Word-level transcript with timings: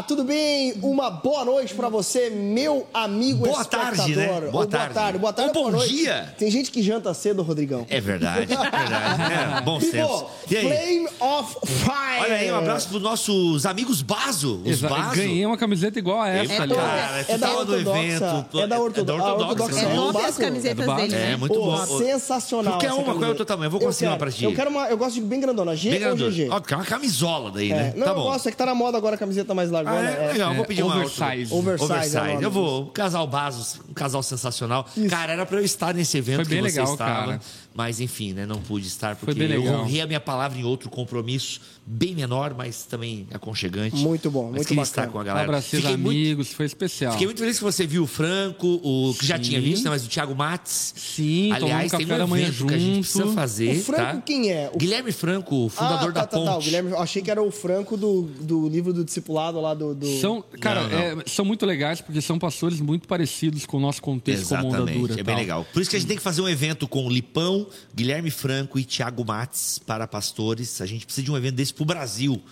Olá, 0.00 0.06
tudo 0.08 0.24
bem? 0.24 0.72
Uma 0.82 1.10
boa 1.10 1.44
noite 1.44 1.74
pra 1.74 1.90
você, 1.90 2.30
meu 2.30 2.86
amigo 2.94 3.40
Boa 3.46 3.60
espectador. 3.60 3.96
tarde, 3.98 4.16
né? 4.16 4.26
Boa 4.28 4.50
boa 4.50 4.66
tarde. 4.66 4.94
tarde. 4.94 5.18
Boa 5.18 5.32
tarde, 5.34 5.48
Ou 5.50 5.54
boa 5.54 5.70
bom 5.72 5.76
noite. 5.76 5.94
dia. 5.94 6.34
Tem 6.38 6.50
gente 6.50 6.70
que 6.70 6.82
janta 6.82 7.12
cedo, 7.12 7.42
Rodrigão. 7.42 7.84
É 7.90 8.00
verdade, 8.00 8.44
é 8.50 8.56
verdade. 8.56 9.58
É, 9.58 9.60
bom 9.62 9.78
Bibo, 9.78 9.90
senso. 9.90 10.26
E 10.50 10.56
aí? 10.56 10.62
Flame 10.62 11.08
of 11.20 11.56
Fire. 11.66 12.20
Olha 12.22 12.34
aí, 12.34 12.50
um 12.50 12.56
abraço 12.56 12.88
pros 12.88 13.02
nossos 13.02 13.66
amigos 13.66 14.00
Baso. 14.00 14.62
Os 14.64 14.70
Exa- 14.70 14.88
Baso. 14.88 15.16
Ganhei 15.16 15.44
uma 15.44 15.58
camiseta 15.58 15.98
igual 15.98 16.22
a 16.22 16.30
essa, 16.30 16.50
É, 16.54 16.58
ali. 16.60 16.74
cara, 16.74 17.24
tu 17.24 17.32
é 17.32 17.38
da 17.38 17.46
tava 17.46 17.64
no 17.64 17.72
ortodoxa. 17.72 17.98
evento. 18.00 18.60
É 18.60 18.66
da 18.66 18.80
ortodoxa. 18.80 19.22
É 19.22 19.82
É 19.84 19.94
top 19.94 20.12
do 20.12 20.18
as 20.18 20.24
Baco? 20.24 20.40
camisetas 20.40 20.88
É 20.88 20.94
dele, 20.96 21.14
É, 21.14 21.18
né? 21.32 21.36
muito 21.36 21.54
Pô, 21.54 21.60
bom. 21.76 21.98
sensacional. 21.98 22.72
Tu 22.78 22.80
quer 22.80 22.92
uma? 22.94 23.14
Qual 23.14 23.24
é 23.24 23.28
o 23.28 23.34
teu 23.34 23.44
tamanho? 23.44 23.66
Eu 23.66 23.70
vou 23.72 23.80
conseguir 23.80 24.08
uma 24.10 24.16
pra 24.16 24.30
ti. 24.30 24.44
Eu 24.44 24.54
quero 24.54 24.70
uma, 24.70 24.88
eu 24.88 24.96
gosto 24.96 25.16
de 25.16 25.20
bem 25.20 25.40
grandona, 25.40 25.76
G 25.76 25.90
Bem 25.90 25.98
ou 25.98 26.16
grandona. 26.16 26.30
GG. 26.30 26.48
Ó, 26.50 26.58
quer 26.60 26.76
uma 26.76 26.84
camisola 26.86 27.50
daí, 27.50 27.70
É, 27.70 27.74
né? 27.74 27.92
Não, 27.96 28.04
tá 28.06 28.12
eu 28.12 28.14
bom. 28.14 28.22
gosto, 28.22 28.48
é 28.48 28.50
que 28.50 28.56
tá 28.56 28.64
na 28.64 28.74
moda 28.74 28.96
agora 28.96 29.16
a 29.16 29.18
camiseta 29.18 29.52
mais 29.52 29.70
largona. 29.70 29.89
Ah, 29.90 30.02
é, 30.04 30.32
legal, 30.32 30.50
eu 30.50 30.54
vou 30.56 30.64
É, 30.64 30.66
pedir 30.66 30.82
uma 30.82 30.94
oversize. 30.96 31.52
Oversize, 31.54 31.92
Oversize. 31.92 32.16
é 32.16 32.44
eu 32.44 32.50
vou. 32.50 32.82
Um 32.84 32.86
casal 32.90 33.26
Basos, 33.26 33.80
um 33.88 33.92
casal 33.92 34.22
sensacional. 34.22 34.86
Isso. 34.96 35.08
Cara, 35.10 35.32
era 35.32 35.46
pra 35.46 35.58
eu 35.58 35.64
estar 35.64 35.94
nesse 35.94 36.18
evento 36.18 36.36
Foi 36.36 36.44
bem 36.46 36.62
que 36.62 36.70
você 36.70 36.78
legal, 36.80 36.92
estava. 36.94 37.26
cara. 37.26 37.40
Mas 37.72 38.00
enfim, 38.00 38.32
né? 38.32 38.46
Não 38.46 38.60
pude 38.60 38.86
estar 38.86 39.14
porque 39.16 39.40
eu 39.40 39.62
honrei 39.64 40.00
a 40.00 40.06
minha 40.06 40.18
palavra 40.20 40.58
em 40.58 40.64
outro 40.64 40.90
compromisso, 40.90 41.60
bem 41.86 42.14
menor, 42.16 42.52
mas 42.56 42.82
também 42.82 43.26
aconchegante. 43.32 43.96
Muito 43.96 44.28
bom, 44.30 44.46
mas 44.46 44.54
muito 44.56 44.68
queria 44.68 44.82
bacana. 44.82 45.02
estar 45.02 45.12
com 45.12 45.18
a 45.20 45.24
galera. 45.24 45.44
Abracei 45.44 45.78
os 45.78 45.84
Fiquei 45.84 45.96
muito, 45.96 46.16
amigos, 46.16 46.52
foi 46.52 46.66
especial. 46.66 47.12
fiquei 47.12 47.26
muito 47.28 47.38
feliz 47.38 47.58
que 47.58 47.64
você 47.64 47.86
viu 47.86 48.02
o 48.02 48.06
Franco, 48.08 48.66
o 48.82 49.14
que 49.14 49.24
já 49.24 49.36
Sim. 49.36 49.42
tinha 49.42 49.60
visto, 49.60 49.84
né? 49.84 49.90
Mas 49.90 50.04
o 50.04 50.08
Thiago 50.08 50.34
Matos. 50.34 50.92
Sim, 50.96 51.52
Aliás, 51.52 51.92
tem 51.92 52.06
um 52.06 52.26
manhã 52.26 52.48
evento 52.48 52.66
que 52.66 52.74
a 52.74 52.78
gente 52.78 53.00
precisa 53.00 53.24
junto. 53.24 53.34
fazer, 53.34 53.76
O 53.76 53.82
Franco 53.84 54.02
tá? 54.16 54.22
quem 54.22 54.50
é? 54.50 54.70
O- 54.74 54.78
Guilherme 54.78 55.12
Franco, 55.12 55.68
fundador 55.68 56.08
ah, 56.10 56.12
da 56.12 56.20
tá, 56.22 56.26
tá, 56.26 56.36
Ponte. 56.36 56.46
tá. 56.46 56.58
O 56.58 56.60
Guilherme, 56.62 56.90
eu 56.90 56.98
achei 56.98 57.22
que 57.22 57.30
era 57.30 57.42
o 57.42 57.50
Franco 57.52 57.96
do, 57.96 58.22
do 58.22 58.68
livro 58.68 58.92
do 58.92 59.04
discipulado 59.04 59.60
lá 59.60 59.74
do. 59.74 59.94
do... 59.94 60.06
São, 60.20 60.42
cara, 60.60 60.82
Não, 60.82 60.90
não. 60.90 60.98
é, 61.20 61.24
são 61.26 61.44
muito 61.44 61.64
legais 61.64 62.00
porque 62.00 62.20
são 62.20 62.36
pastores 62.38 62.80
muito 62.80 63.06
parecidos 63.06 63.64
com 63.64 63.76
o 63.76 63.80
nosso 63.80 64.02
contexto 64.02 64.48
como 64.48 64.68
Exatamente, 64.68 64.98
dura. 64.98 65.14
é 65.14 65.20
e 65.20 65.22
bem 65.22 65.34
tal. 65.34 65.40
legal. 65.40 65.66
Por 65.72 65.80
isso 65.80 65.88
que 65.90 65.96
a 65.96 65.98
gente 66.00 66.08
tem 66.08 66.16
que 66.16 66.22
fazer 66.22 66.40
um 66.42 66.48
evento 66.48 66.88
com 66.88 67.06
o 67.06 67.10
Lipão, 67.10 67.59
Guilherme 67.94 68.30
Franco 68.30 68.78
e 68.78 68.84
Thiago 68.84 69.24
Mates 69.24 69.78
para 69.78 70.06
pastores. 70.06 70.80
A 70.80 70.86
gente 70.86 71.04
precisa 71.04 71.24
de 71.24 71.30
um 71.30 71.36
evento 71.36 71.56
desse 71.56 71.74
pro 71.74 71.84
Brasil. 71.84 72.42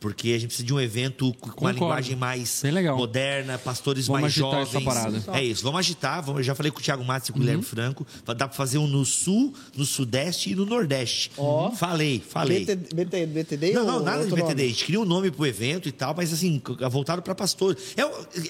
Porque 0.00 0.28
a 0.28 0.38
gente 0.38 0.46
precisa 0.48 0.66
de 0.66 0.72
um 0.72 0.80
evento 0.80 1.32
com 1.40 1.46
uma 1.48 1.52
Concordo. 1.54 1.74
linguagem 1.80 2.16
mais 2.16 2.62
legal. 2.62 2.96
moderna, 2.96 3.58
pastores 3.58 4.06
Vamos 4.06 4.22
mais 4.22 4.32
agitar 4.32 4.50
jovens. 4.64 4.68
essa 4.68 4.80
parada. 4.80 5.38
É 5.38 5.42
isso, 5.44 5.62
vamos 5.62 5.78
agitar. 5.80 6.22
Vamos, 6.22 6.38
eu 6.40 6.44
já 6.44 6.54
falei 6.54 6.70
com 6.70 6.78
o 6.78 6.82
Thiago 6.82 7.04
Matos 7.04 7.28
e 7.28 7.32
com 7.32 7.38
o 7.38 7.40
Uhum. 7.40 7.46
Guilherme 7.46 7.64
Franco. 7.64 8.06
Dá 8.26 8.34
para 8.34 8.48
fazer 8.50 8.78
um 8.78 8.86
no 8.86 9.04
sul, 9.04 9.52
no 9.76 9.84
sudeste 9.84 10.50
e 10.52 10.54
no 10.54 10.64
nordeste. 10.66 11.30
Falei, 11.76 12.20
falei. 12.26 12.64
BT, 12.64 12.94
BT, 12.94 13.26
BTD 13.26 13.72
Não, 13.72 13.84
não, 13.86 14.02
nada 14.02 14.24
de 14.26 14.32
BTD. 14.34 14.62
A 14.62 14.66
gente 14.68 14.84
cria 14.84 15.00
um 15.00 15.04
nome 15.04 15.30
pro 15.30 15.46
evento 15.46 15.88
e 15.88 15.92
tal, 15.92 16.14
mas 16.16 16.32
assim, 16.32 16.60
voltado 16.90 17.22
para 17.22 17.34
pastores. 17.34 17.94
É, 17.96 18.02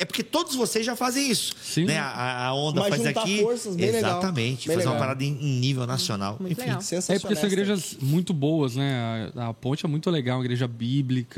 é 0.03 0.05
porque 0.05 0.23
todos 0.23 0.55
vocês 0.55 0.85
já 0.85 0.95
fazem 0.97 1.31
isso. 1.31 1.55
Sim. 1.63 1.85
Né? 1.85 1.99
A, 1.99 2.47
a 2.49 2.55
onda 2.55 2.81
Mas 2.81 2.91
faz 2.91 3.03
juntar 3.03 3.21
aqui. 3.23 3.41
forças, 3.43 3.77
bem 3.77 3.91
legal. 3.91 4.11
Exatamente. 4.19 4.69
Bem 4.69 4.77
fazer 4.77 4.89
uma 4.89 4.95
legal. 4.95 5.07
parada 5.09 5.25
em, 5.25 5.29
em 5.41 5.61
nível 5.61 5.87
nacional. 5.87 6.37
Muito 6.41 6.53
Enfim. 6.53 6.63
legal. 6.71 6.81
É 7.09 7.19
porque 7.19 7.35
são 7.37 7.47
igrejas 7.49 7.97
muito 8.01 8.33
boas, 8.33 8.75
né? 8.77 9.31
A, 9.37 9.49
a 9.49 9.55
Ponte 9.55 9.85
é 9.85 9.89
muito 9.89 10.11
legal, 10.11 10.39
uma 10.39 10.45
igreja 10.45 10.67
bíblica, 10.69 11.38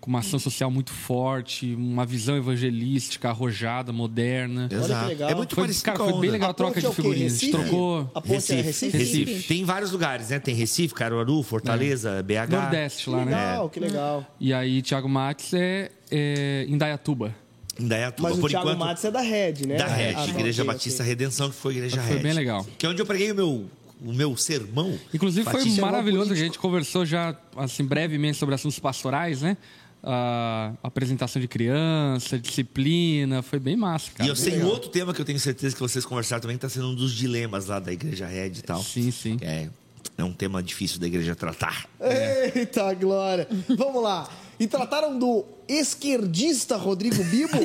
com 0.00 0.08
uma 0.08 0.20
ação 0.20 0.38
social 0.38 0.70
muito 0.70 0.92
forte, 0.92 1.74
uma 1.74 2.06
visão 2.06 2.36
evangelística, 2.36 3.28
arrojada, 3.28 3.92
moderna. 3.92 4.68
que 4.68 4.74
Exato. 4.76 5.08
legal. 5.08 5.30
É 5.30 5.34
muito 5.34 5.54
Foi, 5.54 5.64
parecido 5.64 5.84
cara, 5.84 5.98
com 5.98 6.04
a 6.04 6.08
foi 6.10 6.20
bem 6.20 6.28
onda. 6.28 6.32
legal 6.32 6.48
a 6.48 6.50
A 6.52 6.54
troca 6.54 6.80
de 6.80 6.86
é 6.86 6.92
figurinhas. 6.92 7.32
A 7.32 7.36
gente 7.38 7.46
Recife? 7.46 7.68
trocou 7.68 8.10
A 8.14 8.20
ponte 8.20 8.52
é 8.52 8.60
Recife? 8.60 8.96
Recife. 8.96 9.42
Tem 9.48 9.64
vários 9.64 9.90
lugares, 9.90 10.28
né? 10.28 10.38
Tem 10.38 10.54
Recife, 10.54 10.94
Caruaru, 10.94 11.42
Fortaleza, 11.42 12.22
BH. 12.22 12.50
Nordeste 12.52 13.10
lá, 13.10 13.24
né? 13.24 13.36
Legal, 13.36 13.68
que 13.70 13.80
legal. 13.80 14.26
E 14.38 14.52
aí, 14.54 14.80
Thiago 14.82 15.08
Matos 15.08 15.52
é, 15.54 15.90
é 16.10 16.66
em 16.68 16.78
Dayatuba. 16.78 17.34
Indaiatuba. 17.78 18.28
Mas 18.28 18.38
o 18.38 18.40
Por 18.42 18.50
Thiago 18.50 18.66
enquanto, 18.68 18.78
Matos 18.86 19.04
é 19.04 19.10
da 19.10 19.20
Red, 19.22 19.54
né? 19.66 19.76
da 19.76 19.86
Red, 19.86 20.14
Ah, 20.16 20.26
Igreja 20.28 20.62
ok, 20.62 20.72
Batista 20.74 21.02
ok. 21.02 21.08
Redenção, 21.10 21.48
que 21.48 21.56
foi 21.56 21.72
a 21.72 21.76
Igreja 21.78 22.02
Foi 22.02 22.16
Red. 22.16 22.22
bem 22.22 22.32
legal. 22.34 22.66
Que 22.76 22.84
é 22.84 22.88
onde 22.88 23.00
eu 23.00 23.06
preguei 23.06 23.32
o 23.32 23.34
meu, 23.34 23.70
o 24.04 24.12
meu 24.12 24.36
sermão. 24.36 24.98
Inclusive 25.12 25.48
foi 25.50 25.60
é 25.60 25.64
um 25.64 25.76
maravilhoso, 25.80 26.32
a 26.32 26.36
gente 26.36 26.58
conversou 26.58 27.04
já 27.04 27.36
assim 27.56 27.84
brevemente 27.84 28.38
sobre 28.38 28.54
assuntos 28.54 28.78
pastorais, 28.78 29.42
né? 29.42 29.56
A 30.02 30.72
apresentação 30.82 31.40
de 31.40 31.46
criança, 31.46 32.38
disciplina, 32.38 33.42
foi 33.42 33.58
bem 33.58 33.76
massa, 33.76 34.10
cara. 34.12 34.26
E 34.26 34.30
eu 34.30 34.36
sei 34.36 34.54
um 34.54 34.56
legal. 34.56 34.70
outro 34.70 34.90
tema 34.90 35.12
que 35.12 35.20
eu 35.20 35.24
tenho 35.26 35.38
certeza 35.38 35.74
que 35.74 35.80
vocês 35.80 36.06
conversaram 36.06 36.40
também, 36.40 36.56
que 36.56 36.64
está 36.64 36.74
sendo 36.74 36.88
um 36.90 36.94
dos 36.94 37.12
dilemas 37.12 37.66
lá 37.66 37.78
da 37.78 37.92
Igreja 37.92 38.26
Red 38.26 38.48
e 38.48 38.62
tal. 38.62 38.82
Sim, 38.82 39.10
sim. 39.10 39.36
É, 39.42 39.68
é 40.16 40.24
um 40.24 40.32
tema 40.32 40.62
difícil 40.62 40.98
da 40.98 41.06
igreja 41.06 41.34
tratar. 41.34 41.86
Eita, 42.00 42.92
glória. 42.94 43.46
Vamos 43.68 44.02
lá. 44.02 44.28
E 44.58 44.66
trataram 44.66 45.18
do 45.18 45.44
esquerdista 45.78 46.76
Rodrigo 46.76 47.22
Bibo? 47.24 47.50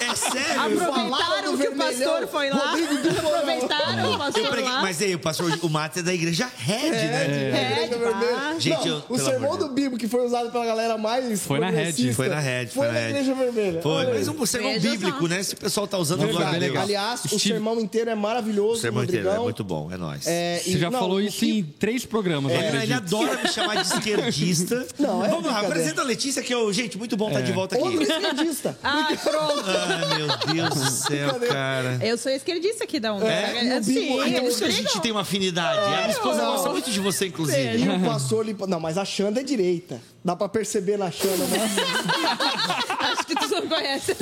É 0.00 0.14
sério? 0.14 0.78
Falaram 0.78 1.54
Aproveitaram 1.54 1.56
que 1.56 1.68
o 1.68 1.76
pastor 1.76 2.26
foi 2.28 2.50
lá. 2.50 2.70
Rodrigo 2.70 2.94
Bibo. 2.96 3.18
Aproveitaram 3.28 4.12
o 4.14 4.18
pastor 4.18 4.48
preguei, 4.48 4.70
lá. 4.70 4.82
mas 4.82 5.02
aí, 5.02 5.14
o 5.14 5.18
pastor 5.18 5.58
o 5.62 5.68
Matos 5.68 5.98
é 5.98 6.02
da 6.02 6.12
igreja 6.14 6.50
Red, 6.56 6.90
né? 6.90 7.24
É, 7.24 7.86
Vermelha. 7.88 8.10
paz. 8.12 8.62
Gente, 8.62 8.88
Não, 8.88 8.96
eu- 8.96 9.04
o 9.08 9.18
sermão 9.18 9.56
do 9.56 9.68
Bibo 9.68 9.96
que 9.96 10.08
foi 10.08 10.24
usado 10.24 10.50
pela 10.50 10.64
galera 10.66 10.98
mais 10.98 11.42
Foi 11.42 11.58
na 11.60 11.70
Red. 11.70 12.12
Foi 12.14 12.28
na 12.28 12.40
Red, 12.40 12.66
Foi, 12.66 12.72
foi 12.74 12.86
na 12.88 12.92
na 12.92 12.98
Red. 13.00 13.08
Igreja 13.10 13.34
Vermelha. 13.34 13.82
Foi, 13.82 14.06
mas 14.06 14.28
um 14.28 14.46
sermão 14.46 14.78
bíblico, 14.80 15.28
né? 15.28 15.42
Se 15.42 15.54
o 15.54 15.56
pessoal 15.56 15.86
tá 15.86 15.98
usando, 15.98 16.20
glória 16.28 16.46
a 16.46 16.50
Verdade. 16.50 16.72
Deus. 16.72 16.82
Aliás, 16.84 17.24
o 17.26 17.38
sermão 17.38 17.80
inteiro 17.80 18.10
é 18.10 18.14
maravilhoso. 18.14 18.78
O 18.78 18.80
sermão 18.80 19.04
inteiro 19.04 19.28
é 19.28 19.38
muito 19.38 19.62
bom, 19.64 19.90
é 19.92 19.96
nóis. 19.96 20.26
É, 20.26 20.60
Você 20.64 20.78
já 20.78 20.90
falou 20.90 21.20
isso 21.20 21.44
em 21.44 21.62
três 21.62 22.04
programas, 22.04 22.52
eu 22.52 22.60
É, 22.60 22.82
ele 22.82 22.92
adora 22.92 23.40
me 23.42 23.48
chamar 23.48 23.76
de 23.76 23.86
esquerdista. 23.86 24.86
Não, 24.98 25.24
é 25.24 25.28
Vamos 25.28 25.51
brincadeira. 25.52 25.74
apresenta 25.80 26.00
a 26.02 26.04
Letícia, 26.04 26.42
que 26.42 26.52
eu. 26.54 26.72
Gente, 26.72 26.96
muito 26.98 27.16
bom 27.16 27.28
estar 27.28 27.40
de 27.42 27.52
volta 27.52 27.74
aqui. 27.76 27.84
Outro 27.84 28.02
esquerdista. 28.02 28.78
Ah, 28.84 29.08
pronto. 29.22 29.64
Ai, 29.66 30.18
meu 30.18 30.54
Deus 30.54 30.74
do 30.74 30.90
céu, 30.90 31.34
cara. 31.48 31.98
Eu 32.02 32.16
sou 32.18 32.30
esquerdista 32.32 32.84
aqui 32.84 32.98
da 33.00 33.12
onda. 33.14 33.26
É, 33.30 33.78
o 33.78 33.84
Sim, 33.84 33.94
Bibo- 33.94 34.20
Ah, 34.20 34.28
então 34.28 34.38
eu 34.38 34.42
por 34.44 34.48
isso 34.50 34.58
que 34.58 34.64
a 34.64 34.70
gente 34.70 35.00
tem 35.00 35.12
uma 35.12 35.20
afinidade. 35.22 35.78
a 35.78 35.88
minha 35.88 36.10
esposa 36.10 36.42
não. 36.42 36.52
gosta 36.52 36.70
muito 36.70 36.90
de 36.90 37.00
você, 37.00 37.26
inclusive. 37.26 37.78
E 37.78 37.88
o 37.88 38.00
pastor 38.04 38.44
limpa. 38.46 38.66
Não, 38.66 38.80
mas 38.80 38.98
a 38.98 39.04
Xanda 39.04 39.40
é 39.40 39.42
direita. 39.44 40.00
Dá 40.24 40.36
pra 40.36 40.48
perceber 40.48 40.96
na 40.96 41.10
Xanda, 41.10 41.44
né? 41.46 41.58
Acho 43.12 43.26
que 43.26 43.34
tu 43.34 43.48
não 43.48 43.66
conhece. 43.68 44.16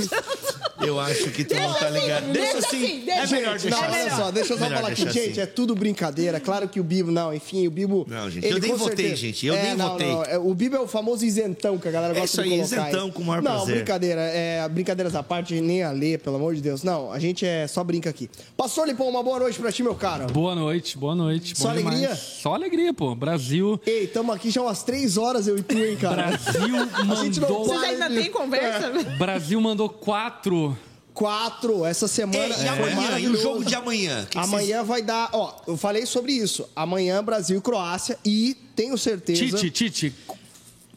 Eu 0.81 0.99
acho 0.99 1.31
que 1.31 1.45
tu 1.45 1.55
não 1.55 1.75
tá 1.75 1.91
ligado. 1.91 2.33
Deixa 2.33 2.53
deixa 2.55 2.59
assim. 2.69 2.85
assim, 2.85 3.01
deixa. 3.05 3.23
É 3.23 3.27
melhor 3.39 3.53
Não, 3.55 3.59
deixar 3.61 3.79
olha 3.91 4.07
assim. 4.07 4.17
só, 4.17 4.31
deixa 4.31 4.53
eu 4.55 4.59
só 4.59 4.65
Melhor 4.65 4.77
falar 4.81 4.93
aqui. 4.93 5.03
Gente, 5.11 5.31
assim. 5.33 5.41
é 5.41 5.47
tudo 5.47 5.75
brincadeira. 5.75 6.41
Claro 6.41 6.69
que 6.69 6.81
o 6.81 6.85
Bibo, 6.85 7.11
não, 7.11 7.35
enfim, 7.35 7.67
o 7.67 7.71
Bibo. 7.71 8.07
Não, 8.09 8.31
gente, 8.31 8.47
ele 8.47 8.57
eu 8.57 8.61
nem 8.61 8.75
votei, 8.75 8.97
certeza- 8.97 9.17
gente, 9.17 9.47
eu 9.47 9.55
É, 9.55 9.63
nem 9.63 9.77
não, 9.77 9.89
votei. 9.91 10.07
não, 10.11 10.25
é, 10.25 10.39
o 10.39 10.55
Bibo 10.55 10.77
é 10.77 10.81
o 10.81 10.89
famoso 10.89 11.10
isentão 11.23 11.79
que 11.79 11.89
a 11.89 11.91
galera 11.91 12.15
É 12.17 12.21
gosta 12.21 12.43
isso 12.43 12.49
de 12.49 12.55
aí, 12.55 12.61
colocar. 12.69 12.89
isentão 12.91 13.11
com 13.11 13.23
o 13.23 13.25
maior 13.25 13.43
Não, 13.43 13.53
prazer. 13.57 13.75
brincadeira. 13.77 14.21
É, 14.21 14.69
brincadeiras 14.69 15.15
à 15.15 15.23
parte, 15.23 15.61
nem 15.61 15.83
a 15.83 15.91
ler, 15.91 16.19
pelo 16.21 16.37
amor 16.37 16.55
de 16.55 16.61
Deus. 16.61 16.83
Não, 16.83 17.13
a 17.13 17.19
gente 17.19 17.45
é 17.45 17.67
só 17.67 17.83
brinca 17.85 18.09
aqui. 18.11 18.31
Pastor 18.57 18.87
Lipão, 18.87 19.09
uma 19.09 19.23
boa 19.23 19.39
noite 19.39 19.59
pra 19.59 19.71
ti, 19.73 19.83
meu 19.83 19.95
cara. 19.95 20.27
Boa 20.27 20.55
noite, 20.55 20.97
boa 20.97 21.15
noite. 21.15 21.59
Só 21.59 21.69
bom 21.71 21.77
demais. 21.77 21.97
alegria? 21.97 22.17
Só 22.17 22.55
alegria, 22.55 22.95
pô. 22.95 23.15
Brasil, 23.15 23.81
Ei, 23.87 24.07
tamo 24.07 24.33
aqui 24.33 24.51
já 24.51 24.63
umas 24.63 24.83
três 24.83 25.17
horas, 25.17 25.47
eu 25.47 25.59
e 25.59 25.63
tu, 25.63 25.77
hein, 25.79 25.97
cara. 25.97 26.29
Brasil 26.29 26.69
mandou. 27.07 27.65
Vocês 27.65 27.83
ainda 27.83 28.09
têm 28.11 28.31
conversa? 28.31 28.91
Brasil 29.19 29.61
mandou 29.61 29.89
quatro. 29.89 30.77
Quatro, 31.13 31.85
essa 31.85 32.07
semana. 32.09 32.55
Ei, 32.57 32.65
e 32.65 32.69
amanhã? 32.69 33.19
E 33.19 33.29
o 33.29 33.37
jogo 33.37 33.65
de 33.65 33.75
amanhã? 33.75 34.23
Que 34.25 34.31
que 34.31 34.39
Amanhã 34.39 34.83
vai 34.83 35.03
dar, 35.03 35.29
ó, 35.33 35.55
eu 35.67 35.77
falei 35.77 36.07
sobre 36.07 36.33
isso. 36.33 36.67
Amanhã 36.75 37.23
Brasil 37.23 37.59
e 37.59 37.61
Croácia 37.61 38.17
e 38.25 38.57
tenho 38.77 38.97
certeza 38.97 39.45
Tite, 39.59 39.71
Tite, 39.71 40.15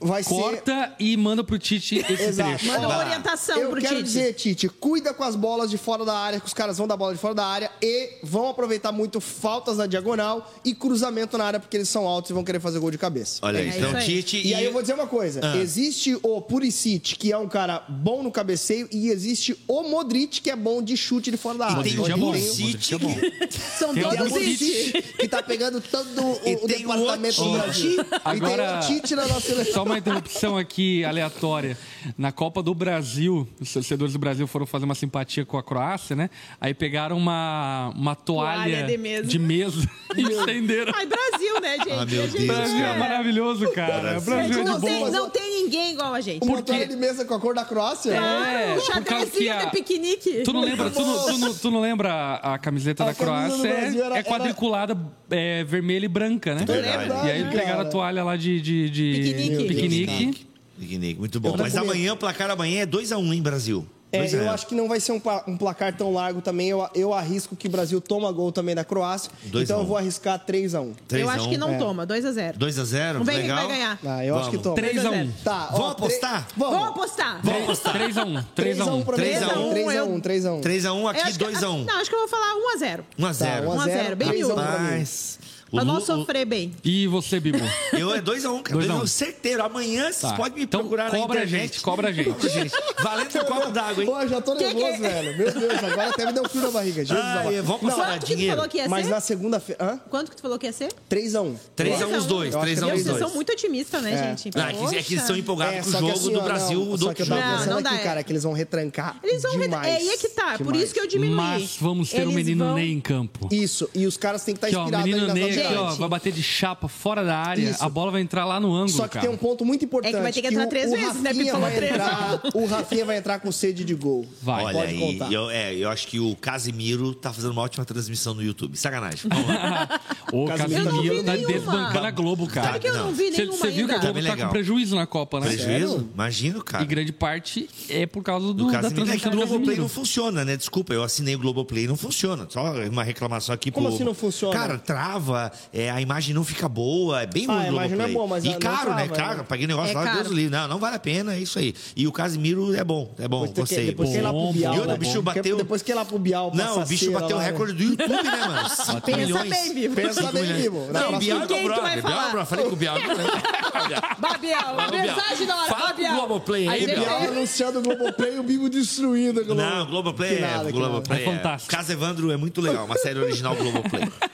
vai 0.03 0.23
ser 0.23 0.29
corta 0.29 0.93
e 0.99 1.15
manda 1.17 1.43
pro 1.43 1.57
Tite 1.59 1.97
esse 2.09 2.13
Exato. 2.23 2.49
trecho. 2.49 2.65
Manda 2.67 2.87
uma 2.87 2.97
orientação 2.99 3.57
Eu 3.57 3.69
pro 3.69 3.81
quero 3.81 3.95
Tite. 3.97 4.03
dizer, 4.07 4.33
Tite, 4.33 4.69
cuida 4.69 5.13
com 5.13 5.23
as 5.23 5.35
bolas 5.35 5.69
de 5.69 5.77
fora 5.77 6.03
da 6.05 6.15
área, 6.17 6.39
que 6.39 6.45
os 6.47 6.53
caras 6.53 6.77
vão 6.77 6.87
dar 6.87 6.97
bola 6.97 7.13
de 7.13 7.19
fora 7.19 7.33
da 7.35 7.45
área 7.45 7.71
e 7.81 8.17
vão 8.23 8.49
aproveitar 8.49 8.91
muito 8.91 9.19
faltas 9.21 9.77
na 9.77 9.85
diagonal 9.87 10.51
e 10.63 10.73
cruzamento 10.73 11.37
na 11.37 11.45
área, 11.45 11.59
porque 11.59 11.77
eles 11.77 11.89
são 11.89 12.07
altos 12.07 12.31
e 12.31 12.33
vão 12.33 12.43
querer 12.43 12.59
fazer 12.59 12.79
gol 12.79 12.91
de 12.91 12.97
cabeça. 12.97 13.39
Olha 13.41 13.59
É 13.59 13.67
então 13.67 13.95
aí. 13.95 14.05
Tite 14.05 14.41
E 14.45 14.53
aí 14.53 14.65
eu 14.65 14.71
vou 14.73 14.81
dizer 14.81 14.93
uma 14.93 15.07
coisa: 15.07 15.39
Ah. 15.43 15.57
existe 15.57 16.17
o 16.21 16.41
Puricic, 16.41 17.15
que 17.17 17.31
é 17.31 17.37
um 17.37 17.47
cara 17.47 17.83
bom 17.87 18.21
no 18.23 18.31
cabeceio, 18.31 18.87
e 18.91 19.09
existe 19.09 19.57
o 19.67 19.83
Modric, 19.83 20.41
que 20.41 20.49
é 20.49 20.55
bom 20.55 20.81
de 20.81 20.95
chute 20.97 21.31
de 21.31 21.37
fora 21.37 21.57
da 21.57 21.65
área. 21.67 21.87
E 21.87 21.91
tem 21.91 21.99
o 21.99 22.07
é 22.07 22.11
é 22.11 22.17
bom. 22.17 22.33
São 23.77 23.93
Tem 23.93 24.05
o 24.05 24.09
todos 24.09 24.29
Modric. 24.29 25.01
Que 25.19 25.27
tá 25.27 25.41
pegando 25.43 25.81
todo 25.81 26.07
o, 26.23 26.39
E 26.45 26.55
o 26.55 26.67
departamento 26.67 27.43
do. 27.43 27.51
Brasil. 27.53 28.05
Agora- 28.23 28.79
E 28.81 28.85
tem 28.87 28.97
o 28.97 29.01
Tite 29.01 29.15
na 29.15 29.25
nossa 29.27 29.41
seleção. 29.47 29.85
Uma 29.93 29.99
interrupção 29.99 30.57
aqui 30.57 31.05
aleatória. 31.05 31.77
Na 32.17 32.31
Copa 32.31 32.63
do 32.63 32.73
Brasil, 32.73 33.47
os 33.61 33.71
torcedores 33.71 34.13
do 34.13 34.19
Brasil 34.19 34.47
foram 34.47 34.65
fazer 34.65 34.85
uma 34.85 34.95
simpatia 34.95 35.45
com 35.45 35.55
a 35.57 35.63
Croácia, 35.63 36.15
né? 36.15 36.29
Aí 36.59 36.73
pegaram 36.73 37.15
uma, 37.15 37.93
uma 37.95 38.15
toalha, 38.15 38.71
Toalha 38.77 38.87
de 38.87 38.97
mesa. 38.97 39.27
de 39.27 39.39
mesa 39.39 39.89
e 40.17 40.21
estenderam. 40.23 40.91
Ai, 40.95 41.05
Brasil, 41.05 41.61
né, 41.61 41.77
gente? 41.77 41.91
Ah, 41.91 42.05
meu 42.05 42.27
Deus, 42.27 42.45
Brasil 42.45 42.77
é 42.77 42.81
cara. 42.87 42.99
maravilhoso, 42.99 43.71
cara. 43.71 44.01
Brasil. 44.19 44.21
Brasil 44.25 44.59
é 44.59 44.63
de 44.63 44.69
Não 44.69 44.81
tem, 44.81 45.11
não 45.11 45.29
tem 45.29 45.63
ninguém 45.63 45.91
igual 45.93 46.13
a 46.13 46.21
gente. 46.21 46.43
Uma 46.43 46.61
toalha 46.61 46.87
de 46.87 46.95
mesa 46.95 47.23
com 47.25 47.33
a 47.35 47.39
cor 47.39 47.53
da 47.53 47.63
Croácia? 47.65 48.13
É, 48.13 48.79
xadrezinho 48.79 49.53
a- 49.53 49.65
de 49.65 49.71
piquenique. 49.71 50.41
Tu 50.43 50.51
não 50.53 50.61
lembra, 50.61 50.89
tu 50.89 51.01
não, 51.01 51.25
tu 51.25 51.37
não- 51.37 51.53
tu 51.53 51.71
não 51.71 51.81
lembra 51.81 52.35
a, 52.35 52.57
camiseta 52.57 53.03
A 53.03 53.07
da 53.07 53.13
Croácia? 53.13 53.67
É- 53.67 53.97
era- 53.97 54.17
é, 54.17 54.23
quadriculada 54.23 54.97
é, 55.29 55.63
vermelha 55.63 56.05
e 56.05 56.09
branca, 56.09 56.53
né? 56.55 56.65
lembra? 56.67 57.21
E 57.27 57.31
aí 57.31 57.43
cara. 57.43 57.51
pegaram 57.57 57.81
a 57.81 57.85
toalha 57.85 58.23
lá 58.23 58.35
de, 58.35 58.59
de, 58.61 58.89
de 58.89 59.13
Piquenique. 59.13 59.67
Piquenique 59.75 60.47
Piquenique, 60.79 61.19
muito 61.19 61.39
bom. 61.39 61.49
Eu 61.49 61.57
Mas 61.57 61.75
amanhã, 61.77 62.13
o 62.13 62.17
placar 62.17 62.49
amanhã 62.49 62.81
é 62.81 62.85
2x1 62.85 63.17
um, 63.17 63.33
em 63.33 63.41
Brasil. 63.41 63.85
É, 64.11 64.19
2 64.19 64.33
a 64.33 64.37
eu 64.37 64.41
0. 64.43 64.53
acho 64.53 64.67
que 64.67 64.75
não 64.75 64.87
vai 64.87 64.99
ser 64.99 65.11
um, 65.11 65.21
um 65.47 65.57
placar 65.57 65.95
tão 65.95 66.11
largo 66.13 66.39
também. 66.41 66.69
Eu, 66.69 66.87
eu 66.93 67.13
arrisco 67.13 67.55
que 67.55 67.67
o 67.67 67.69
Brasil 67.69 67.99
toma 68.01 68.31
gol 68.31 68.51
também 68.51 68.75
da 68.75 68.83
Croácia. 68.83 69.31
Dois 69.45 69.63
então 69.65 69.77
a 69.77 69.79
um. 69.79 69.83
eu 69.83 69.87
vou 69.87 69.97
arriscar 69.97 70.39
3x1. 70.45 70.93
3 71.07 71.23
Eu 71.23 71.29
acho 71.29 71.45
1. 71.47 71.49
que 71.49 71.57
não 71.57 71.69
É. 71.73 71.77
toma, 71.77 72.05
2x0. 72.07 72.57
2x0, 72.57 73.13
Vamos 73.13 73.27
ver 73.27 73.41
quem 73.41 73.47
vai 73.51 73.67
ganhar. 73.67 73.99
Ah, 74.05 74.25
eu 74.25 74.37
acho 74.37 74.51
que 74.51 74.57
toma. 74.59 74.75
3 74.75 75.05
a 75.05 75.09
1 75.11 75.31
Tá, 75.43 75.69
ó, 75.71 75.77
Vamos 75.77 75.91
apostar? 75.91 76.47
Vamos. 76.57 76.73
Vamos 76.75 76.89
apostar. 76.89 77.39
Vamos 77.43 77.61
apostar. 77.63 77.93
3 77.93 78.17
a 78.17 78.23
1 78.25 78.43
3 78.55 78.81
a 78.81 78.85
3x1 78.85 78.93
1 78.93 79.01
pra 79.03 79.17
mim. 79.17 79.23
3 79.23 79.41
a 79.43 79.47
1. 79.59 79.73
3x1, 79.73 80.21
3x1. 80.21 80.61
3x1 80.61 80.99
Eu 81.01 81.07
aqui, 81.07 81.21
acho 81.21 81.39
que- 81.39 81.45
2x1. 81.45 81.85
Não, 81.85 81.95
acho 81.99 82.09
que 82.09 82.15
eu 82.15 82.19
vou 82.19 82.27
falar 82.27 82.53
1x0. 82.55 83.03
1x0. 83.19 83.65
1x0, 83.67 84.15
bem 84.15 84.27
3x1 84.29 84.33
miúdo. 84.37 84.55
Rapaz, 84.55 85.39
não 85.83 85.95
Lu- 85.95 86.01
sofrer 86.01 86.45
bem. 86.45 86.71
E 86.83 87.07
você, 87.07 87.39
Bibo? 87.39 87.57
Eu 87.93 88.13
é 88.13 88.21
2x1, 88.21 88.61
cara. 88.61 88.79
2 88.79 88.89
a 88.89 88.93
1. 88.95 88.99
2x1, 89.01 89.07
certeiro. 89.07 89.63
Amanhã 89.63 90.03
vocês 90.11 90.21
Tá. 90.31 90.33
podem 90.33 90.57
me 90.59 90.63
Então, 90.63 90.81
procurar 90.81 91.05
na 91.05 91.17
cobra 91.19 91.39
a 91.39 91.43
internet. 91.45 91.73
gente, 91.73 91.81
cobra 91.81 92.09
a 92.09 92.11
gente. 92.11 92.29
Cobra 92.29 92.45
a 92.45 92.49
gente. 92.49 92.73
Valendo 93.01 93.37
um 93.39 93.45
copo 93.45 93.71
d'água, 93.71 94.03
hein? 94.03 94.09
Pô, 94.09 94.19
eu 94.21 94.27
já 94.29 94.41
tô 94.41 94.55
Que 94.55 94.63
nervoso, 94.65 94.93
que- 94.93 95.01
velho. 95.01 95.37
Meu 95.37 95.51
Deus, 95.51 95.83
agora 95.83 96.09
até 96.09 96.25
me 96.25 96.33
deu 96.33 96.49
frio 96.49 96.61
na 96.63 96.71
barriga. 96.71 97.05
Jesus 97.05 97.19
Ai, 97.25 97.47
amado. 97.47 97.63
vamos 97.63 97.81
Não, 97.83 97.89
passar 97.89 98.05
Quanto 98.13 98.19
que 98.25 98.25
tu 98.33 98.35
dinheiro. 98.35 98.55
falou 98.57 98.69
que 98.69 98.77
ia 98.77 98.89
mas 98.89 99.05
ser? 99.05 99.11
na 99.11 99.19
segunda-feira... 99.19 99.99
Quanto 100.09 100.29
que 100.31 100.35
tu 100.37 100.41
falou 100.41 100.59
que 100.59 100.65
ia 100.65 100.73
ser? 100.73 100.89
3x1. 101.09 101.55
3x1 101.75 102.17
os 102.17 102.25
dois. 102.25 102.53
Eu 102.53 102.59
acho 102.61 102.69
que 102.69 102.75
3x1 102.75 102.83
é 102.83 102.85
os 102.85 102.91
Vocês 102.91 103.05
dois. 103.05 103.19
são 103.19 103.29
muito 103.33 103.51
otimistas, 103.51 104.01
né, 104.03 104.35
gente? 104.35 104.51
Ah, 104.57 104.69
é 104.71 104.73
que, 104.89 104.95
é 104.97 105.03
que 105.03 105.13
eles 105.15 105.23
são 105.25 105.35
empolgados 105.37 105.75
É, 105.75 105.81
com 105.81 105.89
o 105.89 105.91
que 105.93 105.99
jogo 105.99 106.11
assim, 106.13 106.33
do 106.33 106.41
Brasil 106.41 106.79
não, 106.85 106.95
do 106.97 107.13
que 107.13 107.21
eu 107.21 107.25
jogo. 107.25 107.39
tava 107.39 107.51
Não, 107.51 107.57
pensando 107.57 107.69
não 107.71 107.77
aqui, 107.91 107.97
dá. 107.97 108.03
cara, 108.03 108.23
que 108.23 108.31
eles 108.31 108.43
vão 108.43 108.53
retrancar 108.53 109.17
Eles 109.23 109.41
vão... 109.41 109.53
re- 109.53 109.59
demais. 109.63 109.87
É 109.87 109.97
aí 109.97 110.09
é 110.09 110.17
que 110.17 110.29
tá, 110.29 110.57
por 110.57 110.75
isso 110.75 110.93
que 110.93 110.99
eu 110.99 111.07
diminui. 111.07 111.35
Mas 111.35 111.77
vamos 111.79 112.09
ter 112.09 112.27
o 112.27 112.31
menino 112.31 112.73
Ney 112.75 112.91
em 112.91 113.01
campo. 113.01 113.47
Isso, 113.51 113.89
e 113.93 114.05
os 114.05 114.17
caras 114.17 114.43
têm 114.43 114.55
que 114.55 114.65
estar 114.65 114.77
o 114.77 114.81
inspirados 114.83 115.09
menino 115.09 115.33
Ney 115.33 115.62
aqui, 115.65 115.75
ó, 115.75 115.95
vai 115.95 116.09
bater 116.09 116.31
de 116.33 116.43
chapa 116.43 116.87
fora 116.87 117.23
da 117.23 117.37
área, 117.37 117.69
Isso. 117.71 117.83
a 117.83 117.89
bola 117.89 118.11
vai 118.11 118.21
entrar 118.21 118.45
lá 118.45 118.59
no 118.59 118.73
ângulo, 118.73 118.89
Só 118.89 119.03
que 119.07 119.13
cara. 119.15 119.25
tem 119.27 119.33
um 119.33 119.37
ponto 119.37 119.63
muito 119.65 119.85
importante. 119.85 120.13
É 120.13 120.17
que 120.17 120.23
vai 120.23 120.31
ter 120.33 120.41
que 120.41 120.47
entrar 120.47 120.65
o- 120.65 120.69
três 120.69 120.91
o 120.91 120.95
vezes, 120.95 121.21
né, 121.21 121.29
Rafinha 121.29 121.45
Pipo? 121.45 121.59
vai 121.59 121.75
Três. 121.75 121.91
entrar- 121.91 122.41
O 122.53 122.65
Rafinha 122.65 123.05
vai 123.05 123.17
entrar 123.17 123.39
com 123.39 123.51
sede 123.51 123.83
de 123.83 123.93
gol. 123.95 124.25
Vai. 124.41 124.63
Olha 124.65 124.73
Pode 124.79 124.91
aí, 124.93 124.99
contar. 124.99 125.31
eu, 125.31 125.49
é, 125.49 125.73
eu 125.75 125.89
acho 125.89 126.07
que 126.07 126.19
o 126.19 126.35
Casimiro 126.35 127.13
tá 127.15 127.31
fazendo 127.33 127.51
uma 127.51 127.61
ótima 127.61 127.85
transmissão 127.85 128.33
no 128.33 128.43
YouTube. 128.43 128.77
Sacanagem. 128.77 129.19
Vamos 129.29 129.47
lá. 129.47 129.99
O 130.33 130.45
Casimiro 130.47 130.85
Casimiro 130.85 131.23
tá 131.23 131.33
nenhuma. 131.33 131.53
desbancando 131.53 132.07
a 132.07 132.11
Globo, 132.11 132.47
cara. 132.47 132.67
Sabe 132.67 132.79
que 132.79 132.87
eu 132.87 132.93
não 132.95 133.11
vi 133.13 133.25
Você 133.31 133.37
nenhuma 133.45 133.55
você 133.57 133.69
viu 133.69 133.87
que 133.87 133.93
a? 133.93 133.97
Globo 133.99 134.19
Tá 134.23 134.35
tá 134.35 134.45
com 134.45 134.49
prejuízo 134.51 134.95
na 134.95 135.05
Copa, 135.05 135.39
né? 135.39 135.45
Prejuízo? 135.45 136.09
Imagino, 136.11 136.63
cara. 136.63 136.83
E 136.83 136.87
grande 136.87 137.11
parte 137.13 137.69
é 137.87 138.07
por 138.07 138.23
causa 138.23 138.51
do, 138.51 138.63
O 138.67 138.71
da 138.71 138.81
Casimiro, 138.81 139.01
é 139.11 139.13
que 139.13 139.19
transmissão 139.21 139.29
o 139.29 139.31
do 139.31 139.37
Globoplay 139.37 139.59
Casimiro. 139.75 139.81
não 139.83 139.89
funciona, 139.89 140.43
né? 140.43 140.57
Desculpa, 140.57 140.91
eu 140.91 141.03
assinei 141.03 141.35
o 141.35 141.39
Globoplay 141.39 141.85
não 141.85 141.95
funciona. 141.95 142.47
Só 142.49 142.63
uma 142.89 143.03
reclamação 143.03 143.53
aqui 143.53 143.69
Como 143.69 143.85
pro... 143.85 143.95
assim 143.95 144.03
não 144.03 144.15
funciona? 144.15 144.55
Cara, 144.57 144.77
trava, 144.79 145.51
é, 145.73 145.89
a 145.89 146.01
imagem 146.01 146.33
não 146.33 146.43
fica 146.43 146.67
boa, 146.69 147.21
é 147.21 147.25
bem 147.25 147.45
Ah, 147.47 147.53
ruim 147.53 147.61
a 147.65 147.69
o 147.69 147.73
imagem 147.73 147.97
não 147.97 148.05
é 148.05 148.07
boa, 148.09 148.27
mas 148.27 148.43
E 148.45 148.53
caro, 148.55 148.81
trava, 148.85 148.95
né? 148.95 149.07
Caro, 149.07 149.37
né? 149.39 149.45
paguei 149.47 149.67
negócio 149.67 149.91
É 149.91 149.95
lá, 149.95 150.03
caro. 150.03 150.19
Deus 150.23 150.31
livre. 150.33 150.49
Não, 150.51 150.67
não 150.67 150.79
vale 150.79 150.95
a 150.95 150.99
pena, 150.99 151.33
é 151.35 151.39
isso 151.39 151.57
aí. 151.59 151.73
E 151.95 152.07
o 152.07 152.11
Casimiro 152.11 152.73
é 152.75 152.83
bom, 152.83 153.13
é 153.19 153.27
bom, 153.27 153.41
Depois 153.45 153.69
gostei. 153.69 153.85
Depois 153.87 154.09
que 154.09 154.17
ir 154.17 154.21
lá 154.21 154.31
pro 154.31 154.51
Bial. 154.53 154.73
E 154.73 154.77
outro 154.77 154.91
né? 154.91 154.97
bicho 154.97 155.21
bateu- 155.21 155.57
Depois 155.57 155.81
que 155.81 155.91
ir 155.91 155.95
lá 155.95 156.05
pro 156.05 156.19
Bial, 156.19 156.51
Não, 156.53 156.81
o 156.81 156.85
bicho 156.85 157.11
bateu 157.11 157.37
o 157.37 157.39
né? 157.39 157.45
recorde 157.45 157.73
do 157.73 157.83
YouTube, 157.83 158.09
né, 158.23 158.47
mano? 158.47 158.69
5 158.73 159.01
Pensa 159.01 159.17
milhões. 159.17 159.49
bem, 159.49 159.73
Bibo. 159.73 159.95
Pensa 159.95 160.31
bem. 160.31 160.53
Bibo. 160.53 160.87
Na 160.91 161.01
Não, 161.01 161.13
o 161.15 161.19
Bial 161.19 161.41
é 161.43 161.47
meu 161.47 161.63
brother. 161.63 161.91
Bial, 161.93 162.01
falar? 162.01 162.31
bro, 162.31 162.45
falei 162.45 162.65
com 162.65 162.73
o 162.73 162.75
Bial. 162.75 162.95
Babiel, 164.19 164.57
mensagem 164.91 165.47
da 165.47 165.55
hora, 165.55 165.69
Fala 165.69 165.93
pro. 165.93 166.13
Globoplay 166.15 166.67
aí, 166.67 166.85
Biel. 166.85 166.99
Bial 166.99 167.17
anunciando 167.23 167.79
o 167.79 167.81
Globoplay 167.81 168.35
e 168.35 168.39
o 168.39 168.43
Bibo 168.43 168.69
destruindo 168.69 169.39
a 169.39 169.43
Globo. 169.43 169.61
Não, 169.61 169.85
Globoplay 169.87 170.39
nada, 170.39 170.69
é. 170.69 170.71
Globoplay 170.71 171.19
nada. 171.25 171.31
É 171.31 171.37
fantástico. 171.37 171.75
Casa 171.75 171.93
Evandro 171.93 172.31
é 172.31 172.37
muito 172.37 172.61
legal, 172.61 172.85
uma 172.85 172.97
série 172.97 173.19
original 173.19 173.55
Globoplay. 173.55 174.03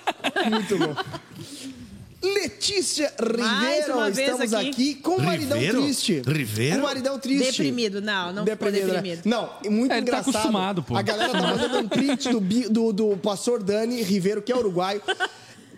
Muito 0.49 0.77
bom. 0.77 0.95
Letícia 2.21 3.13
Ribeiro, 3.17 4.09
estamos 4.09 4.53
aqui. 4.53 4.69
aqui. 4.69 4.95
com 4.95 5.15
o 5.15 5.21
maridão 5.23 5.57
Ribeiro? 5.57 5.81
triste. 5.83 6.21
Ribeiro? 6.27 6.75
Com 6.75 6.81
o 6.81 6.83
maridão 6.83 7.17
triste. 7.19 7.45
Deprimido, 7.51 8.01
não, 8.01 8.33
não 8.33 8.43
Deprimido, 8.43 8.87
né? 8.87 8.93
deprimido. 8.95 9.21
Não, 9.25 9.49
muito 9.69 9.91
É, 9.91 9.95
tá 9.95 10.01
engraçado. 10.01 10.29
acostumado, 10.35 10.83
pô. 10.83 10.97
A 10.97 11.01
galera 11.01 11.31
tá 11.31 11.41
mandando 11.41 11.77
um 11.79 11.87
print 11.87 12.29
do, 12.29 12.39
do, 12.69 12.91
do 12.93 13.17
pastor 13.17 13.63
Dani 13.63 14.01
Ribeiro, 14.03 14.41
que 14.41 14.51
é 14.51 14.55
uruguaio, 14.57 15.01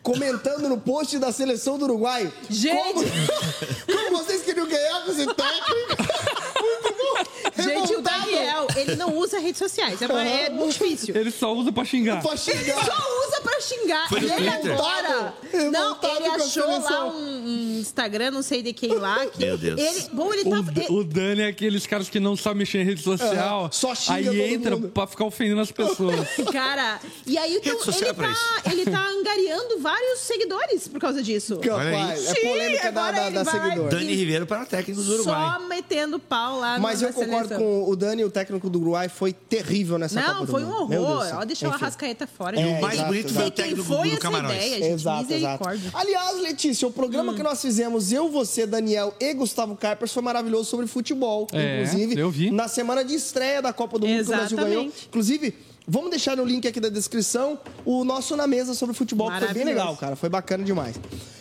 comentando 0.01 0.67
no 0.67 0.79
post 0.79 1.19
da 1.19 1.31
seleção 1.31 1.77
do 1.77 1.85
Uruguai. 1.85 2.31
Gente! 2.49 2.75
Como, 2.91 3.05
como 4.09 4.17
vocês 4.17 4.41
queriam 4.41 4.67
ganhar 4.67 5.05
com 5.05 5.11
esse 5.11 5.25
técnico? 5.27 6.11
Muito 6.59 6.95
bom. 6.97 7.63
Gente, 7.63 8.00
o 8.35 8.79
ele 8.79 8.95
não 8.95 9.15
usa 9.17 9.39
redes 9.39 9.59
sociais. 9.59 10.01
É, 10.01 10.07
pra- 10.07 10.23
é 10.23 10.49
muito 10.49 10.73
difícil. 10.73 11.15
Ele 11.15 11.31
só 11.31 11.53
usa 11.53 11.71
pra 11.71 11.85
xingar. 11.85 12.21
Pra 12.21 12.31
Ele 12.31 12.37
xingar. 12.39 12.85
só 12.85 13.27
usa 13.27 13.41
pra 13.41 13.61
xingar. 13.61 14.09
Foi 14.09 14.19
no 14.21 14.27
e 14.27 14.31
ele 14.31 14.51
Twitter? 14.51 14.71
agora. 14.73 15.33
Revoltado 15.51 15.71
Não, 15.71 15.95
com 15.95 16.07
ele 16.07 16.27
a 16.27 16.33
achou 16.35 16.65
lá 16.67 16.81
seleção. 16.81 17.09
um, 17.09 17.45
um 17.75 17.79
Instagram, 17.79 18.31
não 18.31 18.41
sei 18.41 18.61
de 18.61 18.73
quem 18.73 18.93
lá. 18.95 19.25
Que 19.25 19.45
Meu 19.45 19.57
Deus. 19.57 19.79
Ele, 19.79 20.05
bom, 20.13 20.33
ele 20.33 20.41
O, 20.43 20.49
tá. 20.63 20.71
D- 20.71 20.81
ele- 20.81 20.93
o 20.93 21.03
Dani 21.03 21.41
é 21.41 21.47
aqueles 21.47 21.85
caras 21.87 22.09
que 22.09 22.19
não 22.19 22.35
sabem 22.35 22.59
mexer 22.59 22.79
em 22.79 22.85
rede 22.85 23.01
social. 23.01 23.61
Aham, 23.61 23.71
só 23.71 23.93
xinga 23.95 24.15
aí 24.17 24.25
todo 24.25 24.35
entra 24.37 24.75
mundo. 24.75 24.89
pra 24.89 25.07
ficar 25.07 25.25
ofendendo 25.25 25.61
as 25.61 25.71
pessoas. 25.71 26.27
Cara, 26.51 26.99
e 27.25 27.37
aí 27.37 27.55
então, 27.55 27.73
Rede 27.73 27.83
social 27.85 28.01
ele, 28.01 28.09
é 28.09 28.13
pra 28.13 28.27
tá, 28.33 28.71
ele 28.71 28.85
tá 28.85 29.07
angariando 29.07 29.79
vários 29.79 30.19
seguidores 30.19 30.87
por 30.87 30.99
causa 30.99 31.21
disso. 31.21 31.57
Capaz. 31.57 32.27
É 32.27 32.33
Sim, 32.33 32.47
polêmica 32.47 32.91
da, 32.91 33.01
agora 33.01 33.15
da, 33.21 33.27
ele 33.27 33.35
da 33.35 33.43
vai 33.43 33.55
lá 33.55 33.63
seguidor. 33.63 33.87
e- 33.87 33.89
Dani 33.95 34.15
Ribeiro 34.15 34.45
para 34.45 34.65
técnico 34.65 35.01
do 35.01 35.13
Uruguai. 35.15 35.53
Só 35.59 35.67
metendo 35.67 36.19
pau 36.19 36.59
lá 36.59 36.79
Mas 36.79 37.01
eu 37.01 37.09
na 37.09 37.13
concordo 37.13 37.47
seleção. 37.49 37.57
com 37.57 37.89
o 37.89 37.95
Dani, 37.95 38.20
o 38.23 38.31
técnico 38.31 38.69
do 38.69 38.79
Uruguai 38.79 39.09
foi 39.09 39.33
terrível 39.33 39.97
nessa 39.97 40.21
Copa 40.21 40.33
Não, 40.33 40.45
do 40.45 40.51
foi 40.51 40.63
um 40.63 40.67
Mundo. 40.67 40.89
Meu 40.89 41.01
Deus 41.01 41.05
do 41.05 41.25
horror. 41.27 41.39
Ó, 41.41 41.45
deixou 41.45 41.69
a 41.69 41.75
Enfim. 41.75 41.85
Rascaeta 41.85 42.27
fora. 42.27 42.59
É, 42.59 42.63
E 42.63 42.65
o 42.77 42.81
mais 42.81 42.93
exato, 42.95 43.07
bonito 43.09 43.25
exato. 43.27 43.39
foi 43.39 43.47
o 43.47 43.51
técnico 43.51 43.83
foi 43.83 43.97
do 44.07 44.07
essa 44.13 44.19
Camarões. 44.21 44.55
ideia, 44.55 44.75
gente. 44.77 44.91
Exato, 44.93 45.19
exato. 45.21 45.33
Misericórdia. 45.33 45.91
Aliás, 45.93 46.41
Letícia, 46.41 46.87
o 46.87 46.91
programa 46.91 47.33
que 47.33 47.43
nós 47.43 47.61
fizemos, 47.61 48.11
eu, 48.11 48.29
você, 48.29 48.65
Daniel 48.67 49.13
e 49.19 49.33
Gustavo 49.33 49.75
Carpers, 49.75 50.13
foi 50.13 50.23
maravilhoso 50.23 50.69
sobre 50.69 50.87
futebol. 50.87 51.47
É, 51.53 51.81
inclusive, 51.83 52.19
eu 52.19 52.29
vi. 52.31 52.51
na 52.51 52.67
semana 52.67 53.03
de 53.03 53.13
estreia 53.15 53.61
da 53.61 53.73
Copa 53.73 53.97
do 53.99 54.07
Mundo 54.07 54.23
que 54.25 54.31
o 54.31 54.35
Brasil 54.35 54.57
ganhou. 54.57 54.71
Exatamente. 54.83 55.07
Inclusive, 55.07 55.55
vamos 55.87 56.09
deixar 56.09 56.35
no 56.37 56.45
link 56.45 56.67
aqui 56.67 56.79
da 56.79 56.89
descrição 56.89 57.59
o 57.85 58.03
nosso 58.03 58.35
Na 58.35 58.47
Mesa 58.47 58.73
sobre 58.73 58.95
futebol, 58.95 59.31
que 59.31 59.39
foi 59.39 59.53
bem 59.53 59.63
legal, 59.65 59.95
cara. 59.97 60.15
Foi 60.15 60.29
bacana 60.29 60.63
demais. 60.63 60.95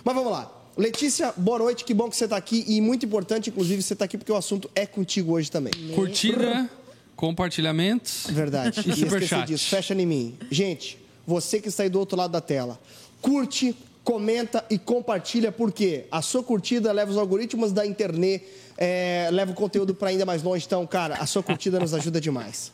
Mas 0.04 0.14
vamos 0.14 0.30
lá. 0.32 0.50
Letícia, 0.76 1.34
boa 1.36 1.58
noite, 1.58 1.84
que 1.84 1.92
bom 1.92 2.08
que 2.08 2.16
você 2.16 2.24
está 2.24 2.36
aqui. 2.36 2.64
E 2.66 2.80
muito 2.80 3.04
importante, 3.04 3.50
inclusive, 3.50 3.82
você 3.82 3.92
está 3.92 4.04
aqui 4.04 4.16
porque 4.16 4.32
o 4.32 4.36
assunto 4.36 4.70
é 4.74 4.86
contigo 4.86 5.32
hoje 5.32 5.50
também. 5.50 5.72
Curtida, 5.94 6.70
compartilhamentos. 7.16 8.26
Verdade. 8.30 8.80
E 8.88 8.94
superchat. 8.96 9.46
disso. 9.46 9.68
Fecha 9.68 9.94
em 9.94 10.06
mim. 10.06 10.36
Gente, 10.50 10.98
você 11.26 11.60
que 11.60 11.68
está 11.68 11.82
aí 11.82 11.88
do 11.88 11.98
outro 11.98 12.16
lado 12.16 12.30
da 12.30 12.40
tela, 12.40 12.80
curte, 13.20 13.76
comenta 14.02 14.64
e 14.70 14.78
compartilha, 14.78 15.52
porque 15.52 16.04
a 16.10 16.22
sua 16.22 16.42
curtida 16.42 16.90
leva 16.92 17.10
os 17.10 17.18
algoritmos 17.18 17.72
da 17.72 17.84
internet, 17.84 18.44
é, 18.78 19.28
leva 19.32 19.52
o 19.52 19.54
conteúdo 19.54 19.94
para 19.94 20.08
ainda 20.08 20.24
mais 20.24 20.42
longe. 20.42 20.64
Então, 20.66 20.86
cara, 20.86 21.16
a 21.16 21.26
sua 21.26 21.42
curtida 21.42 21.78
nos 21.78 21.92
ajuda 21.92 22.20
demais. 22.20 22.72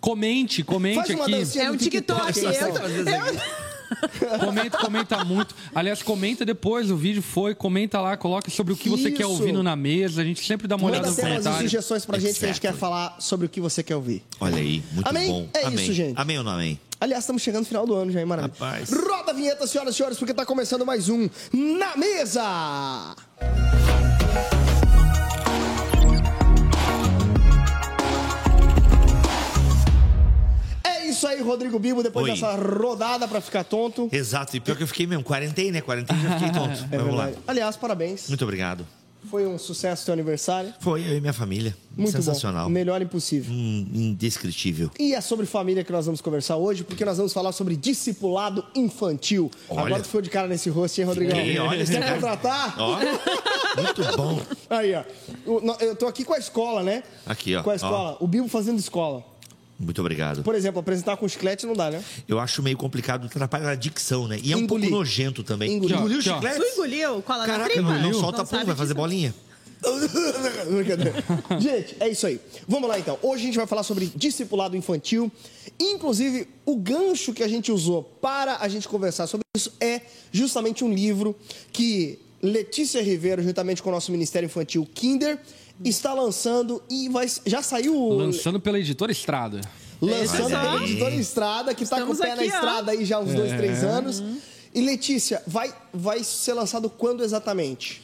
Comente, 0.00 0.62
comente 0.62 0.96
Faz 0.96 1.10
uma 1.10 1.24
aqui. 1.24 1.58
É 1.58 1.70
um 1.70 1.76
TikTok. 1.76 2.38
hein, 2.38 2.44
Eu, 2.44 3.16
eu, 3.26 3.63
Comenta, 4.44 4.78
comenta 4.78 5.24
muito. 5.24 5.54
Aliás, 5.74 6.02
comenta 6.02 6.44
depois, 6.44 6.90
o 6.90 6.96
vídeo 6.96 7.22
foi, 7.22 7.54
comenta 7.54 8.00
lá, 8.00 8.16
coloca 8.16 8.50
sobre 8.50 8.72
o 8.72 8.76
que 8.76 8.88
você 8.88 9.10
quer 9.10 9.22
Isso. 9.22 9.30
ouvir 9.30 9.52
no 9.52 9.62
na 9.62 9.76
mesa. 9.76 10.22
A 10.22 10.24
gente 10.24 10.44
sempre 10.44 10.66
dá 10.66 10.76
uma 10.76 10.84
Manda 10.84 10.98
olhada 10.98 11.10
no 11.10 11.16
comentário. 11.16 11.62
sugestões 11.62 12.04
pra 12.04 12.18
gente 12.18 12.38
que 12.38 12.44
a 12.44 12.48
gente 12.48 12.60
quer 12.60 12.74
falar 12.74 13.16
sobre 13.20 13.46
o 13.46 13.48
que 13.48 13.60
você 13.60 13.82
quer 13.82 13.96
ouvir. 13.96 14.22
Olha 14.40 14.56
aí, 14.56 14.82
muito 14.92 15.08
Amém? 15.08 15.28
bom. 15.28 15.48
É 15.54 15.64
amém. 15.66 15.84
isso, 15.84 15.92
gente. 15.92 16.14
Amém 16.18 16.38
ou 16.38 16.44
não 16.44 16.52
amém? 16.52 16.78
Aliás, 17.00 17.24
estamos 17.24 17.42
chegando 17.42 17.62
no 17.62 17.66
final 17.66 17.86
do 17.86 17.94
ano 17.94 18.10
já, 18.10 18.20
hein, 18.20 18.26
maravilha? 18.26 18.54
Rapaz. 18.58 18.90
Roda 18.90 19.30
a 19.32 19.34
vinheta, 19.34 19.66
senhoras 19.66 19.94
e 19.94 19.96
senhores, 19.96 20.18
porque 20.18 20.32
está 20.32 20.46
começando 20.46 20.86
mais 20.86 21.08
um 21.08 21.28
Na 21.52 21.96
Mesa! 21.96 23.14
Isso 31.24 31.28
aí, 31.28 31.40
Rodrigo 31.40 31.78
Bibo, 31.78 32.02
depois 32.02 32.26
Oi. 32.26 32.32
dessa 32.32 32.54
rodada 32.54 33.26
pra 33.26 33.40
ficar 33.40 33.64
tonto. 33.64 34.08
Exato, 34.12 34.56
e 34.56 34.60
pior 34.60 34.76
que 34.76 34.82
eu 34.82 34.86
fiquei 34.86 35.06
mesmo, 35.06 35.24
quarentei, 35.24 35.72
né? 35.72 35.80
Quarentei 35.80 36.16
já 36.18 36.38
fiquei 36.38 36.52
tonto. 36.52 36.86
É 36.92 36.98
Vamos 36.98 37.16
lá. 37.16 37.30
Aliás, 37.46 37.76
parabéns. 37.76 38.28
Muito 38.28 38.44
obrigado. 38.44 38.86
Foi 39.30 39.46
um 39.46 39.58
sucesso 39.58 40.04
teu 40.04 40.12
aniversário. 40.12 40.74
Foi 40.80 41.00
eu 41.00 41.16
e 41.16 41.20
minha 41.20 41.32
família. 41.32 41.74
Muito 41.96 42.12
Sensacional. 42.12 42.64
bom. 42.64 42.70
Melhor 42.70 43.00
impossível. 43.00 43.54
Hum, 43.54 43.88
indescritível. 43.94 44.90
E 44.98 45.14
é 45.14 45.20
sobre 45.22 45.46
família 45.46 45.82
que 45.82 45.90
nós 45.90 46.04
vamos 46.04 46.20
conversar 46.20 46.56
hoje, 46.56 46.84
porque 46.84 47.06
nós 47.06 47.16
vamos 47.16 47.32
falar 47.32 47.52
sobre 47.52 47.74
discipulado 47.74 48.62
infantil. 48.74 49.50
Olha. 49.70 49.80
Agora 49.80 50.02
tu 50.02 50.08
foi 50.08 50.20
de 50.20 50.28
cara 50.28 50.46
nesse 50.46 50.68
rosto, 50.68 50.98
hein, 50.98 51.06
Rodrigão? 51.06 51.38
Fiquei, 51.38 51.58
olha 51.58 51.86
Quer 51.86 52.12
contratar? 52.14 52.74
Ó, 52.78 52.98
muito 53.80 54.16
bom. 54.16 54.42
Aí, 54.68 54.94
ó. 54.94 55.04
Eu 55.80 55.96
tô 55.96 56.06
aqui 56.06 56.22
com 56.22 56.34
a 56.34 56.38
escola, 56.38 56.82
né? 56.82 57.02
Aqui, 57.24 57.56
ó. 57.56 57.62
Com 57.62 57.70
a 57.70 57.76
escola. 57.76 58.18
O 58.20 58.26
Bibo 58.26 58.46
fazendo 58.46 58.78
escola. 58.78 59.24
Muito 59.78 60.00
obrigado. 60.00 60.42
Por 60.42 60.54
exemplo, 60.54 60.80
apresentar 60.80 61.16
com 61.16 61.26
chiclete 61.28 61.66
não 61.66 61.74
dá, 61.74 61.90
né? 61.90 62.02
Eu 62.28 62.38
acho 62.38 62.62
meio 62.62 62.76
complicado, 62.76 63.26
atrapalha 63.26 63.70
a 63.70 63.74
dicção, 63.74 64.28
né? 64.28 64.38
E 64.42 64.52
é 64.52 64.56
um 64.56 64.66
pouco 64.66 64.88
nojento 64.88 65.42
também. 65.42 65.72
Engolir. 65.72 65.96
Engoliu 65.96 66.18
o 66.18 66.22
chiclete? 66.22 66.60
tu 66.60 66.66
engoliu? 66.66 67.22
Cola 67.22 67.38
na 67.40 67.46
Caraca, 67.46 67.82
não, 67.82 68.02
não 68.02 68.14
solta 68.14 68.44
pum, 68.44 68.64
vai 68.64 68.76
fazer 68.76 68.94
bolinha. 68.94 69.34
Brincadeira. 70.70 71.24
gente, 71.60 71.96
é 72.00 72.08
isso 72.08 72.26
aí. 72.26 72.40
Vamos 72.66 72.88
lá 72.88 72.98
então. 72.98 73.18
Hoje 73.22 73.42
a 73.42 73.46
gente 73.46 73.56
vai 73.56 73.66
falar 73.66 73.82
sobre 73.82 74.10
discipulado 74.14 74.76
infantil. 74.76 75.30
Inclusive, 75.78 76.48
o 76.64 76.76
gancho 76.76 77.32
que 77.32 77.42
a 77.42 77.48
gente 77.48 77.70
usou 77.70 78.02
para 78.02 78.58
a 78.60 78.68
gente 78.68 78.88
conversar 78.88 79.26
sobre 79.26 79.44
isso 79.56 79.72
é 79.80 80.00
justamente 80.32 80.84
um 80.84 80.92
livro 80.92 81.36
que 81.72 82.18
Letícia 82.42 83.02
Ribeiro, 83.02 83.42
juntamente 83.42 83.82
com 83.82 83.88
o 83.88 83.92
nosso 83.92 84.12
Ministério 84.12 84.46
Infantil 84.46 84.86
Kinder, 84.94 85.38
está 85.88 86.12
lançando 86.14 86.82
e 86.90 87.08
vai, 87.08 87.26
já 87.46 87.62
saiu. 87.62 88.08
Lançando 88.10 88.58
pela 88.60 88.78
editora 88.78 89.12
Estrada. 89.12 89.60
Lançando 90.00 90.54
É. 90.54 90.60
pela 90.60 90.82
editora 90.84 91.14
Estrada, 91.14 91.74
que 91.74 91.82
está 91.84 92.02
com 92.04 92.12
o 92.12 92.16
pé 92.16 92.28
na 92.28 92.34
aqui, 92.34 92.42
ó. 92.42 92.54
estrada 92.54 92.92
aí 92.92 93.04
já 93.04 93.16
há 93.16 93.20
uns 93.20 93.32
dois, 93.34 93.52
É. 93.52 93.56
três 93.56 93.82
anos. 93.84 94.22
E 94.74 94.80
Letícia, 94.80 95.42
vai, 95.46 95.72
vai 95.92 96.22
ser 96.24 96.52
lançado 96.54 96.90
quando 96.90 97.22
exatamente? 97.22 98.02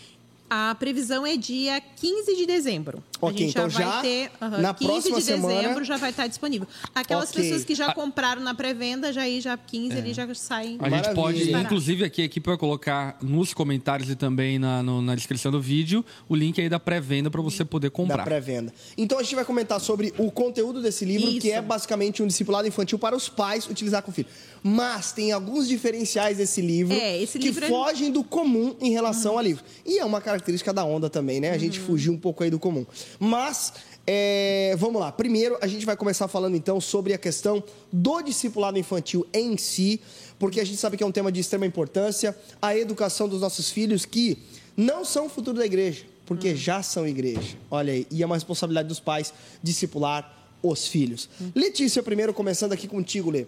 A 0.48 0.74
previsão 0.78 1.26
é 1.26 1.36
dia 1.36 1.80
15 1.96 2.36
de 2.36 2.46
dezembro. 2.46 3.02
Ok, 3.20 3.36
a 3.36 3.38
gente 3.38 3.50
então 3.50 3.68
já 3.70 3.78
já 3.80 3.90
vai 3.90 4.02
ter. 4.02 4.30
aham, 4.40 4.58
na 4.58 4.74
15 4.74 4.90
próxima 4.90 5.18
de 5.18 5.24
semana- 5.24 5.60
dezembro 5.62 5.84
já 5.84 5.96
vai 5.96 6.10
estar 6.10 6.26
disponível. 6.26 6.66
Aquelas 6.94 7.30
Ok. 7.30 7.42
pessoas 7.42 7.64
que 7.64 7.74
já 7.74 7.92
compraram 7.92 8.40
na 8.42 8.54
pré-venda, 8.54 9.12
já 9.12 9.22
aí 9.22 9.40
já 9.40 9.56
15 9.56 9.96
ali 9.98 10.14
já 10.14 10.32
saem. 10.34 10.76
A 10.80 10.84
gente 10.88 10.90
Maravilha. 10.90 11.14
pode, 11.14 11.52
inclusive 11.52 12.04
aqui 12.04 12.22
a 12.22 12.24
equipe 12.24 12.46
vai 12.48 12.56
colocar 12.56 13.18
nos 13.22 13.52
comentários 13.52 14.08
e 14.10 14.16
também 14.16 14.58
na, 14.58 14.82
no- 14.82 15.02
na 15.02 15.14
descrição 15.14 15.52
do 15.52 15.60
vídeo 15.60 16.04
o 16.28 16.34
link 16.34 16.60
aí 16.60 16.68
da 16.68 16.80
pré-venda 16.80 17.30
para 17.30 17.42
você 17.42 17.64
poder 17.64 17.88
Da 17.88 17.90
comprar. 17.90 18.24
pré-venda. 18.24 18.72
Então 18.96 19.18
a 19.18 19.22
gente 19.22 19.34
vai 19.34 19.44
comentar 19.44 19.80
sobre 19.80 20.14
o 20.18 20.30
conteúdo 20.30 20.80
desse 20.80 21.04
livro, 21.04 21.30
que 21.32 21.48
Isso. 21.48 21.56
é 21.56 21.60
basicamente 21.60 22.22
um 22.22 22.26
discipulado 22.26 22.66
infantil 22.66 22.98
para 22.98 23.14
os 23.16 23.28
pais 23.28 23.66
utilizar 23.68 24.02
com 24.02 24.10
o 24.10 24.14
filho. 24.14 24.28
Mas 24.62 25.12
tem 25.12 25.32
alguns 25.32 25.66
diferenciais 25.66 26.36
desse 26.36 26.60
livro 26.60 26.94
É, 26.94 27.20
esse 27.22 27.38
que 27.38 27.46
livro 27.46 27.64
é- 27.64 27.68
fogem 27.68 28.10
do 28.12 28.22
comum 28.22 28.76
em 28.80 28.90
relação 28.90 29.38
ao 29.38 29.42
livro. 29.42 29.64
E 29.86 29.98
é 29.98 30.04
uma 30.04 30.20
característica 30.20 30.70
da 30.72 30.84
onda 30.84 31.08
também, 31.08 31.40
né? 31.40 31.50
A 31.50 31.56
gente 31.58 31.80
fugiu 31.80 32.12
um 32.12 32.18
pouco 32.18 32.44
aí 32.44 32.50
do 32.50 32.58
comum. 32.58 32.84
Mas, 33.18 33.72
é, 34.06 34.74
vamos 34.78 35.00
lá. 35.00 35.12
Primeiro, 35.12 35.58
a 35.60 35.66
gente 35.66 35.84
vai 35.86 35.96
começar 35.96 36.28
falando 36.28 36.56
então 36.56 36.80
sobre 36.80 37.12
a 37.12 37.18
questão 37.18 37.62
do 37.92 38.22
discipulado 38.22 38.78
infantil 38.78 39.26
em 39.32 39.56
si, 39.56 40.00
porque 40.38 40.60
a 40.60 40.64
gente 40.64 40.78
sabe 40.78 40.96
que 40.96 41.02
é 41.02 41.06
um 41.06 41.12
tema 41.12 41.30
de 41.30 41.40
extrema 41.40 41.66
importância, 41.66 42.36
a 42.60 42.76
educação 42.76 43.28
dos 43.28 43.40
nossos 43.40 43.70
filhos 43.70 44.04
que 44.04 44.38
não 44.76 45.04
são 45.04 45.26
o 45.26 45.28
futuro 45.28 45.58
da 45.58 45.66
igreja, 45.66 46.04
porque 46.24 46.54
já 46.56 46.82
são 46.82 47.06
igreja. 47.06 47.56
Olha 47.70 47.92
aí, 47.92 48.06
e 48.10 48.22
é 48.22 48.26
uma 48.26 48.36
responsabilidade 48.36 48.88
dos 48.88 49.00
pais 49.00 49.32
discipular 49.62 50.36
os 50.62 50.86
filhos. 50.86 51.28
Letícia, 51.54 52.02
primeiro 52.02 52.32
começando 52.34 52.72
aqui 52.72 52.86
contigo, 52.86 53.30
Lê. 53.30 53.46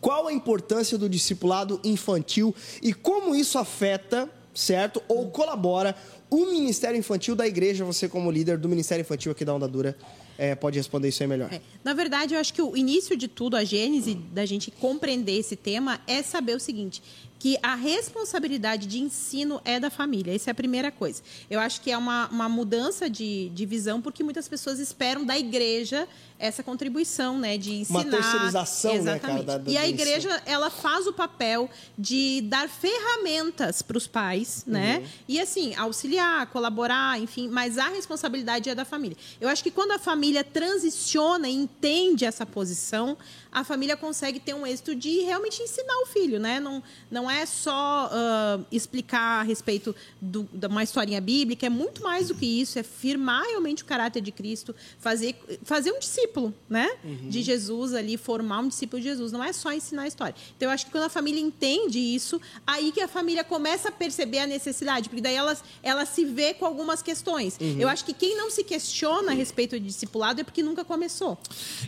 Qual 0.00 0.26
a 0.26 0.32
importância 0.32 0.96
do 0.96 1.08
discipulado 1.08 1.80
infantil 1.84 2.54
e 2.82 2.92
como 2.92 3.34
isso 3.34 3.58
afeta, 3.58 4.28
certo? 4.54 5.02
Ou 5.08 5.30
colabora 5.30 5.94
o 6.32 6.46
Ministério 6.46 6.98
Infantil 6.98 7.36
da 7.36 7.46
igreja? 7.46 7.84
Você, 7.84 8.08
como 8.08 8.30
líder 8.30 8.56
do 8.56 8.66
Ministério 8.66 9.02
Infantil 9.02 9.30
aqui 9.32 9.44
da 9.44 9.54
Onda 9.54 9.68
Dura, 9.68 9.94
eh, 10.38 10.54
pode 10.54 10.78
responder 10.78 11.08
isso 11.08 11.22
aí 11.22 11.28
melhor. 11.28 11.52
É, 11.52 11.60
Na 11.84 11.92
verdade, 11.92 12.32
eu 12.32 12.40
acho 12.40 12.54
que 12.54 12.62
o 12.62 12.74
início 12.74 13.14
de 13.14 13.28
tudo, 13.28 13.54
a 13.54 13.64
gênese 13.64 14.14
da 14.14 14.46
gente 14.46 14.70
compreender 14.70 15.38
esse 15.38 15.56
tema 15.56 16.00
é 16.06 16.22
saber 16.22 16.56
o 16.56 16.60
seguinte: 16.60 17.02
que 17.38 17.58
a 17.62 17.74
responsabilidade 17.74 18.86
de 18.86 19.00
ensino 19.00 19.60
é 19.64 19.78
da 19.78 19.90
família. 19.90 20.32
Essa 20.32 20.50
é 20.50 20.52
a 20.52 20.54
primeira 20.54 20.92
coisa. 20.92 21.20
Eu 21.50 21.60
acho 21.60 21.80
que 21.80 21.90
é 21.90 21.98
uma, 21.98 22.28
uma 22.28 22.48
mudança 22.48 23.10
de, 23.10 23.50
de 23.50 23.66
visão, 23.66 24.00
porque 24.00 24.22
muitas 24.22 24.48
pessoas 24.48 24.78
esperam 24.78 25.26
da 25.26 25.36
igreja 25.36 26.08
essa 26.42 26.62
contribuição, 26.62 27.38
né, 27.38 27.56
de 27.56 27.72
ensinar. 27.82 28.00
Uma 28.00 28.10
terceirização, 28.10 28.94
né, 29.02 29.18
cara, 29.18 29.34
Exatamente. 29.34 29.46
da- 29.46 29.58
da- 29.58 29.70
e 29.70 29.76
a 29.78 29.88
igreja, 29.88 30.42
ela 30.44 30.70
faz 30.70 31.06
o 31.06 31.12
papel 31.12 31.70
de 31.96 32.40
dar 32.42 32.68
ferramentas 32.68 33.80
para 33.82 33.96
os 33.96 34.06
pais, 34.06 34.64
né? 34.66 34.98
Uhum. 34.98 35.06
E 35.28 35.40
assim, 35.40 35.74
auxiliar, 35.76 36.46
colaborar, 36.46 37.20
enfim, 37.20 37.48
mas 37.48 37.78
a 37.78 37.88
responsabilidade 37.88 38.68
é 38.68 38.74
da 38.74 38.84
família. 38.84 39.16
Eu 39.40 39.48
acho 39.48 39.62
que 39.62 39.70
quando 39.70 39.92
a 39.92 39.98
família 39.98 40.42
transiciona 40.42 41.48
e 41.48 41.54
entende 41.54 42.24
essa 42.24 42.44
posição, 42.44 43.16
a 43.52 43.62
família 43.62 43.96
consegue 43.96 44.40
ter 44.40 44.54
um 44.54 44.66
êxito 44.66 44.94
de 44.94 45.20
realmente 45.20 45.62
ensinar 45.62 45.94
o 46.02 46.06
filho, 46.06 46.40
né? 46.40 46.58
Não, 46.58 46.82
não 47.10 47.30
é 47.30 47.44
só 47.46 48.08
ah, 48.10 48.58
explicar 48.72 49.40
a 49.40 49.42
respeito 49.42 49.94
do- 50.20 50.48
de 50.52 50.66
uma 50.66 50.82
historinha 50.82 51.20
bíblica, 51.20 51.66
é 51.66 51.68
muito 51.70 52.02
mais 52.02 52.28
do 52.28 52.34
que 52.34 52.46
isso, 52.46 52.78
é 52.78 52.82
firmar 52.82 53.42
realmente 53.44 53.82
o 53.82 53.86
caráter 53.86 54.22
de 54.22 54.32
Cristo, 54.32 54.74
fazer, 54.98 55.36
fazer 55.62 55.92
um 55.92 55.98
discípulo, 55.98 56.31
né? 56.68 56.88
De 57.28 57.42
Jesus 57.42 57.94
ali, 57.94 58.16
formar 58.16 58.60
um 58.60 58.68
discípulo 58.68 59.02
de 59.02 59.08
Jesus. 59.08 59.32
Não 59.32 59.42
é 59.42 59.52
só 59.52 59.72
ensinar 59.72 60.02
a 60.02 60.08
história. 60.08 60.34
Então, 60.56 60.68
eu 60.68 60.72
acho 60.72 60.86
que 60.86 60.92
quando 60.92 61.04
a 61.04 61.08
família 61.08 61.40
entende 61.40 61.98
isso, 61.98 62.40
aí 62.66 62.92
que 62.92 63.00
a 63.00 63.08
família 63.08 63.44
começa 63.44 63.88
a 63.88 63.92
perceber 63.92 64.38
a 64.38 64.46
necessidade, 64.46 65.08
porque 65.08 65.20
daí 65.22 65.34
ela, 65.34 65.56
ela 65.82 66.06
se 66.06 66.24
vê 66.24 66.54
com 66.54 66.64
algumas 66.64 67.02
questões. 67.02 67.58
Eu 67.78 67.88
acho 67.88 68.04
que 68.04 68.12
quem 68.12 68.36
não 68.36 68.50
se 68.50 68.64
questiona 68.64 69.32
a 69.32 69.34
respeito 69.34 69.78
de 69.78 69.86
discipulado 69.86 70.40
é 70.40 70.44
porque 70.44 70.62
nunca 70.62 70.84
começou. 70.84 71.38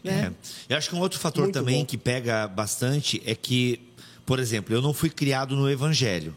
É. 0.04 0.32
Eu 0.68 0.76
acho 0.76 0.90
que 0.90 0.94
um 0.94 1.00
outro 1.00 1.18
fator 1.18 1.44
Muito 1.44 1.54
também 1.54 1.80
bom. 1.80 1.86
que 1.86 1.96
pega 1.96 2.46
bastante 2.48 3.22
é 3.24 3.34
que, 3.34 3.80
por 4.26 4.38
exemplo, 4.38 4.74
eu 4.74 4.82
não 4.82 4.92
fui 4.92 5.10
criado 5.10 5.56
no 5.56 5.70
evangelho. 5.70 6.36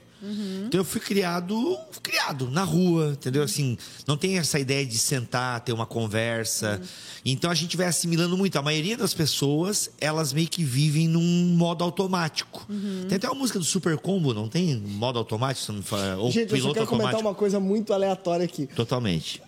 Então 0.65 0.79
eu 0.79 0.83
fui 0.85 0.99
criado, 0.99 1.77
criado 2.01 2.49
na 2.49 2.63
rua, 2.63 3.11
entendeu? 3.11 3.43
Assim, 3.43 3.77
não 4.07 4.17
tem 4.17 4.37
essa 4.37 4.59
ideia 4.59 4.85
de 4.85 4.97
sentar, 4.97 5.59
ter 5.61 5.73
uma 5.73 5.85
conversa. 5.85 6.81
Então 7.25 7.51
a 7.51 7.53
gente 7.53 7.77
vai 7.77 7.85
assimilando 7.87 8.35
muito. 8.37 8.57
A 8.57 8.61
maioria 8.61 8.97
das 8.97 9.13
pessoas, 9.13 9.91
elas 10.01 10.33
meio 10.33 10.47
que 10.47 10.63
vivem 10.63 11.07
num 11.07 11.21
modo 11.55 11.83
automático. 11.83 12.65
Tem 13.07 13.17
até 13.17 13.27
uma 13.27 13.35
música 13.35 13.59
do 13.59 13.65
Super 13.65 13.97
Combo, 13.97 14.33
não 14.33 14.47
tem 14.49 14.75
modo 14.77 15.19
automático? 15.19 15.65
se 15.65 15.71
não 15.71 15.77
me 15.79 15.83
fala- 15.83 16.17
Ou 16.17 16.31
Gente, 16.31 16.43
eu 16.43 16.49
só 16.49 16.55
piloto 16.55 16.73
quero 16.73 16.87
comentar 16.87 17.13
automático? 17.15 17.29
uma 17.29 17.35
coisa 17.35 17.59
muito 17.59 17.93
aleatória 17.93 18.45
aqui. 18.45 18.67
Totalmente. 18.67 19.41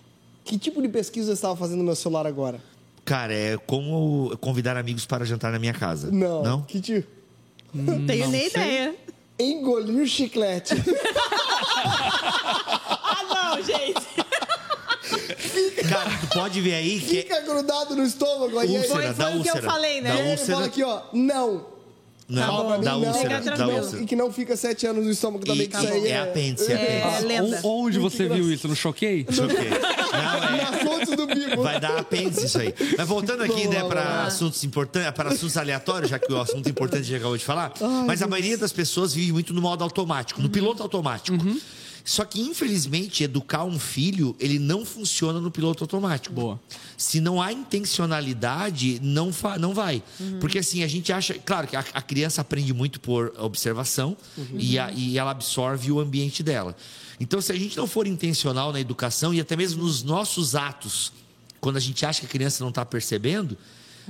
Que 0.44 0.58
tipo 0.58 0.80
de 0.80 0.88
pesquisa 0.88 1.26
você 1.28 1.32
estava 1.32 1.56
fazendo 1.56 1.78
no 1.78 1.84
meu 1.84 1.94
celular 1.96 2.26
agora? 2.26 2.60
Cara, 3.04 3.34
é 3.34 3.56
como 3.58 4.36
convidar 4.40 4.76
amigos 4.76 5.04
para 5.06 5.24
jantar 5.24 5.50
na 5.50 5.58
minha 5.58 5.72
casa. 5.72 6.10
Não. 6.12 6.42
Não? 6.42 6.62
Que 6.62 6.80
tipo? 6.80 7.08
Não 7.72 8.04
tenho 8.06 8.28
nem 8.28 8.48
sei. 8.50 8.62
ideia. 8.62 8.94
Engolir 9.40 10.06
chiclete. 10.06 10.74
Ah, 11.82 13.24
não, 13.56 13.62
gente. 13.62 14.06
Cara, 15.88 16.10
tu 16.20 16.26
pode 16.38 16.60
ver 16.60 16.74
aí 16.74 17.00
que 17.00 17.22
Fica 17.22 17.40
grudado 17.40 17.96
no 17.96 18.04
estômago 18.04 18.58
aí. 18.58 18.68
aí. 18.68 18.76
úlcera, 18.76 18.94
Foi- 18.94 19.12
da 19.14 19.30
foi 19.30 19.38
o 19.38 19.42
que 19.42 19.48
eu 19.48 19.54
úlcera. 19.54 19.70
falei, 19.72 20.00
né? 20.00 20.08
Da 20.10 20.14
E 20.14 20.18
aí 20.18 20.22
ele 20.26 20.30
úlcera. 20.32 20.52
fala 20.54 20.66
aqui, 20.66 20.82
ó, 20.84 21.00
não. 21.12 21.66
Não, 22.30 22.78
mim, 22.78 22.84
da 22.84 22.92
não, 22.92 23.02
úlcera, 23.02 23.38
Fica 23.42 23.56
da 23.56 23.66
úlcera. 23.68 24.02
E 24.02 24.06
que 24.06 24.16
não 24.16 24.32
fica 24.32 24.56
sete 24.56 24.86
anos 24.86 25.04
no 25.04 25.10
estômago 25.10 25.44
também, 25.44 25.68
que 25.68 25.76
E- 25.76 25.80
isso 25.84 25.92
aí 25.92 26.08
é 26.08 26.20
apêndice, 26.20 26.72
é 26.72 26.74
É, 26.74 27.18
apêndice. 27.18 27.66
O- 27.66 27.84
Onde 27.84 27.98
você 27.98 28.28
viu 28.28 28.52
isso? 28.52 28.68
No 28.68 28.76
Choquei? 28.76 29.26
Choquei. 29.30 29.68
Não, 29.70 30.44
é. 30.44 30.70
Nas 30.70 30.82
fontes 30.82 31.16
do 31.16 31.26
Bibo. 31.26 31.62
Vai 31.62 31.80
dar 31.80 31.98
apêndice 31.98 32.46
isso 32.46 32.58
aí. 32.60 32.74
Mas 32.96 33.06
voltando 33.08 33.42
aqui, 33.42 33.66
né, 33.68 33.82
para 33.84 34.24
assuntos 34.24 34.62
importantes, 34.64 35.10
para 35.12 35.30
assuntos 35.30 35.56
aleatórios, 35.56 36.10
já 36.10 36.18
que 36.18 36.32
o 36.32 36.40
assunto 36.40 36.68
importante 36.68 37.04
já 37.04 37.16
acabou 37.16 37.36
de 37.36 37.44
falar. 37.44 37.72
mas 38.06 38.22
a 38.22 38.26
maioria 38.26 38.56
das 38.58 38.72
pessoas 38.72 39.12
vive 39.14 39.32
muito 39.32 39.52
no 39.52 39.60
modo 39.60 39.82
automático, 39.84 40.40
no 40.40 40.48
piloto 40.48 40.82
automático. 40.82 41.36
Só 42.10 42.24
que, 42.24 42.40
infelizmente, 42.40 43.22
educar 43.22 43.62
um 43.64 43.78
filho, 43.78 44.34
ele 44.40 44.58
não 44.58 44.84
funciona 44.84 45.38
no 45.40 45.48
piloto 45.48 45.84
automático. 45.84 46.34
Boa. 46.34 46.60
Se 46.96 47.20
não 47.20 47.40
há 47.40 47.52
intencionalidade, 47.52 48.98
não, 49.00 49.30
não 49.60 49.72
vai. 49.72 50.02
Porque 50.40 50.58
assim, 50.58 50.82
a 50.82 50.88
gente 50.88 51.12
acha. 51.12 51.34
Claro 51.34 51.68
que 51.68 51.76
a, 51.76 51.84
a 51.94 52.02
criança 52.02 52.40
aprende 52.40 52.72
muito 52.74 52.98
por 52.98 53.32
observação 53.38 54.16
e, 54.54 54.76
a- 54.76 54.90
e 54.90 55.18
ela 55.18 55.30
absorve 55.30 55.92
o 55.92 56.00
ambiente 56.00 56.42
dela. 56.42 56.76
Então, 57.20 57.40
se 57.40 57.52
a 57.52 57.54
gente 57.56 57.76
não 57.76 57.86
for 57.86 58.08
intencional 58.08 58.72
na 58.72 58.80
educação 58.80 59.32
e 59.32 59.40
até 59.40 59.54
mesmo 59.54 59.84
nos 59.84 60.02
nossos 60.02 60.56
atos, 60.56 61.12
quando 61.60 61.76
a 61.76 61.80
gente 61.80 62.04
acha 62.04 62.20
que 62.20 62.26
a 62.26 62.28
criança 62.28 62.64
não 62.64 62.70
está 62.70 62.84
percebendo, 62.84 63.56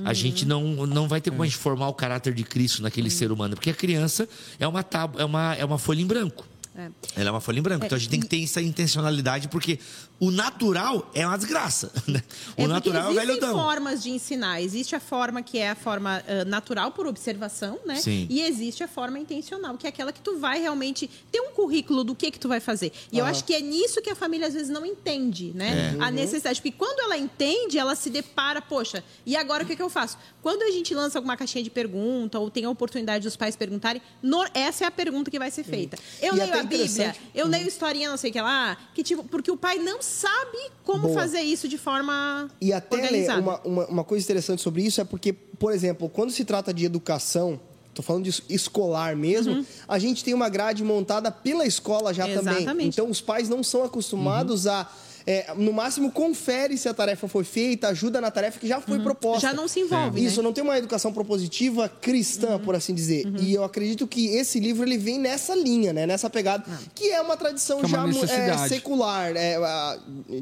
a 0.03 0.11
gente 0.13 0.43
não, 0.43 0.87
não 0.87 1.07
vai 1.07 1.21
ter 1.21 1.29
como 1.29 1.43
a 1.43 1.45
gente 1.45 1.57
formar 1.57 1.87
o 1.87 1.93
caráter 1.93 2.33
de 2.33 2.43
Cristo 2.43 2.81
naquele 2.81 3.11
ser 3.11 3.31
humano. 3.31 3.53
Porque 3.55 3.69
a 3.69 3.73
criança 3.75 4.27
é 4.59 4.67
uma, 4.67 4.81
tábua, 4.81 5.21
é 5.21 5.25
uma, 5.25 5.53
é 5.55 5.63
uma 5.63 5.77
folha 5.77 6.01
em 6.01 6.07
branco. 6.07 6.47
É. 6.75 6.89
Ela 7.17 7.29
é 7.29 7.31
uma 7.31 7.41
folha 7.41 7.59
em 7.59 7.61
branco. 7.61 7.85
Então 7.85 7.95
a 7.95 7.99
gente 7.99 8.09
tem 8.09 8.19
que 8.19 8.27
ter 8.27 8.41
essa 8.43 8.61
intencionalidade, 8.61 9.47
porque 9.49 9.79
o 10.21 10.29
natural 10.29 11.09
é 11.15 11.25
uma 11.25 11.35
desgraça. 11.37 11.91
né? 12.07 12.21
O 12.55 12.61
É 12.61 12.67
porque 12.67 12.67
natural 12.67 13.01
é 13.01 13.05
o 13.07 13.09
existem 13.11 13.25
velhodão. 13.39 13.53
formas 13.59 14.03
de 14.03 14.11
ensinar. 14.11 14.61
Existe 14.61 14.95
a 14.95 14.99
forma 14.99 15.41
que 15.41 15.57
é 15.57 15.71
a 15.71 15.75
forma 15.75 16.23
ah, 16.27 16.45
natural 16.45 16.91
por 16.91 17.07
observação, 17.07 17.79
né? 17.85 17.95
Sim. 17.95 18.27
E 18.29 18.41
existe 18.43 18.83
a 18.83 18.87
forma 18.87 19.17
intencional, 19.17 19.75
que 19.77 19.87
é 19.87 19.89
aquela 19.89 20.13
que 20.13 20.21
tu 20.21 20.37
vai 20.37 20.61
realmente 20.61 21.09
ter 21.31 21.41
um 21.41 21.51
currículo 21.53 22.03
do 22.03 22.13
que 22.13 22.29
que 22.29 22.37
tu 22.39 22.47
vai 22.47 22.59
fazer. 22.59 22.91
E 23.11 23.17
eu 23.17 23.25
acho 23.25 23.43
que 23.43 23.53
é 23.55 23.59
nisso 23.61 23.99
que 23.99 24.11
a 24.11 24.15
família 24.15 24.45
às 24.47 24.53
vezes 24.53 24.69
não 24.69 24.85
entende, 24.85 25.51
né? 25.55 25.95
É. 25.99 26.03
A 26.03 26.11
necessidade. 26.11 26.61
Porque 26.61 26.77
quando 26.77 26.99
ela 26.99 27.17
entende, 27.17 27.79
ela 27.79 27.95
se 27.95 28.11
depara, 28.11 28.61
poxa, 28.61 29.03
e 29.25 29.35
agora 29.35 29.63
o 29.63 29.65
que, 29.65 29.75
que 29.75 29.81
eu 29.81 29.89
faço? 29.89 30.19
Quando 30.43 30.61
a 30.61 30.69
gente 30.69 30.93
lança 30.93 31.17
alguma 31.17 31.35
caixinha 31.35 31.63
de 31.63 31.69
pergunta 31.71 32.37
ou 32.37 32.49
tem 32.51 32.65
a 32.65 32.69
oportunidade 32.69 33.23
dos 33.23 33.35
pais 33.35 33.55
perguntarem, 33.55 34.01
no- 34.21 34.45
essa 34.53 34.83
é 34.83 34.87
a 34.87 34.91
pergunta 34.91 35.31
que 35.31 35.39
vai 35.39 35.49
ser 35.49 35.63
feita. 35.63 35.97
Eu 36.21 36.35
E 36.35 36.37
leio 36.37 36.49
até 36.51 36.59
a 36.59 36.63
Bíblia, 36.63 37.15
eu 37.33 37.47
leio 37.47 37.67
historinha, 37.67 38.09
não 38.09 38.17
sei 38.17 38.29
o 38.29 38.33
que 38.33 38.41
lá, 38.41 38.77
que 38.93 39.03
tipo, 39.03 39.23
porque 39.23 39.49
o 39.49 39.57
pai 39.57 39.77
não 39.79 40.01
sabe 40.11 40.57
como 40.83 41.03
Boa. 41.03 41.13
fazer 41.13 41.41
isso 41.41 41.67
de 41.67 41.77
forma 41.77 42.49
E 42.59 42.71
até 42.73 42.95
Lê, 42.97 43.03
organizada. 43.03 43.41
uma, 43.41 43.59
uma, 43.61 43.85
uma 43.87 44.03
coisa 44.03 44.23
interessante 44.23 44.61
sobre 44.61 44.83
isso 44.83 44.99
é 45.01 45.03
porque, 45.03 45.33
por 45.33 45.73
exemplo, 45.73 46.09
quando 46.09 46.31
se 46.31 46.43
trata 46.45 46.73
de 46.73 46.85
educação, 46.85 47.59
estou 47.89 48.03
falando 48.03 48.23
de 48.23 48.29
es- 48.29 48.43
escolar 48.49 49.15
mesmo, 49.15 49.65
a 49.87 49.97
gente 49.99 50.23
tem 50.23 50.33
uma 50.33 50.49
grade 50.49 50.83
montada 50.83 51.31
pela 51.31 51.65
escola 51.65 52.13
já 52.13 52.23
também. 52.27 52.57
Exatamente. 52.57 52.87
Então 52.89 53.09
os 53.09 53.21
pais 53.21 53.47
não 53.49 53.63
são 53.63 53.83
acostumados 53.83 54.67
a 54.67 54.89
é, 55.25 55.53
no 55.55 55.73
máximo 55.73 56.11
confere 56.11 56.77
se 56.77 56.87
a 56.89 56.93
tarefa 56.93 57.27
foi 57.27 57.43
feita, 57.43 57.89
ajuda 57.89 58.19
na 58.19 58.31
tarefa 58.31 58.59
que 58.59 58.67
já 58.67 58.81
foi 58.81 58.99
proposta. 58.99 59.47
Já 59.47 59.53
não 59.53 59.67
se 59.67 59.79
envolve, 59.79 60.19
né? 60.19 60.27
Isso, 60.27 60.41
não 60.41 60.53
tem 60.53 60.63
uma 60.63 60.77
educação 60.77 61.13
propositiva 61.13 61.89
cristã, 61.89 62.59
por 62.59 62.75
assim 62.75 62.93
dizer. 62.93 63.25
E 63.39 63.53
eu 63.53 63.63
acredito 63.63 64.07
que 64.07 64.27
esse 64.27 64.59
livro 64.59 64.83
ele 64.83 64.97
vem 64.97 65.19
nessa 65.19 65.55
linha, 65.55 65.93
né? 65.93 66.05
Nessa 66.05 66.29
pegada, 66.29 66.63
que 66.95 67.09
é 67.09 67.21
uma 67.21 67.37
tradição 67.37 67.79
é 67.79 67.85
uma 67.85 68.11
já 68.11 68.33
é, 68.33 68.57
secular, 68.67 69.33
é, 69.35 69.57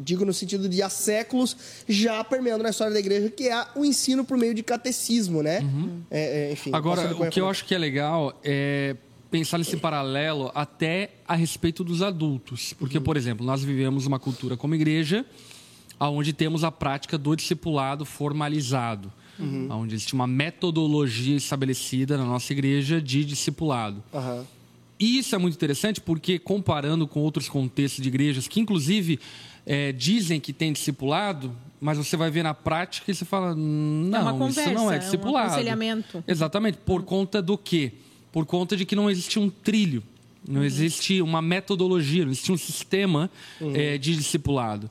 digo 0.02 0.26
no 0.26 0.34
sentido 0.34 0.68
de 0.70 0.82
há 0.82 0.90
séculos 0.90 1.56
já 1.88 2.24
permeando 2.24 2.64
na 2.64 2.70
história 2.70 2.94
da 2.94 3.00
igreja, 3.00 3.30
que 3.30 3.50
é 3.50 3.66
o 3.76 3.84
ensino 3.84 4.24
por 4.24 4.38
meio 4.38 4.54
de 4.54 4.64
catecismo, 4.64 5.42
né? 5.44 5.64
É, 6.10 6.50
é, 6.50 6.52
enfim. 6.52 6.72
Agora, 6.74 7.14
o 7.14 7.30
que 7.30 7.40
eu 7.40 7.50
acho 7.50 7.66
que 7.66 7.76
é 7.76 7.78
legal 7.78 8.38
é 8.44 8.96
pensar 9.30 9.58
nesse 9.58 9.78
paralelo 9.78 10.52
até 10.56 11.12
a 11.28 11.36
respeito 11.36 11.84
dos 11.84 12.02
adultos. 12.02 12.74
Porque, 12.74 13.00
por 13.00 13.16
exemplo, 13.18 13.46
nós 13.46 13.64
vivemos 13.64 14.06
uma 14.06 14.20
cultura 14.20 14.58
como 14.58 14.76
igreja 14.76 15.26
onde 16.00 16.32
temos 16.32 16.64
a 16.64 16.72
prática 16.72 17.18
do 17.18 17.36
discipulado 17.36 18.06
formalizado. 18.06 19.12
Onde 19.70 19.96
existe 19.96 20.14
uma 20.14 20.28
metodologia 20.28 21.38
estabelecida 21.38 22.18
na 22.18 22.26
nossa 22.26 22.52
igreja 22.52 23.02
de 23.02 23.24
discipulado. 23.24 24.04
Aham. 24.14 24.46
E 25.00 25.18
isso 25.18 25.34
é 25.34 25.38
muito 25.38 25.54
interessante 25.56 26.02
porque, 26.02 26.38
comparando 26.38 27.08
com 27.08 27.22
outros 27.22 27.48
contextos 27.48 28.04
de 28.04 28.10
igrejas 28.10 28.50
que, 28.50 28.60
inclusive, 28.60 29.18
eh, 29.66 29.94
dizem 29.94 30.42
que 30.42 30.52
tem 30.52 30.74
discipulado, 30.74 31.56
mas 31.80 31.98
você 31.98 32.18
vai 32.18 32.30
ver 32.30 32.44
na 32.44 32.54
prática 32.54 33.10
e 33.10 33.16
você 33.16 33.24
fala: 33.24 33.56
não, 33.56 34.22
uma 34.22 34.32
isso 34.32 34.38
conversa, 34.40 34.72
não 34.74 34.92
é 34.92 34.96
é 34.96 34.98
um 34.98 35.00
discipulado. 35.00 35.48
aconselhamento. 35.54 36.24
Exatamente. 36.28 36.80
Por 36.80 37.04
conta 37.04 37.42
do 37.42 37.58
quê? 37.58 37.94
Por 38.32 38.46
conta 38.46 38.76
de 38.78 38.86
que 38.86 38.96
não 38.96 39.10
existe 39.10 39.40
um 39.40 39.50
trilho, 39.50 40.04
não 40.48 40.64
existe 40.64 41.22
uma 41.22 41.42
metodologia, 41.42 42.24
não 42.24 42.32
existe 42.32 42.52
um 42.52 42.58
sistema 42.58 43.30
eh, 43.74 43.98
de 43.98 44.16
discipulado. 44.16 44.90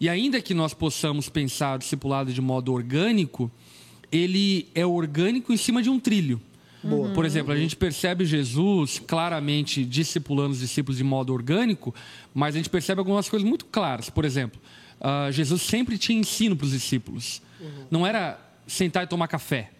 E 0.00 0.08
ainda 0.08 0.40
que 0.40 0.54
nós 0.54 0.72
possamos 0.72 1.28
pensar 1.28 1.76
o 1.76 1.78
discipulado 1.78 2.32
de 2.32 2.40
modo 2.40 2.72
orgânico, 2.72 3.50
ele 4.10 4.68
é 4.74 4.84
orgânico 4.84 5.52
em 5.52 5.56
cima 5.56 5.82
de 5.82 5.90
um 5.90 6.00
trilho. 6.00 6.40
Por 7.14 7.26
exemplo, 7.26 7.52
a 7.52 7.56
gente 7.56 7.76
percebe 7.76 8.24
Jesus 8.24 8.98
claramente 8.98 9.84
discipulando 9.84 10.52
os 10.52 10.60
discípulos 10.60 10.96
de 10.96 11.04
modo 11.04 11.32
orgânico, 11.32 11.94
mas 12.34 12.54
a 12.54 12.58
gente 12.58 12.70
percebe 12.70 13.00
algumas 13.00 13.28
coisas 13.28 13.46
muito 13.46 13.66
claras. 13.66 14.08
Por 14.08 14.24
exemplo, 14.24 14.58
ah, 14.98 15.30
Jesus 15.30 15.60
sempre 15.62 15.98
tinha 15.98 16.18
ensino 16.18 16.56
para 16.56 16.64
os 16.64 16.72
discípulos. 16.72 17.42
Não 17.90 18.06
era 18.06 18.38
sentar 18.66 19.04
e 19.04 19.06
tomar 19.06 19.28
café. 19.28 19.70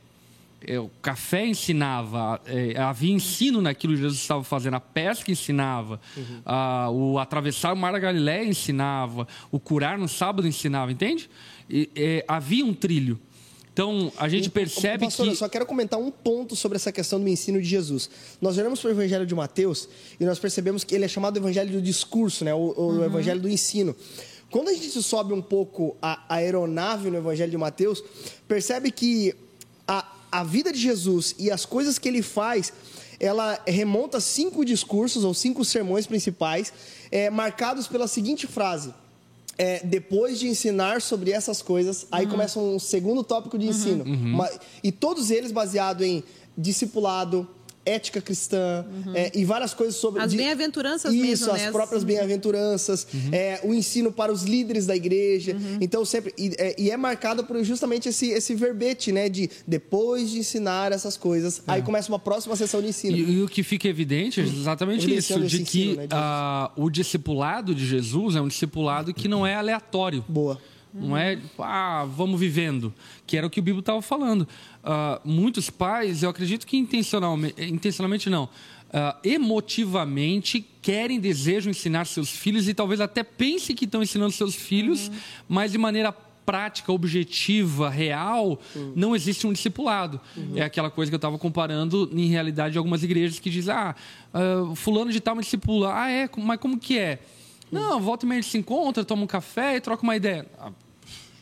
É, 0.67 0.79
o 0.79 0.91
café 1.01 1.47
ensinava, 1.47 2.41
é, 2.45 2.79
havia 2.79 3.13
ensino 3.13 3.63
naquilo 3.63 3.95
que 3.95 4.01
Jesus 4.01 4.21
estava 4.21 4.45
fazendo, 4.45 4.75
a 4.75 4.81
pesca 4.81 5.31
ensinava, 5.31 5.99
ah, 6.45 6.91
o 6.91 7.19
atravessar 7.19 7.73
o 7.73 7.77
Mar 7.77 7.93
da 7.93 7.99
Galiléia 7.99 8.45
ensinava, 8.45 9.27
o 9.51 9.59
curar 9.59 9.97
no 9.97 10.07
sábado 10.07 10.47
ensinava, 10.47 10.93
entende? 10.93 11.31
E, 11.69 11.89
é, 11.97 12.25
havia 12.29 12.65
um 12.65 12.75
trilho. 12.75 13.19
Então, 13.73 14.13
a 14.19 14.29
gente 14.29 14.51
percebe 14.51 15.05
Pastor, 15.05 15.25
que... 15.25 15.33
eu 15.33 15.37
só 15.37 15.49
quero 15.49 15.65
comentar 15.65 15.99
um 15.99 16.11
ponto 16.11 16.55
sobre 16.55 16.77
essa 16.77 16.93
questão 16.93 17.19
do 17.19 17.27
ensino 17.27 17.59
de 17.63 17.67
Jesus. 17.67 18.11
Nós 18.41 18.59
olhamos 18.59 18.81
para 18.81 18.89
o 18.89 18.91
Evangelho 18.91 19.25
de 19.25 19.35
Mateus 19.35 19.89
e 20.19 20.25
nós 20.27 20.39
percebemos 20.39 20.85
que 20.85 20.95
ele 20.95 21.07
é 21.07 21.09
chamado 21.09 21.39
Evangelho 21.39 21.73
do 21.73 21.81
discurso, 21.81 22.45
né? 22.45 22.53
o, 22.53 22.75
o 22.77 23.05
Evangelho 23.05 23.41
do 23.41 23.49
ensino. 23.49 23.97
Quando 24.51 24.69
a 24.69 24.75
gente 24.75 25.01
sobe 25.03 25.33
um 25.33 25.41
pouco 25.41 25.97
a, 26.03 26.25
a 26.29 26.35
aeronave 26.37 27.09
no 27.09 27.17
Evangelho 27.17 27.51
de 27.51 27.57
Mateus, 27.57 28.03
percebe 28.47 28.91
que 28.91 29.35
a, 30.31 30.45
vida 30.45 30.73
de 30.73 30.79
Jesus 30.79 31.35
e 31.39 31.51
as 31.51 31.65
coisas 31.65 31.99
que 31.99 32.09
ele 32.09 32.23
faz, 32.23 32.73
ela 33.19 33.59
remonta 33.67 34.19
a 34.19 34.21
cinco 34.21 34.65
discursos 34.65 35.25
ou 35.25 35.35
cinco 35.35 35.65
sermões 35.65 36.07
principais, 36.07 36.73
é, 37.11 37.29
marcados 37.31 37.87
pela 37.87 38.07
seguinte 38.09 38.47
frase: 38.47 38.95
é, 39.59 39.81
depois 39.85 40.39
de 40.39 40.49
ensinar 40.49 41.03
sobre 41.03 41.31
essas 41.33 41.61
coisas, 41.63 42.07
aí 42.11 42.27
começa 42.27 42.59
um 42.59 42.79
segundo 42.79 43.23
tópico 43.23 43.59
de 43.59 43.67
ensino. 43.67 44.05
Uma- 44.05 44.51
e 44.83 44.91
todos 44.91 45.31
eles 45.31 45.53
baseados 45.53 46.07
em 46.07 46.25
discipulado, 46.57 47.49
ética 47.91 48.21
cristã 48.21 48.85
é, 49.15 49.33
e 49.35 49.45
várias 49.45 49.75
coisas 49.75 49.97
sobre... 49.97 50.23
As 50.23 50.33
bem-aventuranças 50.33 51.13
Isso, 51.13 51.23
mesmo, 51.23 51.53
as 51.53 51.63
né? 51.63 51.71
próprias 51.71 52.05
bem-aventuranças, 52.05 53.07
é, 53.33 53.61
o 53.65 53.75
ensino 53.75 54.13
para 54.13 54.33
os 54.33 54.45
líderes 54.45 54.87
da 54.87 54.95
igreja. 54.95 55.57
Então, 55.81 56.05
sempre... 56.05 56.33
E 56.39 56.51
é, 56.59 56.75
e 56.79 56.91
é 56.91 56.97
marcado 56.97 57.45
por 57.45 57.63
justamente 57.65 58.09
esse, 58.09 58.31
esse 58.31 58.55
verbete, 58.55 59.13
né? 59.13 59.29
De 59.29 59.51
depois 59.67 60.31
de 60.31 60.39
ensinar 60.39 60.93
essas 60.93 61.17
coisas, 61.17 61.63
aí 61.67 61.83
começa 61.83 62.09
uma 62.09 62.19
próxima 62.19 62.55
sessão 62.57 62.81
de 62.83 62.89
ensino. 62.89 63.17
E, 63.17 63.39
e 63.39 63.43
o 63.43 63.49
que 63.49 63.63
fica 63.63 63.89
evidente 63.89 64.41
é 64.41 64.45
exatamente 64.45 65.13
isso, 65.15 65.41
de 65.41 65.59
que 65.59 65.83
ensino, 65.83 65.97
né, 65.97 66.07
de 66.07 66.15
ah, 66.15 66.71
o 66.77 66.91
discipulado 66.91 67.75
de 67.75 67.87
Jesus 67.87 68.37
é 68.37 68.41
um 68.41 68.49
discipulado 68.49 69.15
que 69.15 69.29
não 69.29 69.47
é 69.47 69.55
aleatório. 69.55 70.25
Boa. 70.29 70.61
Não 70.93 71.17
é, 71.17 71.39
ah, 71.59 72.05
vamos 72.05 72.41
vivendo, 72.41 72.93
que 73.27 73.37
era 73.37 73.47
o 73.47 73.51
que 73.51 73.61
o 73.61 73.63
Bíblia 73.63 73.81
estava 73.81 74.03
falando. 74.03 74.47
Ah, 74.83 75.21
muitos 75.25 75.71
pais, 75.71 76.23
eu 76.23 76.31
acredito 76.31 76.67
que 76.67 76.77
intencionalmente, 76.77 77.63
intencionalmente 77.65 78.29
não, 78.29 78.49
ah, 78.93 79.17
emotivamente 79.23 80.67
querem, 80.83 81.21
desejam 81.21 81.71
ensinar 81.71 82.07
seus 82.07 82.31
filhos 82.31 82.69
e 82.69 82.75
talvez 82.75 83.01
até 83.01 83.23
pensem 83.23 83.77
que 83.77 83.85
estão 83.85 84.03
ensinando 84.03 84.33
seus 84.33 84.55
filhos, 84.55 85.11
mas 85.49 85.73
de 85.73 85.79
maneira 85.79 86.13
prática, 86.45 86.93
objetiva, 86.93 87.89
real, 87.89 88.61
não 88.97 89.15
existe 89.15 89.47
um 89.47 89.53
discipulado. 89.53 90.21
É 90.57 90.63
aquela 90.63 90.91
coisa 90.91 91.09
que 91.09 91.15
eu 91.15 91.19
estava 91.19 91.39
comparando 91.39 92.11
em 92.13 92.27
realidade 92.27 92.73
de 92.73 92.79
algumas 92.79 93.05
igrejas 93.05 93.39
que 93.39 93.49
dizem, 93.49 93.73
ah, 93.73 93.95
ah, 94.35 94.75
fulano 94.75 95.13
de 95.13 95.21
tal 95.21 95.37
me 95.37 95.43
discipula. 95.43 95.95
Ah, 95.95 96.11
é? 96.11 96.29
Mas 96.37 96.59
como 96.59 96.77
que 96.77 96.99
é? 96.99 97.21
Não, 97.71 98.01
volta 98.01 98.25
e 98.25 98.29
meia 98.29 98.39
a 98.39 98.43
gente 98.43 98.51
se 98.51 98.59
encontra, 98.59 99.05
toma 99.05 99.23
um 99.23 99.27
café 99.27 99.77
e 99.77 99.81
troca 99.81 100.03
uma 100.03 100.17
ideia. 100.17 100.47
Ah, 100.59 100.73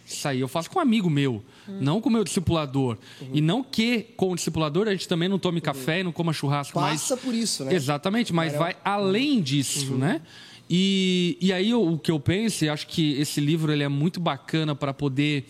isso 0.07 0.27
aí 0.27 0.41
eu 0.41 0.49
faço 0.49 0.71
com 0.71 0.79
um 0.79 0.83
amigo 0.83 1.11
meu, 1.11 1.43
não 1.67 2.01
com 2.01 2.09
o 2.09 2.13
meu 2.13 2.25
discipulador. 2.25 2.97
E 3.33 3.43
não 3.43 3.63
que 3.63 4.07
com 4.17 4.33
o 4.33 4.35
discipulador 4.35 4.89
a 4.89 4.93
gente 4.93 5.07
também 5.07 5.29
não 5.29 5.39
tome 5.39 5.61
café 5.61 6.01
e 6.01 6.03
não 6.03 6.13
coma 6.13 6.33
churrasco. 6.33 6.81
Passa 6.81 7.15
mas... 7.15 7.25
por 7.25 7.35
isso, 7.35 7.65
né? 7.65 7.75
Exatamente, 7.75 8.33
mas 8.33 8.55
vai 8.55 8.75
além 8.83 9.41
disso, 9.41 9.95
né? 9.95 10.23
E, 10.71 11.37
e 11.41 11.53
aí 11.53 11.75
o, 11.75 11.95
o 11.95 11.99
que 11.99 12.11
eu 12.11 12.19
penso, 12.19 12.65
e 12.65 12.69
acho 12.69 12.87
que 12.87 13.19
esse 13.19 13.41
livro 13.41 13.73
ele 13.73 13.83
é 13.83 13.89
muito 13.89 14.19
bacana 14.19 14.75
para 14.75 14.95
poder, 14.95 15.47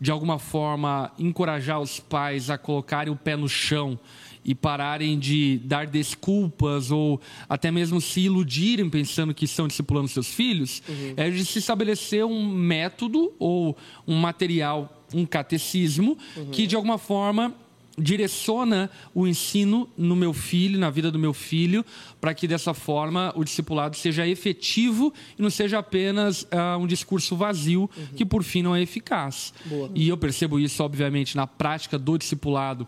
de 0.00 0.10
alguma 0.10 0.38
forma, 0.38 1.10
encorajar 1.18 1.80
os 1.80 2.00
pais 2.00 2.50
a 2.50 2.56
colocarem 2.56 3.12
o 3.12 3.16
pé 3.16 3.36
no 3.36 3.48
chão 3.48 3.98
e 4.44 4.54
pararem 4.54 5.18
de 5.18 5.60
dar 5.64 5.86
desculpas 5.86 6.90
ou 6.90 7.20
até 7.48 7.70
mesmo 7.70 8.00
se 8.00 8.20
iludirem 8.20 8.88
pensando 8.88 9.34
que 9.34 9.44
estão 9.44 9.66
discipulando 9.68 10.08
seus 10.08 10.32
filhos, 10.32 10.82
é 11.16 11.30
de 11.30 11.44
se 11.44 11.58
estabelecer 11.58 12.24
um 12.24 12.48
método 12.48 13.32
ou 13.38 13.76
um 14.06 14.16
material, 14.16 15.04
um 15.12 15.24
catecismo 15.24 16.16
que 16.52 16.66
de 16.66 16.76
alguma 16.76 16.98
forma 16.98 17.54
direciona 17.98 18.90
o 19.14 19.26
ensino 19.26 19.88
no 19.96 20.14
meu 20.14 20.32
filho, 20.32 20.78
na 20.78 20.88
vida 20.90 21.10
do 21.10 21.18
meu 21.18 21.34
filho, 21.34 21.84
para 22.20 22.32
que 22.32 22.46
dessa 22.46 22.72
forma 22.72 23.32
o 23.36 23.44
discipulado 23.44 23.96
seja 23.96 24.26
efetivo 24.26 25.12
e 25.38 25.42
não 25.42 25.50
seja 25.50 25.78
apenas 25.78 26.46
ah, 26.50 26.76
um 26.78 26.86
discurso 26.86 27.36
vazio 27.36 27.90
que 28.14 28.24
por 28.24 28.42
fim 28.42 28.62
não 28.62 28.74
é 28.74 28.80
eficaz. 28.80 29.52
Boa. 29.64 29.90
E 29.94 30.08
eu 30.08 30.16
percebo 30.16 30.58
isso 30.58 30.82
obviamente 30.82 31.36
na 31.36 31.46
prática 31.46 31.98
do 31.98 32.16
discipulado 32.16 32.86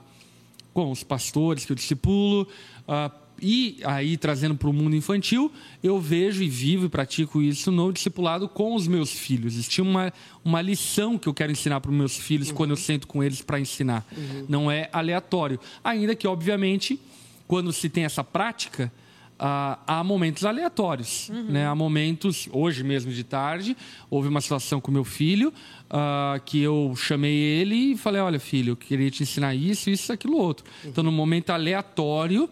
com 0.73 0.91
os 0.91 1.03
pastores 1.03 1.65
que 1.65 1.73
eu 1.73 1.77
discipulo. 1.77 2.47
ah, 2.87 3.11
e 3.43 3.79
aí, 3.85 4.17
trazendo 4.19 4.55
para 4.55 4.69
o 4.69 4.73
mundo 4.73 4.95
infantil, 4.95 5.51
eu 5.83 5.99
vejo 5.99 6.43
e 6.43 6.49
vivo 6.49 6.87
e 6.87 6.89
pratico 6.89 7.41
isso 7.41 7.73
no 7.73 7.91
discipulado 7.91 8.47
com 8.49 8.75
os 8.75 8.87
meus 8.87 9.13
filhos. 9.13 9.55
Existe 9.55 9.81
uma, 9.81 10.13
uma 10.45 10.61
lição 10.61 11.17
que 11.17 11.27
eu 11.27 11.33
quero 11.33 11.51
ensinar 11.51 11.81
para 11.81 11.91
os 11.91 11.97
meus 11.97 12.17
filhos 12.17 12.53
quando 12.53 12.71
eu 12.71 12.77
sento 12.77 13.07
com 13.07 13.25
eles 13.25 13.41
para 13.41 13.59
ensinar. 13.59 14.07
Não 14.49 14.71
é 14.71 14.91
aleatório. 14.93 15.59
Ainda 15.83 16.15
que, 16.15 16.29
obviamente, 16.29 17.01
quando 17.49 17.73
se 17.73 17.89
tem 17.89 18.05
essa 18.05 18.23
prática, 18.23 18.93
ah, 19.43 19.79
há 19.87 20.05
momentos 20.05 20.45
aleatórios. 20.45 21.31
Né? 21.49 21.67
Há 21.67 21.75
momentos, 21.75 22.47
hoje 22.53 22.85
mesmo 22.85 23.11
de 23.11 23.25
tarde, 23.25 23.75
houve 24.11 24.29
uma 24.29 24.43
situação 24.43 24.83
com 24.83 24.93
meu 24.93 25.05
filho 25.05 25.53
ah, 25.89 26.39
que 26.45 26.61
eu 26.61 26.93
chamei 26.95 27.35
ele 27.35 27.93
e 27.93 27.97
falei: 27.97 28.21
Olha, 28.21 28.39
filho, 28.39 28.73
eu 28.73 28.77
queria 28.77 29.11
te 29.11 29.23
ensinar 29.23 29.55
isso, 29.55 29.89
isso, 29.89 30.13
aquilo, 30.13 30.37
outro. 30.37 30.67
Então, 30.85 31.03
no 31.03 31.11
momento 31.11 31.51
aleatório, 31.51 32.51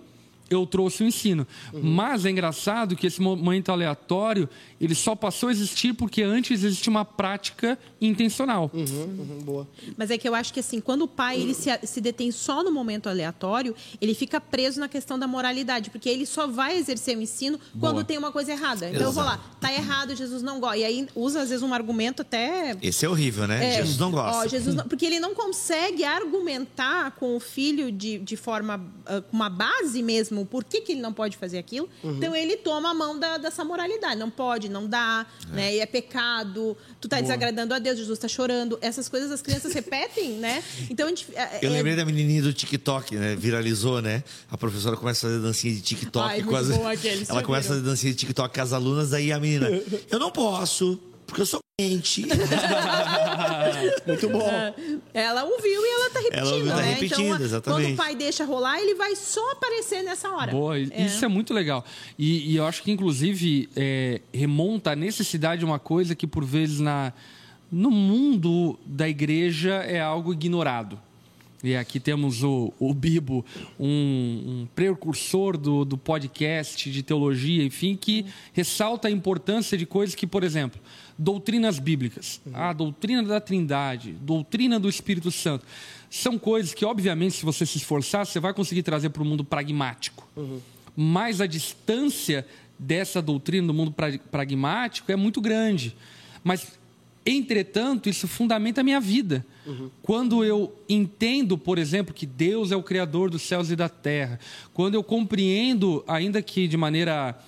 eu 0.50 0.66
trouxe 0.66 1.02
o 1.02 1.06
ensino. 1.06 1.46
Mas 1.72 2.24
é 2.24 2.30
engraçado 2.30 2.96
que 2.96 3.06
esse 3.06 3.20
momento 3.20 3.70
aleatório 3.70 4.48
ele 4.80 4.94
só 4.94 5.14
passou 5.16 5.48
a 5.48 5.52
existir 5.52 5.92
porque 5.94 6.22
antes 6.22 6.62
existia 6.62 6.90
uma 6.90 7.04
prática 7.04 7.78
intencional. 8.00 8.70
Uhum, 8.72 9.40
boa. 9.44 9.68
Mas 9.96 10.10
é 10.10 10.18
que 10.18 10.28
eu 10.28 10.34
acho 10.34 10.52
que 10.52 10.60
assim, 10.60 10.80
quando 10.80 11.02
o 11.02 11.08
pai 11.08 11.40
ele 11.40 11.54
se, 11.54 11.68
se 11.84 12.00
detém 12.00 12.30
só 12.30 12.62
no 12.62 12.70
momento 12.72 13.08
aleatório, 13.08 13.74
ele 14.00 14.14
fica 14.14 14.40
preso 14.40 14.78
na 14.80 14.88
questão 14.88 15.18
da 15.18 15.26
moralidade, 15.26 15.90
porque 15.90 16.08
ele 16.08 16.24
só 16.26 16.46
vai 16.46 16.76
exercer 16.78 17.16
o 17.16 17.22
ensino 17.22 17.58
quando 17.80 18.04
tem 18.04 18.16
uma 18.16 18.30
coisa 18.32 18.52
errada. 18.52 18.88
Então 18.88 19.02
eu 19.02 19.12
vou 19.12 19.24
lá, 19.24 19.38
tá 19.60 19.72
errado, 19.72 20.14
Jesus 20.14 20.42
não 20.42 20.60
gosta. 20.60 20.76
E 20.78 20.84
aí 20.84 21.08
usa 21.14 21.42
às 21.42 21.48
vezes 21.50 21.62
um 21.62 21.74
argumento 21.74 22.22
até 22.22 22.76
Esse 22.82 23.04
é 23.04 23.08
horrível, 23.08 23.46
né? 23.46 23.74
É, 23.74 23.76
Jesus 23.78 23.98
não 23.98 24.10
gosta. 24.10 24.38
ó, 24.38 24.46
Jesus 24.46 24.74
não- 24.74 24.84
porque 24.88 25.04
ele 25.04 25.18
não 25.20 25.34
consegue 25.34 26.04
argumentar 26.04 27.12
com 27.12 27.36
o 27.36 27.40
filho 27.40 27.90
de, 27.90 28.18
de 28.18 28.36
forma, 28.36 28.80
ah, 29.06 29.20
com 29.22 29.36
uma 29.36 29.48
base 29.50 30.02
mesmo 30.02 30.37
mesmo 30.38 30.46
por 30.46 30.64
que, 30.64 30.80
que 30.80 30.92
ele 30.92 31.00
não 31.00 31.12
pode 31.12 31.36
fazer 31.36 31.58
aquilo. 31.58 31.88
Então 32.02 32.34
ele 32.34 32.56
toma 32.56 32.90
a 32.90 32.94
mão 32.94 33.18
da, 33.18 33.38
dessa 33.38 33.64
moralidade. 33.64 34.18
Não 34.18 34.30
pode, 34.30 34.68
não 34.68 34.86
dá, 34.86 35.26
né? 35.50 35.74
E 35.74 35.80
é 35.80 35.86
pecado, 35.86 36.76
tu 37.00 37.08
tá 37.08 37.20
desagradando 37.20 37.74
a 37.74 37.78
Deus, 37.78 37.98
Jesus 37.98 38.18
tá 38.18 38.28
chorando. 38.28 38.78
Essas 38.80 39.08
coisas 39.08 39.30
as 39.30 39.42
crianças 39.42 39.72
repetem, 39.72 40.32
né? 40.32 40.62
Então 40.90 41.08
gente. 41.08 41.26
é- 41.34 41.58
Eu 41.62 41.70
é- 41.70 41.72
lembrei 41.72 41.96
da 41.96 42.04
menininha 42.04 42.42
do 42.42 42.52
TikTok, 42.52 43.16
né? 43.16 43.36
Viralizou, 43.36 44.00
né? 44.00 44.22
A 44.50 44.56
professora 44.56 44.96
começa 44.96 45.26
a 45.26 45.30
fazer 45.30 45.42
dancinha 45.42 45.74
de 45.74 45.80
TikTok 45.80 46.28
Ai, 46.28 46.42
com 46.42 46.56
as... 46.56 46.68
Ela 47.28 47.42
começa 47.42 47.68
a 47.68 47.76
fazer 47.76 47.82
dancinha 47.82 48.12
de 48.12 48.18
TikTok 48.18 48.54
com 48.54 48.60
as 48.60 48.72
alunas, 48.72 49.10
daí 49.10 49.32
a 49.32 49.40
menina, 49.40 49.68
eu 50.10 50.18
não 50.18 50.30
posso, 50.30 50.98
porque 51.28 51.42
eu 51.42 51.46
sou 51.46 51.60
crente. 51.78 52.26
Muito 54.06 54.28
bom. 54.30 54.50
Ela 55.12 55.44
ouviu 55.44 55.84
e 55.84 55.92
ela 55.92 56.10
tá 56.10 56.20
repetindo, 56.20 56.40
Ela 56.40 56.56
ouviu, 56.56 56.72
tá 56.72 56.76
né? 56.76 56.92
repetindo, 56.94 57.34
então, 57.34 57.44
exatamente. 57.44 57.82
quando 57.82 57.92
o 57.92 57.96
pai 57.96 58.16
deixa 58.16 58.44
rolar, 58.46 58.80
ele 58.80 58.94
vai 58.94 59.14
só 59.14 59.52
aparecer 59.52 60.02
nessa 60.02 60.30
hora. 60.30 60.50
Boa, 60.50 60.78
isso 60.78 61.22
é 61.22 61.28
muito 61.28 61.52
legal. 61.52 61.84
E, 62.18 62.50
e 62.50 62.56
eu 62.56 62.66
acho 62.66 62.82
que, 62.82 62.90
inclusive, 62.90 63.68
é, 63.76 64.22
remonta 64.32 64.92
a 64.92 64.96
necessidade 64.96 65.60
de 65.60 65.66
uma 65.66 65.78
coisa 65.78 66.14
que, 66.14 66.26
por 66.26 66.44
vezes, 66.46 66.80
na, 66.80 67.12
no 67.70 67.90
mundo 67.90 68.78
da 68.86 69.06
igreja 69.06 69.74
é 69.74 70.00
algo 70.00 70.32
ignorado. 70.32 70.98
E 71.62 71.74
aqui 71.74 71.98
temos 71.98 72.44
o, 72.44 72.72
o 72.78 72.94
Bibo, 72.94 73.44
um, 73.80 73.86
um 73.86 74.68
precursor 74.76 75.56
do, 75.56 75.84
do 75.84 75.98
podcast 75.98 76.88
de 76.90 77.02
teologia, 77.02 77.64
enfim, 77.64 77.96
que 77.96 78.24
ressalta 78.52 79.08
a 79.08 79.10
importância 79.10 79.76
de 79.76 79.84
coisas 79.84 80.14
que, 80.14 80.26
por 80.26 80.44
exemplo, 80.44 80.80
doutrinas 81.18 81.80
bíblicas, 81.80 82.40
a 82.54 82.72
doutrina 82.72 83.24
da 83.24 83.40
Trindade, 83.40 84.12
doutrina 84.20 84.78
do 84.78 84.88
Espírito 84.88 85.32
Santo, 85.32 85.66
são 86.08 86.38
coisas 86.38 86.72
que, 86.72 86.84
obviamente, 86.84 87.34
se 87.34 87.44
você 87.44 87.66
se 87.66 87.78
esforçar, 87.78 88.24
você 88.24 88.38
vai 88.38 88.54
conseguir 88.54 88.84
trazer 88.84 89.10
para 89.10 89.22
o 89.22 89.26
mundo 89.26 89.44
pragmático. 89.44 90.28
Mas 90.96 91.40
a 91.40 91.46
distância 91.46 92.46
dessa 92.78 93.20
doutrina 93.20 93.66
do 93.66 93.74
mundo 93.74 93.90
pra- 93.90 94.16
pragmático 94.30 95.10
é 95.10 95.16
muito 95.16 95.40
grande. 95.40 95.96
Mas 96.44 96.78
Entretanto, 97.30 98.08
isso 98.08 98.26
fundamenta 98.26 98.80
a 98.80 98.84
minha 98.84 99.00
vida. 99.00 99.44
Quando 100.00 100.42
eu 100.42 100.74
entendo, 100.88 101.58
por 101.58 101.76
exemplo, 101.76 102.14
que 102.14 102.24
Deus 102.24 102.72
é 102.72 102.76
o 102.76 102.82
Criador 102.82 103.28
dos 103.28 103.42
céus 103.42 103.70
e 103.70 103.76
da 103.76 103.88
terra, 103.88 104.40
quando 104.72 104.94
eu 104.94 105.02
compreendo, 105.04 106.02
ainda 106.08 106.40
que 106.40 106.66
de 106.66 106.76
maneira 106.78 107.38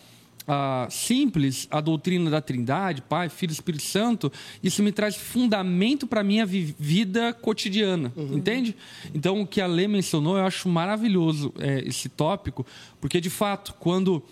ah, 0.47 0.87
simples, 0.90 1.66
a 1.71 1.81
doutrina 1.81 2.29
da 2.29 2.43
Trindade, 2.43 3.01
Pai, 3.01 3.31
Filho 3.31 3.53
e 3.53 3.55
Espírito 3.55 3.85
Santo, 3.85 4.31
isso 4.62 4.83
me 4.83 4.93
traz 4.93 5.16
fundamento 5.16 6.07
para 6.07 6.21
a 6.21 6.25
minha 6.25 6.45
vi- 6.45 6.75
vida 6.79 7.33
cotidiana, 7.33 8.12
entende? 8.16 8.77
Então, 9.14 9.40
o 9.40 9.47
que 9.47 9.61
a 9.61 9.66
Lê 9.66 9.88
mencionou, 9.88 10.37
eu 10.37 10.45
acho 10.45 10.69
maravilhoso 10.69 11.55
eh, 11.59 11.85
esse 11.87 12.09
tópico, 12.11 12.66
porque, 13.01 13.19
de 13.19 13.31
fato, 13.31 13.75
quando 13.81 14.23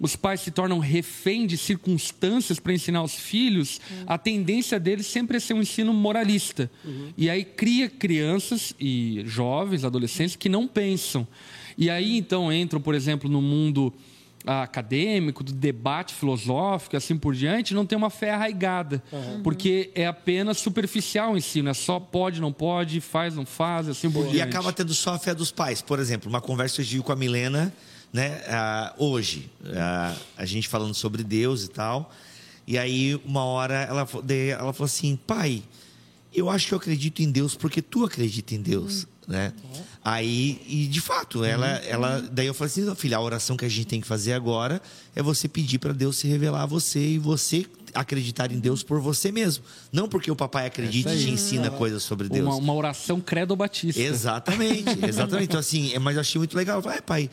os 0.00 0.14
pais 0.14 0.40
se 0.40 0.50
tornam 0.50 0.78
refém 0.78 1.46
de 1.46 1.56
circunstâncias 1.56 2.60
para 2.60 2.72
ensinar 2.72 3.02
os 3.02 3.14
filhos, 3.14 3.80
a 4.06 4.16
tendência 4.16 4.78
deles 4.78 5.06
sempre 5.06 5.36
é 5.36 5.40
ser 5.40 5.54
um 5.54 5.62
ensino 5.62 5.92
moralista. 5.92 6.70
E 7.16 7.28
aí 7.28 7.44
cria 7.44 7.88
crianças 7.88 8.74
e 8.78 9.22
jovens, 9.26 9.84
adolescentes 9.84 10.36
que 10.36 10.48
não 10.48 10.68
pensam. 10.68 11.26
E 11.76 11.90
aí 11.90 12.16
então 12.16 12.52
entram, 12.52 12.80
por 12.80 12.94
exemplo, 12.94 13.28
no 13.28 13.40
mundo 13.40 13.92
ah, 14.46 14.62
acadêmico, 14.62 15.42
do 15.44 15.52
debate 15.52 16.14
filosófico, 16.14 16.96
assim 16.96 17.16
por 17.16 17.34
diante, 17.34 17.74
não 17.74 17.84
tem 17.84 17.98
uma 17.98 18.08
fé 18.10 18.30
arraigada, 18.30 19.02
porque 19.42 19.90
é 19.94 20.06
apenas 20.06 20.58
superficial 20.58 21.32
o 21.32 21.36
ensino, 21.36 21.68
é 21.68 21.74
só 21.74 22.00
pode, 22.00 22.40
não 22.40 22.52
pode, 22.52 23.00
faz, 23.00 23.34
não 23.34 23.44
faz, 23.44 23.88
assim 23.88 24.10
por 24.10 24.26
E 24.26 24.30
diante. 24.30 24.48
acaba 24.48 24.72
tendo 24.72 24.94
só 24.94 25.14
a 25.14 25.18
fé 25.18 25.34
dos 25.34 25.50
pais. 25.50 25.82
Por 25.82 25.98
exemplo, 25.98 26.28
uma 26.28 26.40
conversa 26.40 26.80
eu 26.80 26.84
tive 26.86 27.02
com 27.02 27.12
a 27.12 27.16
Milena, 27.16 27.72
né? 28.12 28.42
ah, 28.48 28.94
hoje, 28.98 29.50
ah, 29.76 30.14
a 30.36 30.44
gente 30.44 30.68
falando 30.68 30.94
sobre 30.94 31.22
Deus 31.22 31.64
e 31.64 31.68
tal. 31.68 32.12
E 32.66 32.76
aí, 32.76 33.20
uma 33.24 33.44
hora, 33.44 33.74
ela, 33.74 34.00
ela 34.58 34.72
falou 34.72 34.84
assim: 34.84 35.16
pai, 35.26 35.62
eu 36.34 36.50
acho 36.50 36.68
que 36.68 36.74
eu 36.74 36.78
acredito 36.78 37.22
em 37.22 37.30
Deus 37.30 37.54
porque 37.54 37.80
tu 37.80 38.04
acredita 38.04 38.54
em 38.54 38.60
Deus. 38.60 39.06
Né? 39.26 39.52
Aí, 40.02 40.62
e 40.66 40.86
de 40.86 41.02
fato, 41.02 41.44
ela, 41.44 41.66
ela. 41.66 42.22
Daí 42.32 42.46
eu 42.46 42.54
falei 42.54 42.70
assim: 42.70 42.80
"Não, 42.82 42.94
filha, 42.94 43.18
a 43.18 43.20
oração 43.20 43.58
que 43.58 43.64
a 43.64 43.68
gente 43.68 43.86
tem 43.86 44.00
que 44.00 44.06
fazer 44.06 44.32
agora 44.32 44.80
é 45.14 45.22
você 45.22 45.46
pedir 45.46 45.78
para 45.78 45.92
Deus 45.92 46.16
se 46.16 46.26
revelar 46.26 46.62
a 46.62 46.66
você 46.66 46.98
e 46.98 47.18
você 47.18 47.66
acreditar 47.94 48.50
em 48.50 48.58
Deus 48.58 48.82
por 48.82 49.00
você 49.00 49.30
mesmo. 49.30 49.64
Não 49.92 50.08
porque 50.08 50.30
o 50.30 50.36
papai 50.36 50.66
acredita 50.66 51.14
e 51.14 51.18
te 51.24 51.30
ensina 51.30 51.70
coisas 51.70 52.02
sobre 52.02 52.28
Deus. 52.28 52.46
Uma, 52.46 52.56
uma 52.56 52.74
oração 52.74 53.20
credo 53.20 53.54
batista. 53.54 54.00
Exatamente, 54.00 54.98
exatamente. 55.06 55.44
Então, 55.44 55.60
assim, 55.60 55.92
é, 55.92 55.98
mas 55.98 56.14
eu 56.14 56.20
achei 56.22 56.38
muito 56.38 56.56
legal. 56.56 56.82
"É, 56.90 57.00
pai, 57.02 57.28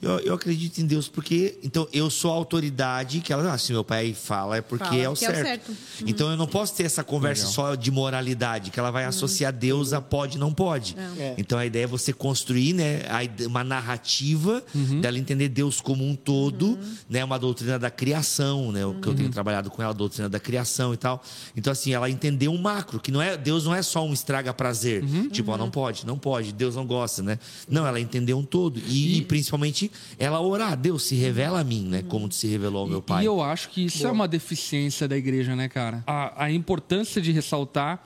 eu, 0.00 0.18
eu 0.20 0.34
acredito 0.34 0.78
em 0.78 0.86
Deus 0.86 1.08
porque. 1.08 1.58
Então, 1.62 1.88
eu 1.92 2.08
sou 2.08 2.30
a 2.30 2.34
autoridade 2.34 3.20
que 3.20 3.32
ela. 3.32 3.52
Ah, 3.52 3.58
se 3.58 3.72
meu 3.72 3.82
pai 3.82 4.14
fala, 4.14 4.58
é 4.58 4.60
porque 4.60 4.84
Fala 4.84 4.96
é 5.02 5.08
o 5.08 5.14
que 5.14 5.24
é 5.24 5.30
o 5.30 5.32
certo. 5.32 5.46
certo. 5.46 5.76
Então, 6.06 6.30
eu 6.30 6.36
não 6.36 6.46
posso 6.46 6.74
ter 6.74 6.84
essa 6.84 7.02
conversa 7.02 7.46
só 7.46 7.74
de 7.74 7.90
moralidade, 7.90 8.70
que 8.70 8.78
ela 8.78 8.90
vai 8.90 9.04
associar 9.04 9.52
Deus 9.52 9.92
a 9.92 10.00
pode 10.00 10.36
e 10.36 10.40
não 10.40 10.52
pode. 10.52 10.96
É. 11.18 11.34
Então, 11.36 11.58
a 11.58 11.66
ideia 11.66 11.84
é 11.84 11.86
você 11.86 12.12
construir 12.12 12.74
né, 12.74 13.02
uma 13.46 13.64
narrativa 13.64 14.62
dela 15.00 15.18
entender 15.18 15.48
Deus 15.48 15.80
como 15.80 16.06
um 16.06 16.14
todo, 16.14 16.78
né, 17.08 17.24
uma 17.24 17.38
doutrina 17.38 17.78
da 17.78 17.90
criação, 17.90 18.70
né, 18.70 18.86
o 18.86 18.94
que 18.94 19.08
eu 19.08 19.14
tenho 19.14 19.30
trabalhado 19.30 19.70
com 19.70 19.82
ela, 19.82 19.90
a 19.90 19.94
doutrina 19.94 20.28
da 20.28 20.38
criação 20.38 20.94
e 20.94 20.96
tal. 20.96 21.22
Então, 21.56 21.72
assim, 21.72 21.92
ela 21.92 22.08
entendeu 22.08 22.52
um 22.52 22.58
macro, 22.58 23.00
que 23.00 23.10
não 23.10 23.20
é, 23.20 23.36
Deus 23.36 23.64
não 23.64 23.74
é 23.74 23.82
só 23.82 24.06
um 24.06 24.12
estraga 24.12 24.54
prazer. 24.54 25.02
Tipo, 25.30 25.52
ó, 25.52 25.56
não 25.56 25.70
pode, 25.70 26.06
não 26.06 26.18
pode, 26.18 26.52
Deus 26.52 26.76
não 26.76 26.86
gosta, 26.86 27.22
né? 27.22 27.38
Não, 27.68 27.86
ela 27.86 27.98
entendeu 27.98 28.38
um 28.38 28.44
todo. 28.44 28.80
E, 28.86 29.18
e 29.18 29.22
principalmente, 29.22 29.87
ela 30.18 30.40
orar, 30.40 30.76
Deus 30.76 31.04
se 31.04 31.14
revela 31.14 31.60
a 31.60 31.64
mim, 31.64 31.86
né? 31.88 32.02
Como 32.02 32.30
se 32.30 32.46
revelou 32.46 32.82
ao 32.82 32.86
meu 32.86 33.02
pai. 33.02 33.22
E 33.24 33.26
eu 33.26 33.40
acho 33.40 33.70
que 33.70 33.84
isso 33.84 34.06
é 34.06 34.10
uma 34.10 34.28
deficiência 34.28 35.06
da 35.08 35.16
igreja, 35.16 35.54
né, 35.54 35.68
cara? 35.68 36.02
A, 36.06 36.44
a 36.44 36.50
importância 36.50 37.20
de 37.20 37.32
ressaltar, 37.32 38.02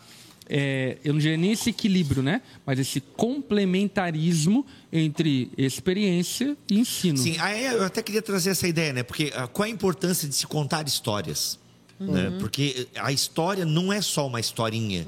é, 0.48 0.98
eu 1.04 1.12
não 1.12 1.20
diria 1.20 1.36
nem 1.36 1.52
esse 1.52 1.70
equilíbrio, 1.70 2.22
né? 2.22 2.42
Mas 2.66 2.78
esse 2.78 3.00
complementarismo 3.00 4.66
entre 4.92 5.50
experiência 5.56 6.56
e 6.70 6.78
ensino. 6.78 7.18
Sim, 7.18 7.36
aí 7.38 7.64
eu 7.64 7.84
até 7.84 8.02
queria 8.02 8.22
trazer 8.22 8.50
essa 8.50 8.68
ideia, 8.68 8.92
né? 8.92 9.02
Porque 9.02 9.32
ah, 9.34 9.46
qual 9.46 9.66
a 9.66 9.70
importância 9.70 10.28
de 10.28 10.34
se 10.34 10.46
contar 10.46 10.86
histórias? 10.86 11.58
Né? 11.98 12.32
Porque 12.40 12.88
a 12.96 13.12
história 13.12 13.64
não 13.64 13.92
é 13.92 14.00
só 14.00 14.26
uma 14.26 14.40
historinha. 14.40 15.06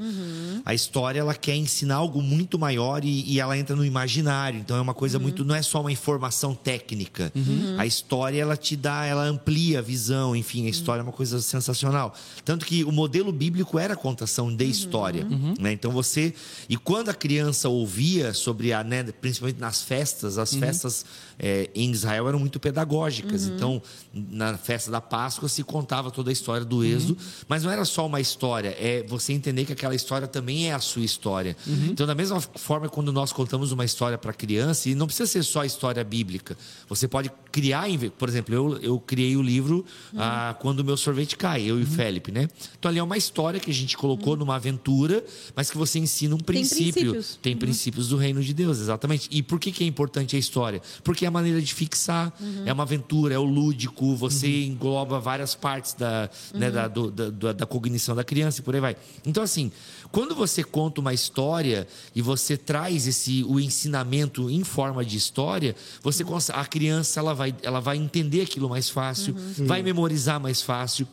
A 0.65 0.75
história 0.75 1.21
ela 1.21 1.35
quer 1.35 1.57
ensinar 1.57 1.97
algo 1.97 2.23
muito 2.23 2.59
maior 2.59 3.05
e, 3.05 3.25
e 3.27 3.41
ela 3.41 3.57
entra 3.59 3.75
no 3.75 3.85
imaginário. 3.85 4.61
Então 4.61 4.77
é 4.77 4.81
uma 4.81 4.95
coisa 4.95 5.19
muito, 5.19 5.45
não 5.45 5.55
é 5.55 5.63
só 5.63 5.81
uma 5.81 5.93
informação 5.93 6.55
técnica. 6.55 7.33
A 7.79 7.87
história 7.87 8.41
ela 8.41 8.57
te 8.57 8.77
dá, 8.77 9.05
ela 9.05 9.25
amplia 9.25 9.81
a 9.81 9.83
visão. 9.83 10.37
Enfim, 10.37 10.67
a 10.67 10.71
história 10.71 11.01
é 11.01 11.03
uma 11.03 11.13
coisa 11.13 11.41
sensacional. 11.41 12.15
Tanto 12.45 12.65
que 12.65 12.85
o 12.85 12.93
modelo 12.93 13.33
bíblico 13.33 13.79
era 13.79 13.95
a 13.95 13.97
contação 13.97 14.55
de 14.55 14.65
história. 14.65 15.27
Né? 15.59 15.73
Então 15.73 15.91
você 15.91 16.33
e 16.69 16.77
quando 16.77 17.09
a 17.09 17.15
criança 17.15 17.69
ouvia 17.69 18.33
sobre 18.33 18.73
a, 18.73 18.85
né, 18.85 19.03
principalmente 19.21 19.59
nas 19.61 19.83
festas, 19.83 20.39
as 20.39 20.55
festas 20.55 21.05
eh, 21.39 21.71
em 21.75 21.91
Israel 21.91 22.29
eram 22.29 22.39
muito 22.39 22.61
pedagógicas. 22.61 23.47
Então 23.49 23.83
na 24.13 24.57
festa 24.57 24.91
da 24.91 25.01
Páscoa 25.01 25.49
se 25.49 25.63
contava 25.65 26.11
toda 26.11 26.31
a 26.31 26.33
história 26.33 26.65
do 26.65 26.84
Êxodo, 26.85 27.19
mas 27.49 27.65
não 27.65 27.71
era 27.71 27.85
só 27.85 28.07
uma 28.07 28.21
história, 28.21 28.77
é 28.79 29.05
você 29.07 29.33
entender 29.33 29.65
que 29.65 29.73
aquela 29.73 29.95
história 29.95 30.27
também 30.27 30.69
é 30.69 30.75
a 30.75 30.79
sua 30.81 31.03
história. 31.03 31.57
Então, 31.91 32.07
da 32.07 32.15
mesma 32.15 32.41
forma, 32.41 32.89
quando 32.89 33.13
nós 33.13 33.33
contamos 33.33 33.73
uma 33.73 33.85
história 33.85 34.19
para 34.19 34.33
criança, 34.33 34.89
e 34.89 34.95
não 34.95 35.07
precisa 35.07 35.27
ser 35.27 35.43
só 35.43 35.65
história 35.65 36.03
bíblica, 36.05 36.57
você 36.89 37.07
pode 37.09 37.31
criar, 37.51 37.85
por 38.19 38.29
exemplo, 38.29 38.55
eu, 38.55 38.79
eu 38.79 39.01
criei 39.01 39.37
o 39.37 39.43
livro 39.43 39.85
ah, 40.17 40.57
Quando 40.61 40.81
o 40.81 40.85
Meu 40.85 40.97
Sorvete 40.97 41.37
Cai, 41.37 41.63
eu 41.63 41.79
e 41.79 41.85
o 41.85 41.87
Felipe, 41.87 42.33
né? 42.33 42.49
Então, 42.79 42.89
ali 42.89 42.99
é 42.99 43.03
uma 43.03 43.17
história 43.17 43.61
que 43.61 43.71
a 43.71 43.75
gente 43.75 43.97
colocou 43.97 44.37
numa 44.37 44.57
aventura, 44.57 45.25
mas 45.55 45.71
que 45.71 45.79
você 45.79 45.99
ensina 45.99 46.35
um 46.35 46.39
princípio. 46.39 47.13
princípios. 47.13 47.39
Tem 47.41 47.57
princípios 47.57 48.09
do 48.09 48.17
reino 48.17 48.43
de 48.43 48.53
Deus, 48.53 48.79
exatamente. 48.81 49.29
E 49.31 49.43
por 49.43 49.61
que, 49.61 49.71
que 49.71 49.85
é 49.85 49.87
importante 49.87 50.37
a 50.37 50.39
história? 50.39 50.81
Porque 51.03 51.25
é 51.25 51.29
a 51.29 51.31
maneira 51.31 51.61
de 51.61 51.73
fixar, 51.73 52.33
é 52.65 52.73
uma 52.73 52.83
aventura, 52.83 53.35
é 53.35 53.39
o 53.39 53.45
lúdico, 53.45 54.15
você 54.17 54.65
engloba 54.65 55.21
várias 55.21 55.55
partes 55.55 55.95
da, 55.95 56.29
né, 56.55 56.64
da, 56.71 56.89
do- 56.89 57.11
da, 57.11 57.53
da- 57.53 57.67
cognição 57.67 58.15
da 58.15 58.23
criança 58.25 58.61
e 58.61 58.63
por 58.63 58.75
aí 58.75 58.81
vai. 58.81 58.97
Então, 59.27 59.43
assim, 59.43 59.71
quando 60.13 60.35
você 60.35 60.63
conta 60.63 61.01
uma 61.01 61.13
história 61.15 61.87
e 62.15 62.23
você 62.23 62.57
traz 62.57 63.07
esse 63.07 63.45
o 63.49 63.59
ensinamento 63.61 64.49
em 64.51 64.63
forma 64.65 65.05
de 65.05 65.17
história, 65.17 65.75
você 66.03 66.23
cons- 66.25 66.51
a 66.51 66.65
criança 66.67 67.21
ela 67.21 67.35
vai, 67.35 67.55
ela 67.63 67.81
vai 67.81 67.97
entender 67.97 68.43
aquilo 68.43 68.69
mais 68.69 68.89
fácil, 68.89 69.35
vai 69.67 69.83
memorizar 69.83 70.39
mais 70.41 70.63
fácil. 70.63 71.07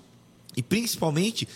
E 0.55 0.61
principalmente 0.61 1.47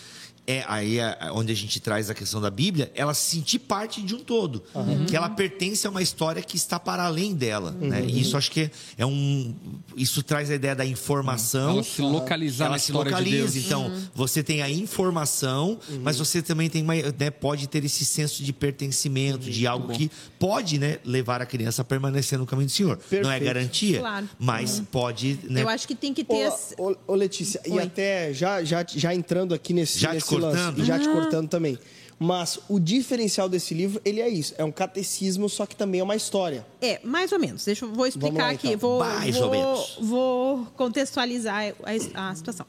é 0.47 0.63
aí 0.67 0.99
é 0.99 1.17
onde 1.31 1.51
a 1.51 1.55
gente 1.55 1.79
traz 1.79 2.09
a 2.09 2.13
questão 2.13 2.39
da 2.39 2.49
Bíblia, 2.51 2.91
ela 2.95 3.13
se 3.13 3.35
sentir 3.35 3.59
parte 3.59 4.01
de 4.01 4.13
um 4.15 4.19
todo, 4.19 4.63
que 5.07 5.15
ela 5.15 5.29
pertence 5.29 5.85
a 5.87 5.89
uma 5.89 6.01
história 6.01 6.41
que 6.41 6.55
está 6.55 6.79
para 6.79 7.03
além 7.05 7.33
dela, 7.33 7.71
né? 7.71 8.03
E 8.05 8.21
isso 8.21 8.37
acho 8.37 8.51
que 8.51 8.69
é 8.97 9.05
um, 9.05 9.53
isso 9.95 10.21
traz 10.23 10.49
a 10.51 10.55
ideia 10.55 10.75
da 10.75 10.85
informação. 10.85 11.71
Ela 11.71 11.83
se 11.83 12.01
localizar 12.01 12.65
ela 12.65 12.73
na 12.73 12.79
se 12.79 12.91
história 12.91 13.11
de 13.11 13.17
localiza. 13.17 13.53
Deus. 13.53 13.65
Então, 13.65 13.91
você 14.13 14.43
tem 14.43 14.61
a 14.61 14.69
informação, 14.69 15.79
mas 16.01 16.17
você 16.17 16.41
também 16.41 16.69
tem 16.69 16.83
uma, 16.83 16.93
né, 16.95 17.29
pode 17.31 17.67
ter 17.67 17.83
esse 17.85 18.05
senso 18.05 18.43
de 18.43 18.51
pertencimento, 18.53 19.49
de 19.49 19.65
algo 19.67 19.93
que 19.93 20.09
pode 20.39 20.77
né, 20.79 20.99
levar 21.05 21.41
a 21.41 21.45
criança 21.45 21.81
a 21.81 21.85
permanecer 21.85 22.37
no 22.37 22.45
caminho 22.45 22.67
do 22.67 22.71
Senhor. 22.71 22.97
Não 23.11 23.19
é 23.19 23.39
Perfeito. 23.39 23.43
garantia, 23.45 23.99
Claro. 23.99 24.29
mas 24.39 24.81
pode. 24.91 25.39
Né, 25.43 25.63
Eu 25.63 25.69
acho 25.69 25.87
que 25.87 25.95
tem 25.95 26.13
que 26.13 26.23
ter. 26.23 26.35
esse- 26.47 26.75
Ô, 26.77 26.91
ô, 26.91 26.95
ô, 27.07 27.15
Letícia, 27.15 27.61
e 27.65 27.71
Oi. 27.71 27.83
até 27.83 28.33
já, 28.33 28.63
já, 28.63 28.85
já 28.87 29.13
entrando 29.13 29.53
aqui 29.53 29.73
nesse, 29.73 29.99
Já 29.99 30.13
nesse 30.13 30.25
cortando? 30.39 30.77
lance, 30.77 30.87
já 30.87 30.99
te 30.99 31.07
cortando 31.09 31.49
também. 31.49 31.77
Mas 32.17 32.59
o 32.69 32.79
diferencial 32.79 33.49
desse 33.49 33.73
livro, 33.73 34.01
ele 34.05 34.21
é 34.21 34.29
isso, 34.29 34.53
é 34.57 34.63
um 34.63 34.71
catecismo, 34.71 35.49
só 35.49 35.65
que 35.65 35.75
também 35.75 35.99
é 35.99 36.03
uma 36.03 36.15
história. 36.15 36.65
É, 36.81 36.99
mais 37.03 37.31
ou 37.33 37.39
menos. 37.39 37.65
Deixa 37.65 37.83
eu 37.83 37.91
vou 37.91 38.07
explicar 38.07 38.43
lá, 38.43 38.49
aqui. 38.51 38.67
então. 38.69 38.79
Vou, 38.79 38.99
Mais 38.99 39.35
vou, 39.35 39.43
ou 39.45 39.51
menos. 39.51 39.97
vou 39.99 40.65
contextualizar 40.77 41.75
a, 42.13 42.29
a 42.29 42.35
situação. 42.35 42.65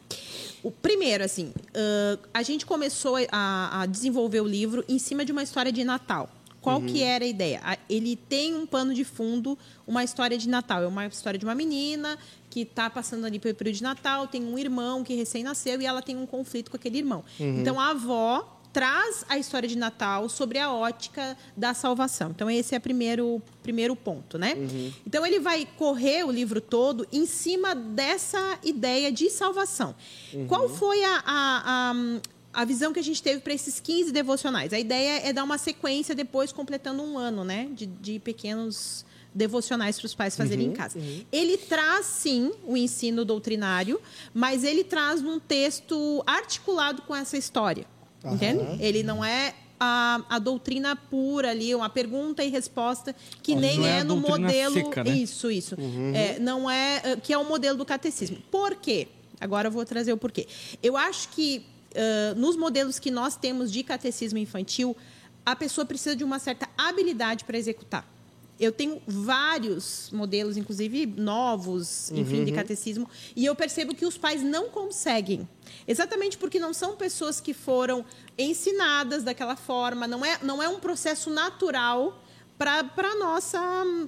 O 0.64 0.70
primeiro, 0.72 1.22
assim, 1.22 1.52
ãh, 1.74 2.18
a 2.34 2.42
gente 2.42 2.66
começou 2.66 3.16
a, 3.30 3.82
a 3.82 3.86
desenvolver 3.86 4.40
o 4.40 4.46
livro 4.46 4.84
em 4.88 4.98
cima 4.98 5.24
de 5.24 5.30
uma 5.30 5.44
história 5.44 5.70
de 5.70 5.84
Natal. 5.84 6.28
Qual 6.66 6.80
que 6.80 7.00
era 7.00 7.24
a 7.24 7.28
ideia? 7.28 7.78
Ele 7.88 8.16
tem 8.16 8.56
um 8.56 8.66
pano 8.66 8.92
de 8.92 9.04
fundo, 9.04 9.56
uma 9.86 10.02
história 10.02 10.36
de 10.36 10.48
Natal. 10.48 10.82
É 10.82 10.88
uma 10.88 11.06
história 11.06 11.38
de 11.38 11.44
uma 11.44 11.54
menina 11.54 12.18
que 12.50 12.62
está 12.62 12.90
passando 12.90 13.24
ali 13.24 13.38
pelo 13.38 13.54
período 13.54 13.76
de 13.76 13.84
Natal, 13.84 14.26
tem 14.26 14.42
um 14.42 14.58
irmão 14.58 15.04
que 15.04 15.14
recém 15.14 15.44
nasceu 15.44 15.80
e 15.80 15.86
ela 15.86 16.02
tem 16.02 16.16
um 16.16 16.26
conflito 16.26 16.68
com 16.68 16.76
aquele 16.76 16.98
irmão. 16.98 17.22
Então 17.60 17.78
a 17.78 17.90
avó 17.90 18.52
traz 18.72 19.24
a 19.28 19.38
história 19.38 19.68
de 19.68 19.78
Natal 19.78 20.28
sobre 20.28 20.58
a 20.58 20.70
ótica 20.72 21.34
da 21.56 21.72
salvação. 21.72 22.30
Então, 22.30 22.50
esse 22.50 22.74
é 22.74 22.78
o 22.78 22.80
primeiro, 22.80 23.40
primeiro 23.62 23.96
ponto, 23.96 24.36
né? 24.36 24.54
Então, 25.06 25.24
ele 25.24 25.40
vai 25.40 25.66
correr 25.78 26.24
o 26.24 26.30
livro 26.30 26.60
todo 26.60 27.06
em 27.10 27.24
cima 27.24 27.74
dessa 27.74 28.58
ideia 28.62 29.10
de 29.10 29.30
salvação. 29.30 29.94
Qual 30.46 30.68
foi 30.68 31.02
a, 31.04 31.22
a, 31.24 31.94
a, 32.60 32.64
visão 32.64 32.92
que 32.92 32.98
a 33.00 33.02
gente 33.02 33.22
teve 33.22 33.40
para 33.40 33.52
esses 33.52 33.78
15 33.80 34.12
devocionais? 34.12 34.72
A 34.72 34.78
ideia 34.78 35.20
é 35.28 35.32
dar 35.32 35.44
uma 35.44 35.58
sequência 35.58 36.14
depois, 36.14 36.52
completando 36.52 37.02
um 37.02 37.18
ano, 37.18 37.44
né? 37.44 37.68
De, 37.72 37.86
de 37.86 38.18
pequenos 38.18 39.04
devocionais 39.34 39.98
para 39.98 40.06
os 40.06 40.14
pais 40.14 40.34
fazerem 40.36 40.68
em 40.68 40.72
casa. 40.72 40.98
Ele 41.30 41.58
traz, 41.58 42.06
sim, 42.06 42.52
o 42.64 42.76
ensino 42.76 43.24
doutrinário, 43.24 44.00
mas 44.32 44.64
ele 44.64 44.82
traz 44.82 45.20
num 45.20 45.38
texto 45.38 46.22
articulado 46.26 47.02
com 47.02 47.14
essa 47.14 47.36
história. 47.36 47.86
Entende? 48.24 48.64
Ele 48.82 49.02
não 49.02 49.22
é 49.24 49.54
a, 49.78 50.22
a 50.28 50.38
doutrina 50.38 50.96
pura 50.96 51.50
ali, 51.50 51.74
uma 51.74 51.90
pergunta 51.90 52.42
e 52.42 52.48
resposta, 52.48 53.14
que 53.42 53.54
Não 53.54 53.60
nem 53.60 53.86
é 53.86 53.98
é, 53.98 54.04
no 54.04 54.16
modelo. 54.16 54.74
seca, 54.74 55.04
né? 55.04 55.10
Isso, 55.10 55.50
isso. 55.50 55.76
É, 56.14 56.38
não 56.38 56.68
é. 56.70 57.02
eh, 57.04 57.16
Que 57.16 57.32
é 57.32 57.38
o 57.38 57.44
modelo 57.44 57.76
do 57.76 57.84
catecismo. 57.84 58.38
Por 58.50 58.74
quê? 58.76 59.08
Agora 59.38 59.68
eu 59.68 59.72
vou 59.72 59.84
trazer 59.84 60.12
o 60.12 60.16
porquê. 60.16 60.46
Eu 60.82 60.96
acho 60.96 61.28
que 61.28 61.62
nos 62.36 62.56
modelos 62.56 62.98
que 62.98 63.10
nós 63.10 63.36
temos 63.36 63.72
de 63.72 63.82
catecismo 63.82 64.38
infantil, 64.38 64.96
a 65.44 65.54
pessoa 65.54 65.84
precisa 65.84 66.16
de 66.16 66.24
uma 66.24 66.38
certa 66.38 66.68
habilidade 66.76 67.44
para 67.44 67.56
executar. 67.56 68.06
Eu 68.58 68.72
tenho 68.72 69.02
vários 69.06 70.08
modelos, 70.10 70.56
inclusive 70.56 71.04
novos, 71.04 72.10
enfim, 72.10 72.42
de 72.42 72.52
catecismo, 72.52 73.08
e 73.34 73.44
eu 73.44 73.54
percebo 73.54 73.94
que 73.94 74.06
os 74.06 74.16
pais 74.16 74.42
não 74.42 74.70
conseguem. 74.70 75.46
Exatamente 75.86 76.38
porque 76.38 76.58
não 76.58 76.72
são 76.72 76.96
pessoas 76.96 77.38
que 77.38 77.52
foram 77.52 78.04
ensinadas 78.38 79.22
daquela 79.22 79.56
forma, 79.56 80.06
não 80.06 80.24
é, 80.24 80.38
não 80.42 80.62
é 80.62 80.68
um 80.68 80.80
processo 80.80 81.28
natural 81.28 82.22
para 82.58 82.88
a 82.98 83.14
nossa, 83.16 83.60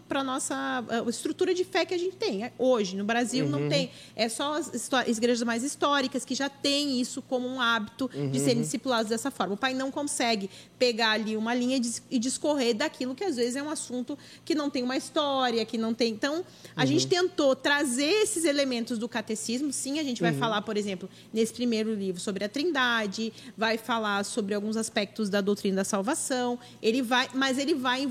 pra 0.09 0.25
nossa 0.25 0.55
ah, 0.89 1.09
estrutura 1.09 1.53
de 1.53 1.65
fé 1.65 1.85
que 1.85 1.93
a 1.95 1.99
gente 1.99 2.17
tem. 2.17 2.45
É, 2.45 2.53
Hoje, 2.59 2.97
no 2.97 3.05
Brasil, 3.05 3.47
não 3.49 3.69
tem. 3.69 3.91
É 4.17 4.29
só 4.29 4.55
as, 4.55 4.73
as 4.93 5.19
igrejas 5.19 5.43
mais 5.43 5.63
históricas 5.63 6.25
que 6.25 6.35
já 6.35 6.49
têm 6.49 7.01
isso 7.01 7.21
como 7.23 7.47
um 7.47 7.61
hábito 7.61 8.09
de 8.31 8.41
serem 8.41 8.63
discipulados 8.63 9.11
dessa 9.11 9.31
forma. 9.31 9.55
O 9.55 9.57
pai 9.57 9.75
não 9.75 9.91
consegue 9.91 10.49
pegar 10.79 11.11
ali 11.13 11.37
uma 11.37 11.55
linha 11.55 11.77
e 11.77 11.81
dis- 11.81 12.03
discorrer 12.11 12.75
daquilo 12.75 13.15
que 13.15 13.23
às 13.25 13.37
vezes 13.37 13.57
é 13.57 13.63
um 13.63 13.71
assunto 13.71 14.19
que 14.45 14.55
não 14.55 14.71
tem 14.71 14.83
uma 14.83 14.97
história, 14.97 15.65
que 15.65 15.77
não 15.77 15.93
tem. 15.93 16.13
Então, 16.13 16.45
a 16.75 16.85
gente 16.87 17.07
tentou 17.07 17.55
trazer 17.55 18.11
esses 18.23 18.45
elementos 18.45 18.97
do 18.99 19.09
catecismo. 19.09 19.73
Sim, 19.73 19.99
a 19.99 20.03
gente 20.03 20.23
vai 20.23 20.33
falar, 20.33 20.63
por 20.63 20.77
exemplo, 20.77 21.09
nesse 21.33 21.53
primeiro 21.53 21.95
livro 21.95 22.21
sobre 22.21 22.45
a 22.45 22.49
Trindade, 22.49 23.33
vai 23.57 23.77
falar 23.77 24.25
sobre 24.25 24.55
alguns 24.55 24.77
aspectos 24.77 25.29
da 25.29 25.41
doutrina 25.41 25.77
da 25.77 25.85
salvação. 25.85 26.59
Ele 26.83 27.03
vai, 27.03 27.29
mas 27.35 27.59
ele 27.59 27.75
vai 27.75 28.03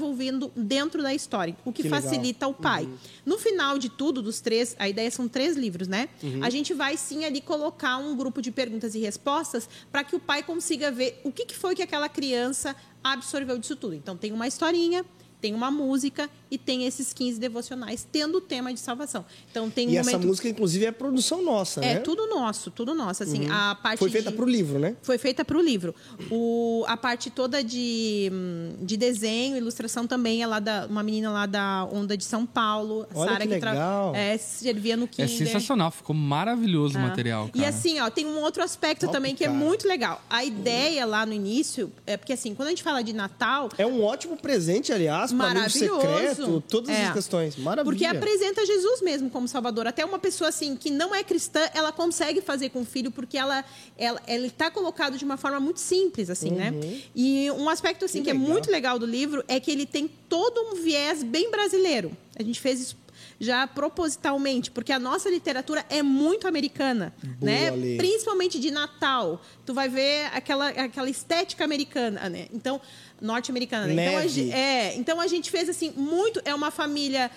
dentro 0.55 1.01
da 1.01 1.13
história, 1.13 1.55
o 1.65 1.71
que, 1.71 1.83
Que 1.83 1.89
legal. 1.89 2.01
facilita 2.01 2.47
o 2.47 2.53
pai. 2.53 2.87
No 3.25 3.37
final 3.37 3.77
de 3.77 3.89
tudo, 3.89 4.21
dos 4.21 4.39
três, 4.41 4.75
a 4.79 4.87
ideia 4.87 5.09
são 5.11 5.27
três 5.27 5.55
livros, 5.57 5.87
né? 5.87 6.09
A 6.41 6.49
gente 6.49 6.73
vai 6.73 6.95
sim 6.97 7.25
ali 7.25 7.41
colocar 7.41 7.97
um 7.97 8.15
grupo 8.15 8.41
de 8.41 8.51
perguntas 8.51 8.95
e 8.95 8.99
respostas 8.99 9.69
para 9.91 10.03
que 10.03 10.15
o 10.15 10.19
pai 10.19 10.43
consiga 10.43 10.91
ver 10.91 11.19
o 11.23 11.31
que, 11.31 11.45
que 11.45 11.55
foi 11.55 11.75
que 11.75 11.81
aquela 11.81 12.09
criança 12.09 12.75
absorveu 13.03 13.57
disso 13.57 13.75
tudo. 13.75 13.93
Então 13.95 14.17
tem 14.17 14.31
uma 14.31 14.47
historinha, 14.47 15.05
tem 15.39 15.53
uma 15.53 15.69
música 15.69 16.29
e 16.49 16.57
tem 16.57 16.85
esses 16.85 17.13
15 17.13 17.39
devocionais 17.39 18.07
tendo 18.11 18.37
o 18.37 18.41
tema 18.41 18.73
de 18.73 18.79
salvação. 18.79 19.25
Então 19.51 19.69
tem 19.69 19.87
um 19.87 19.91
E 19.91 19.97
essa 19.97 20.11
momento 20.11 20.27
música, 20.27 20.47
inclusive, 20.49 20.85
é 20.85 20.91
produção 20.91 21.43
nossa, 21.43 21.79
é 21.83 21.95
né? 21.95 21.99
tudo 21.99 22.25
nosso, 22.27 22.71
tudo 22.71 22.95
nosso. 22.95 23.23
Assim, 23.23 23.47
a 23.49 23.75
parte 23.75 23.99
Foi 23.99 24.09
feita 24.09 24.31
de- 24.31 24.35
pro 24.37 24.45
livro, 24.45 24.79
né? 24.79 24.95
foi 25.01 25.17
feita 25.17 25.43
para 25.45 25.57
o 25.57 25.61
livro. 25.61 25.93
O, 26.31 26.83
a 26.87 26.95
parte 26.97 27.29
toda 27.29 27.63
de, 27.63 28.29
hum, 28.33 28.73
de 28.81 28.97
desenho, 28.97 29.57
ilustração 29.57 30.07
também 30.07 30.41
é 30.41 30.47
lá 30.47 30.59
da 30.59 30.87
uma 30.87 31.03
menina 31.03 31.29
lá 31.31 31.45
da 31.45 31.85
Onda 31.91 32.15
de 32.17 32.23
São 32.23 32.45
Paulo, 32.45 33.05
a 33.13 33.19
Olha 33.19 33.31
Sara 33.31 33.47
que 33.47 33.57
tra- 33.59 33.71
legal. 33.71 34.15
é, 34.15 34.37
servia 34.37 34.95
no 34.97 35.03
É 35.03 35.07
Kinder. 35.07 35.29
sensacional, 35.29 35.91
ficou 35.91 36.15
maravilhoso 36.15 36.95
o 36.95 37.01
Ah. 37.01 37.07
material, 37.07 37.49
E 37.53 37.59
cara. 37.59 37.69
assim, 37.69 37.99
ó, 37.99 38.09
tem 38.09 38.25
um 38.25 38.39
outro 38.41 38.63
aspecto 38.63 39.01
Top, 39.01 39.13
também 39.13 39.35
que 39.35 39.43
é 39.43 39.47
cara. 39.47 39.59
muito 39.59 39.87
legal. 39.87 40.21
A 40.29 40.43
ideia 40.43 41.05
lá 41.05 41.25
no 41.25 41.33
início 41.33 41.91
é 42.05 42.15
porque 42.17 42.33
assim, 42.33 42.55
quando 42.55 42.67
a 42.67 42.71
gente 42.71 42.83
fala 42.83 43.03
de 43.03 43.13
Natal, 43.13 43.69
É 43.77 43.85
um 43.85 44.03
ótimo 44.03 44.37
presente, 44.37 44.91
aliás, 44.93 45.26
para 45.33 45.45
amigo 45.45 45.59
Maravilhoso. 45.59 46.01
secreto, 46.01 46.63
todas 46.69 46.89
É. 46.89 47.01
essas 47.01 47.13
questões. 47.13 47.55
Maravilha. 47.57 47.83
Porque 47.83 48.05
apresenta 48.05 48.65
Jesus 48.65 49.01
mesmo 49.01 49.29
como 49.29 49.47
Salvador. 49.47 49.87
Até 49.87 50.03
uma 50.05 50.19
pessoa 50.19 50.49
assim 50.49 50.75
que 50.75 50.89
não 50.89 51.13
é 51.13 51.23
cristã, 51.23 51.61
ela 51.73 51.91
consegue 51.91 52.41
fazer 52.41 52.69
com 52.69 52.81
o 52.81 52.85
filho 52.85 53.11
porque 53.11 53.37
ela, 53.37 53.63
ela 53.97 54.21
ele 54.27 54.47
está 54.47 54.69
colocado 54.71 55.17
de 55.17 55.25
uma 55.25 55.37
forma 55.37 55.59
muito 55.59 55.79
simples 55.79 56.29
assim, 56.29 56.51
né? 56.51 56.73
E 57.15 57.49
um 57.51 57.69
aspecto 57.69 58.05
assim 58.05 58.19
Que 58.19 58.25
que, 58.25 58.31
é 58.31 58.33
muito 58.33 58.69
legal 58.71 58.97
do 58.99 59.05
livro 59.05 59.43
é 59.47 59.59
que 59.59 59.71
ele 59.71 59.85
tem 59.85 60.09
todo 60.29 60.59
um 60.61 60.75
viés 60.83 61.23
bem 61.23 61.49
brasileiro. 61.51 62.11
A 62.37 62.43
gente 62.43 62.59
fez 62.59 62.79
isso 62.79 62.97
já 63.39 63.67
propositalmente, 63.67 64.71
porque 64.71 64.91
a 64.91 64.97
nossa 64.99 65.29
literatura 65.29 65.85
é 65.89 66.01
muito 66.01 66.47
americana, 66.47 67.13
Boa, 67.21 67.35
né? 67.51 67.71
Lê. 67.71 67.95
Principalmente 67.97 68.59
de 68.59 68.71
Natal. 68.71 69.41
Tu 69.65 69.73
vai 69.73 69.87
ver 69.87 70.25
aquela, 70.33 70.69
aquela 70.69 71.09
estética 71.09 71.63
americana, 71.63 72.29
né? 72.29 72.47
Então, 72.51 72.81
norte-americana. 73.21 73.87
né? 73.87 74.07
Então, 74.07 74.17
a 74.17 74.57
é, 74.57 74.95
então 74.95 75.19
a 75.21 75.27
gente 75.27 75.49
fez 75.51 75.69
assim 75.69 75.91
muito. 75.95 76.41
É 76.45 76.53
uma 76.53 76.71
família 76.71 77.31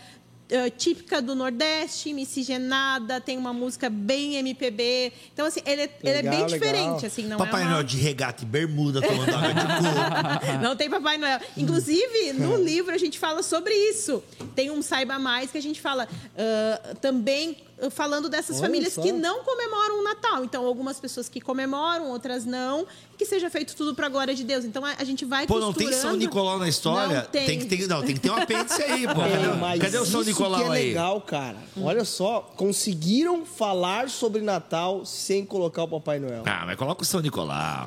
eh, 0.52 0.68
típica 0.68 1.22
do 1.22 1.36
Nordeste, 1.36 2.12
miscigenada, 2.12 3.20
tem 3.20 3.38
uma 3.38 3.52
música 3.52 3.88
bem 3.88 4.34
MPB. 4.34 5.12
Então, 5.32 5.46
assim, 5.46 5.60
ele, 5.64 5.82
é- 5.82 5.90
ele 6.02 6.10
é 6.10 6.22
Legal, 6.22 6.34
bem 6.34 6.42
legal. 6.42 6.46
diferente, 6.48 7.06
assim, 7.06 7.22
não 7.22 7.38
Papai 7.38 7.62
é 7.62 7.64
uma... 7.66 7.70
Noel 7.74 7.84
de 7.84 7.96
regata 7.96 8.42
e 8.42 8.46
bermuda 8.46 9.00
tomando 9.00 9.32
água 9.32 9.54
de 9.54 9.60
coco. 9.60 10.58
Não 10.60 10.74
tem 10.74 10.90
Papai 10.90 11.18
Noel. 11.18 11.38
Inclusive, 11.56 12.32
no 12.32 12.56
livro 12.62 12.92
a 12.92 12.98
gente 12.98 13.16
fala 13.16 13.44
sobre 13.44 13.72
isso. 13.72 14.22
Tem 14.56 14.72
um 14.72 14.82
Saiba 14.82 15.20
Mais 15.20 15.52
que 15.52 15.58
a 15.58 15.62
gente 15.62 15.80
fala 15.80 16.08
ah, 16.36 16.94
também 17.00 17.56
falando 17.88 18.28
dessas 18.28 18.56
Olha 18.56 18.66
famílias 18.66 18.92
só. 18.92 19.00
que 19.00 19.12
não 19.12 19.44
comemoram 19.44 20.00
o 20.00 20.04
Natal. 20.04 20.44
Então, 20.44 20.66
algumas 20.66 20.98
pessoas 21.00 21.28
que 21.28 21.40
comemoram, 21.40 22.10
outras 22.10 22.44
não. 22.44 22.86
Que 23.16 23.24
seja 23.24 23.48
feito 23.48 23.76
tudo 23.76 23.94
para 23.94 24.06
a 24.06 24.08
glória 24.08 24.34
de 24.34 24.42
Deus. 24.42 24.64
Então, 24.64 24.84
a, 24.84 24.94
a 24.98 25.04
gente 25.04 25.24
vai 25.24 25.46
Pô, 25.46 25.60
não 25.60 25.72
tem 25.72 25.92
São. 25.92 26.16
Nicolau 26.16 26.58
na 26.58 26.68
história? 26.68 27.22
Não 27.22 27.30
tem. 27.30 27.58
que 27.60 27.66
ter, 27.66 27.86
não, 27.86 28.02
tem 28.02 28.14
que 28.14 28.20
ter 28.20 28.30
um 28.30 28.34
apêndice 28.36 28.82
aí, 28.82 29.06
pô. 29.06 29.22
É, 29.22 29.30
Cadê, 29.30 29.56
mas 29.58 29.80
cadê 29.80 29.98
o 29.98 30.04
São 30.06 30.22
Nicolau 30.22 30.60
que 30.60 30.66
é 30.66 30.70
aí? 30.72 30.88
legal, 30.88 31.20
cara. 31.20 31.56
Olha 31.80 32.04
só, 32.04 32.40
conseguiram 32.56 33.44
falar 33.46 34.08
sobre 34.10 34.42
Natal 34.42 35.04
sem 35.06 35.44
colocar 35.44 35.84
o 35.84 35.88
Papai 35.88 36.18
Noel. 36.18 36.42
Ah, 36.46 36.64
mas 36.66 36.76
coloca 36.76 37.02
o 37.02 37.06
São 37.06 37.20
Nicolau. 37.20 37.86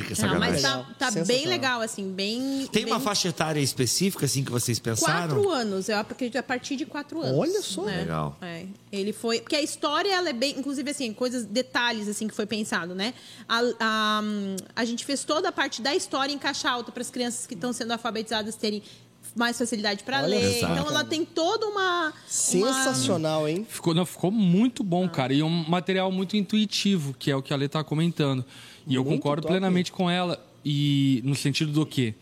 Que 0.00 0.12
é 0.12 0.26
Não, 0.26 0.38
mas 0.38 0.62
tá, 0.62 0.86
tá 0.98 1.10
bem 1.10 1.46
legal, 1.46 1.80
assim, 1.80 2.10
bem. 2.12 2.68
Tem 2.72 2.84
uma 2.84 2.96
bem- 2.96 3.04
faixa 3.04 3.28
etária 3.28 3.60
específica, 3.60 4.24
assim, 4.26 4.44
que 4.44 4.50
vocês 4.50 4.78
pensaram? 4.78 5.34
Quatro 5.36 5.50
anos, 5.50 5.88
eu 5.88 5.98
acredito 5.98 6.36
a 6.36 6.42
partir 6.42 6.76
de 6.76 6.86
quatro 6.86 7.20
anos. 7.20 7.38
Olha 7.38 7.60
só. 7.62 7.82
né? 7.82 7.98
Legal. 7.98 8.36
É, 8.40 8.64
ele 8.90 9.12
foi. 9.12 9.40
Porque 9.40 9.56
a 9.56 9.62
história, 9.62 10.14
ela 10.14 10.28
é 10.30 10.32
bem. 10.32 10.58
Inclusive, 10.58 10.90
assim, 10.90 11.12
coisas, 11.12 11.44
detalhes, 11.44 12.08
assim, 12.08 12.28
que 12.28 12.34
foi 12.34 12.46
pensado, 12.46 12.94
né? 12.94 13.12
A, 13.48 13.60
a, 13.80 14.22
a 14.76 14.84
gente 14.84 15.04
fez 15.04 15.24
toda 15.24 15.48
a 15.48 15.52
parte 15.52 15.82
da 15.82 15.94
história 15.94 16.32
em 16.32 16.38
caixa 16.38 16.70
alta 16.70 16.92
para 16.92 17.02
as 17.02 17.10
crianças 17.10 17.46
que 17.46 17.54
estão 17.54 17.72
sendo 17.72 17.92
alfabetizadas 17.92 18.54
terem 18.56 18.82
mais 19.34 19.56
facilidade 19.56 20.04
para 20.04 20.20
ler. 20.20 20.58
Então, 20.58 20.76
ela 20.88 21.04
tem 21.04 21.24
toda 21.24 21.66
uma. 21.66 22.12
Sensacional, 22.26 23.48
hein? 23.48 23.66
Ficou, 23.68 23.94
não, 23.94 24.04
ficou 24.04 24.30
muito 24.30 24.82
bom, 24.84 25.08
cara. 25.08 25.32
E 25.32 25.40
é 25.40 25.44
um 25.44 25.68
material 25.68 26.10
muito 26.12 26.36
intuitivo, 26.36 27.14
que 27.18 27.30
é 27.30 27.36
o 27.36 27.42
que 27.42 27.52
a 27.52 27.56
Lê 27.56 27.68
tá 27.68 27.82
comentando. 27.82 28.44
E 28.86 28.94
eu 28.94 29.04
concordo 29.04 29.42
top. 29.42 29.52
plenamente 29.52 29.92
com 29.92 30.10
ela. 30.10 30.44
E 30.64 31.20
no 31.24 31.34
sentido 31.34 31.72
do 31.72 31.84
quê? 31.84 32.14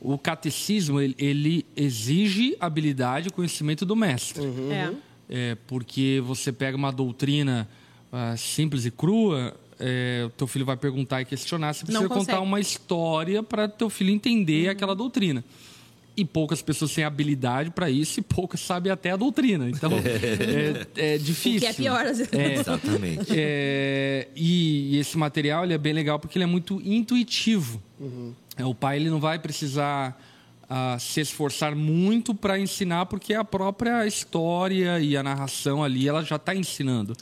O 0.00 0.18
catecismo, 0.18 1.00
ele, 1.00 1.14
ele 1.18 1.66
exige 1.76 2.56
habilidade 2.60 3.28
e 3.28 3.30
conhecimento 3.30 3.86
do 3.86 3.96
mestre. 3.96 4.44
Uhum. 4.44 4.72
É. 4.72 4.94
É, 5.28 5.56
porque 5.66 6.22
você 6.24 6.52
pega 6.52 6.76
uma 6.76 6.92
doutrina 6.92 7.68
ah, 8.12 8.36
simples 8.36 8.84
e 8.84 8.90
crua, 8.90 9.56
é, 9.80 10.24
o 10.26 10.30
teu 10.30 10.46
filho 10.46 10.64
vai 10.64 10.76
perguntar 10.76 11.22
e 11.22 11.24
questionar, 11.24 11.72
você 11.72 11.84
precisa 11.84 12.08
contar 12.08 12.40
uma 12.40 12.60
história 12.60 13.42
para 13.42 13.66
teu 13.66 13.90
filho 13.90 14.10
entender 14.10 14.68
aquela 14.68 14.94
doutrina. 14.94 15.44
E 16.16 16.24
poucas 16.24 16.62
pessoas 16.62 16.94
têm 16.94 17.02
habilidade 17.02 17.70
para 17.70 17.90
isso 17.90 18.20
e 18.20 18.22
poucas 18.22 18.60
sabem 18.60 18.92
até 18.92 19.10
a 19.10 19.16
doutrina. 19.16 19.68
Então, 19.68 19.90
é, 20.96 21.14
é 21.14 21.18
difícil. 21.18 21.58
O 21.58 21.60
que 21.60 21.66
é 21.66 21.72
pior, 21.72 22.06
às 22.06 22.18
vezes. 22.18 22.32
É, 22.32 22.54
Exatamente. 22.54 23.26
é, 23.30 24.28
e, 24.36 24.94
e 24.94 24.98
esse 24.98 25.18
material 25.18 25.64
ele 25.64 25.74
é 25.74 25.78
bem 25.78 25.92
legal 25.92 26.20
porque 26.20 26.38
ele 26.38 26.44
é 26.44 26.46
muito 26.46 26.80
intuitivo. 26.84 27.82
É, 28.56 28.64
o 28.64 28.74
pai 28.74 28.96
ele 28.96 29.10
não 29.10 29.18
vai 29.18 29.38
precisar 29.38 30.16
ah, 30.68 30.96
se 30.98 31.20
esforçar 31.20 31.74
muito 31.74 32.34
para 32.34 32.58
ensinar 32.58 33.06
porque 33.06 33.34
a 33.34 33.44
própria 33.44 34.06
história 34.06 34.98
e 35.00 35.16
a 35.16 35.22
narração 35.22 35.82
ali 35.82 36.08
ela 36.08 36.22
já 36.22 36.36
está 36.36 36.54
ensinando. 36.54 37.14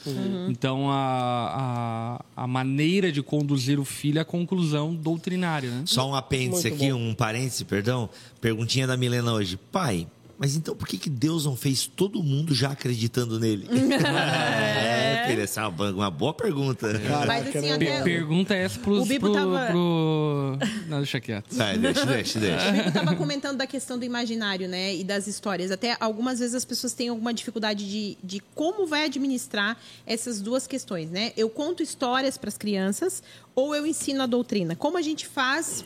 Então 0.48 0.90
a, 0.90 2.20
a, 2.36 2.44
a 2.44 2.46
maneira 2.46 3.10
de 3.10 3.22
conduzir 3.22 3.78
o 3.78 3.84
filho 3.84 4.18
é 4.18 4.22
a 4.22 4.24
conclusão 4.24 4.94
doutrinária. 4.94 5.70
Né? 5.70 5.82
Só 5.86 6.08
um 6.08 6.14
apêndice 6.14 6.68
Muito 6.68 6.82
aqui, 6.82 6.92
bom. 6.92 6.98
um 6.98 7.14
parêntese, 7.14 7.64
perdão. 7.64 8.08
Perguntinha 8.40 8.86
da 8.86 8.96
Milena 8.96 9.32
hoje. 9.32 9.58
Pai, 9.70 10.06
mas 10.42 10.56
então 10.56 10.74
por 10.74 10.88
que, 10.88 10.98
que 10.98 11.08
Deus 11.08 11.44
não 11.44 11.54
fez 11.54 11.86
todo 11.86 12.20
mundo 12.20 12.52
já 12.52 12.72
acreditando 12.72 13.38
nele? 13.38 13.64
é, 13.70 15.40
essa 15.40 15.60
é 15.60 15.66
uma, 15.68 15.90
uma 15.92 16.10
boa 16.10 16.34
pergunta. 16.34 16.88
Mas 17.28 17.46
assim, 17.46 17.70
até, 17.70 18.02
pergunta 18.02 18.52
essa 18.52 18.76
pros, 18.80 19.02
O 19.02 19.06
Bibo 19.06 19.26
pro, 19.30 19.34
tava- 19.34 19.66
pro... 19.66 20.58
Não, 20.88 20.96
deixa 20.96 21.20
quieto. 21.20 21.54
Vai, 21.54 21.78
deixa, 21.78 22.04
deixa, 22.04 22.40
deixa. 22.40 22.76
Eu 22.76 22.88
estava 22.88 23.14
comentando 23.14 23.56
da 23.56 23.68
questão 23.68 23.96
do 23.96 24.04
imaginário, 24.04 24.68
né? 24.68 24.92
E 24.96 25.04
das 25.04 25.28
histórias. 25.28 25.70
Até 25.70 25.96
algumas 26.00 26.40
vezes 26.40 26.56
as 26.56 26.64
pessoas 26.64 26.92
têm 26.92 27.06
alguma 27.06 27.32
dificuldade 27.32 27.88
de, 27.88 28.18
de 28.20 28.42
como 28.52 28.84
vai 28.84 29.04
administrar 29.04 29.78
essas 30.04 30.40
duas 30.40 30.66
questões, 30.66 31.08
né? 31.08 31.32
Eu 31.36 31.48
conto 31.50 31.84
histórias 31.84 32.36
para 32.36 32.48
as 32.48 32.58
crianças 32.58 33.22
ou 33.54 33.76
eu 33.76 33.86
ensino 33.86 34.20
a 34.24 34.26
doutrina. 34.26 34.74
Como 34.74 34.98
a 34.98 35.02
gente 35.02 35.24
faz 35.24 35.84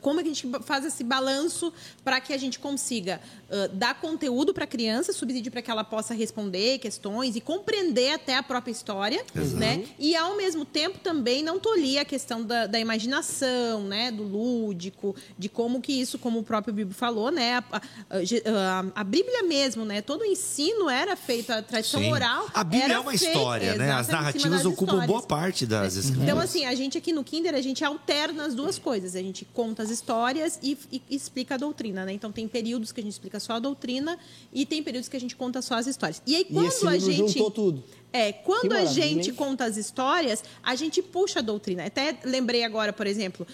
como 0.00 0.20
é 0.20 0.22
que 0.22 0.28
a 0.30 0.34
gente 0.34 0.48
faz 0.64 0.84
esse 0.84 1.02
balanço 1.04 1.72
para 2.04 2.20
que 2.20 2.32
a 2.32 2.38
gente 2.38 2.58
consiga 2.58 3.20
eh, 3.50 3.68
dar 3.72 4.00
conteúdo 4.00 4.52
para 4.54 4.64
a 4.64 4.66
criança, 4.66 5.12
subsídio 5.12 5.50
para 5.52 5.62
que 5.62 5.70
ela 5.70 5.84
possa 5.84 6.14
responder 6.14 6.78
questões 6.78 7.36
e 7.36 7.40
compreender 7.40 8.12
até 8.14 8.36
a 8.36 8.42
própria 8.42 8.72
história, 8.72 9.24
né? 9.54 9.84
E 9.98 10.14
ao 10.16 10.36
mesmo 10.36 10.64
tempo 10.64 10.98
também 10.98 11.42
não 11.42 11.58
tolir 11.58 12.00
a 12.00 12.04
questão 12.04 12.42
da, 12.42 12.66
da 12.66 12.78
imaginação, 12.80 13.82
né? 13.84 14.10
Do 14.10 14.22
lúdico, 14.22 15.14
de 15.38 15.48
como 15.48 15.80
que 15.80 15.92
isso, 15.92 16.18
como 16.18 16.38
o 16.38 16.42
próprio 16.42 16.72
Bíblia 16.72 16.94
falou, 16.96 17.30
né? 17.30 17.54
A, 17.54 17.76
a- 17.76 18.80
a- 18.94 19.00
a 19.00 19.04
Bíblia 19.04 19.42
mesmo, 19.42 19.84
né? 19.84 20.00
Todo 20.02 20.22
o 20.22 20.24
ensino 20.24 20.88
era 20.88 21.16
feito, 21.16 21.50
a 21.52 21.62
tradição 21.62 22.00
Sim. 22.00 22.12
oral. 22.12 22.48
A 22.54 22.64
Bíblia 22.64 22.94
é 22.94 22.98
uma 22.98 23.10
feita 23.10 23.26
história, 23.26 23.74
né? 23.74 23.92
As 23.92 24.08
narrativas 24.08 24.64
ocupam 24.64 24.84
histórias. 24.94 25.06
boa 25.06 25.22
parte 25.22 25.66
das 25.66 25.96
escrituras. 25.96 26.28
Então, 26.28 26.38
assim, 26.40 26.64
a 26.64 26.74
gente 26.74 26.96
aqui 26.96 27.12
no 27.12 27.22
Kinder, 27.24 27.54
a 27.54 27.60
gente 27.60 27.84
alterna 27.84 28.44
as 28.46 28.54
duas 28.54 28.78
coisas. 28.78 29.14
A 29.14 29.20
gente 29.22 29.44
conta 29.60 29.82
as 29.82 29.90
histórias 29.90 30.58
e, 30.62 30.78
e 30.90 31.02
explica 31.10 31.54
a 31.54 31.58
doutrina, 31.58 32.06
né? 32.06 32.12
Então, 32.14 32.32
tem 32.32 32.48
períodos 32.48 32.92
que 32.92 33.00
a 33.00 33.02
gente 33.02 33.12
explica 33.12 33.38
só 33.38 33.52
a 33.54 33.58
doutrina 33.58 34.18
e 34.54 34.64
tem 34.64 34.82
períodos 34.82 35.06
que 35.06 35.16
a 35.18 35.20
gente 35.20 35.36
conta 35.36 35.60
só 35.60 35.74
as 35.74 35.86
histórias. 35.86 36.22
E 36.26 36.34
aí, 36.34 36.46
E 36.48 36.54
quando 36.54 36.66
esse 36.66 36.88
a 36.88 36.98
gente... 36.98 37.32
juntou 37.32 37.50
tudo. 37.50 37.84
É, 38.12 38.32
quando 38.32 38.72
a 38.72 38.86
gente 38.86 39.32
conta 39.32 39.64
as 39.64 39.76
histórias, 39.76 40.42
a 40.62 40.74
gente 40.74 41.02
puxa 41.02 41.40
a 41.40 41.42
doutrina. 41.42 41.84
Até 41.84 42.18
lembrei 42.24 42.64
agora, 42.64 42.92
por 42.92 43.06
exemplo, 43.06 43.46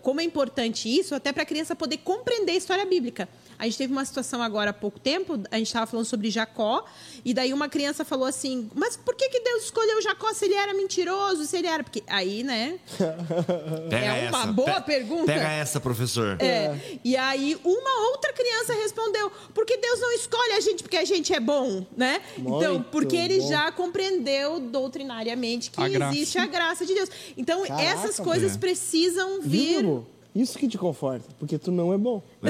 como 0.00 0.20
é 0.20 0.24
importante 0.24 0.88
isso, 0.88 1.14
até 1.14 1.30
para 1.30 1.42
a 1.42 1.46
criança 1.46 1.76
poder 1.76 1.98
compreender 1.98 2.52
a 2.52 2.56
história 2.56 2.86
bíblica. 2.86 3.28
A 3.58 3.64
gente 3.64 3.76
teve 3.78 3.92
uma 3.92 4.04
situação 4.04 4.40
agora 4.42 4.70
há 4.70 4.72
pouco 4.72 5.00
tempo, 5.00 5.40
a 5.50 5.56
gente 5.58 5.66
estava 5.66 5.86
falando 5.86 6.06
sobre 6.06 6.30
Jacó, 6.30 6.84
e 7.24 7.34
daí 7.34 7.52
uma 7.52 7.68
criança 7.68 8.04
falou 8.04 8.26
assim: 8.26 8.70
Mas 8.74 8.96
por 8.96 9.14
que, 9.16 9.28
que 9.28 9.40
Deus 9.40 9.64
escolheu 9.64 10.00
Jacó 10.00 10.32
se 10.32 10.44
ele 10.44 10.54
era 10.54 10.72
mentiroso, 10.74 11.44
se 11.44 11.56
ele 11.56 11.66
era. 11.66 11.82
Porque 11.82 12.02
aí, 12.06 12.42
né? 12.44 12.78
Pega 13.90 14.06
é 14.06 14.28
uma 14.30 14.38
essa, 14.42 14.52
boa 14.52 14.80
pe- 14.80 14.92
pergunta. 14.92 15.26
Pega 15.32 15.50
essa, 15.50 15.80
professor. 15.80 16.36
É. 16.40 16.98
E 17.04 17.16
aí 17.16 17.58
uma 17.64 18.08
outra 18.10 18.32
criança 18.32 18.72
respondeu: 18.74 19.30
porque 19.54 19.76
Deus 19.76 20.00
não 20.00 20.12
escolhe 20.12 20.52
a 20.52 20.60
gente 20.60 20.82
porque 20.82 20.96
a 20.96 21.04
gente 21.04 21.32
é 21.34 21.40
bom, 21.40 21.84
né? 21.96 22.20
então, 22.38 22.74
Muito 22.74 22.90
porque 22.90 23.16
ele 23.16 23.40
bom. 23.40 23.48
já 23.48 23.72
compreendeu 23.72 24.60
doutrinariamente 24.60 25.70
que 25.70 25.80
A 25.82 25.88
graça. 25.88 26.14
existe 26.14 26.38
a 26.38 26.46
graça 26.46 26.86
de 26.86 26.94
Deus. 26.94 27.10
Então, 27.36 27.62
Caraca, 27.66 27.82
essas 27.82 28.20
coisas 28.20 28.54
é. 28.54 28.58
precisam 28.58 29.40
vir. 29.40 29.78
Bibo? 29.78 30.06
Isso 30.34 30.58
que 30.58 30.68
te 30.68 30.78
conforta, 30.78 31.26
porque 31.38 31.58
tu 31.58 31.72
não 31.72 31.92
é 31.92 31.98
bom. 31.98 32.22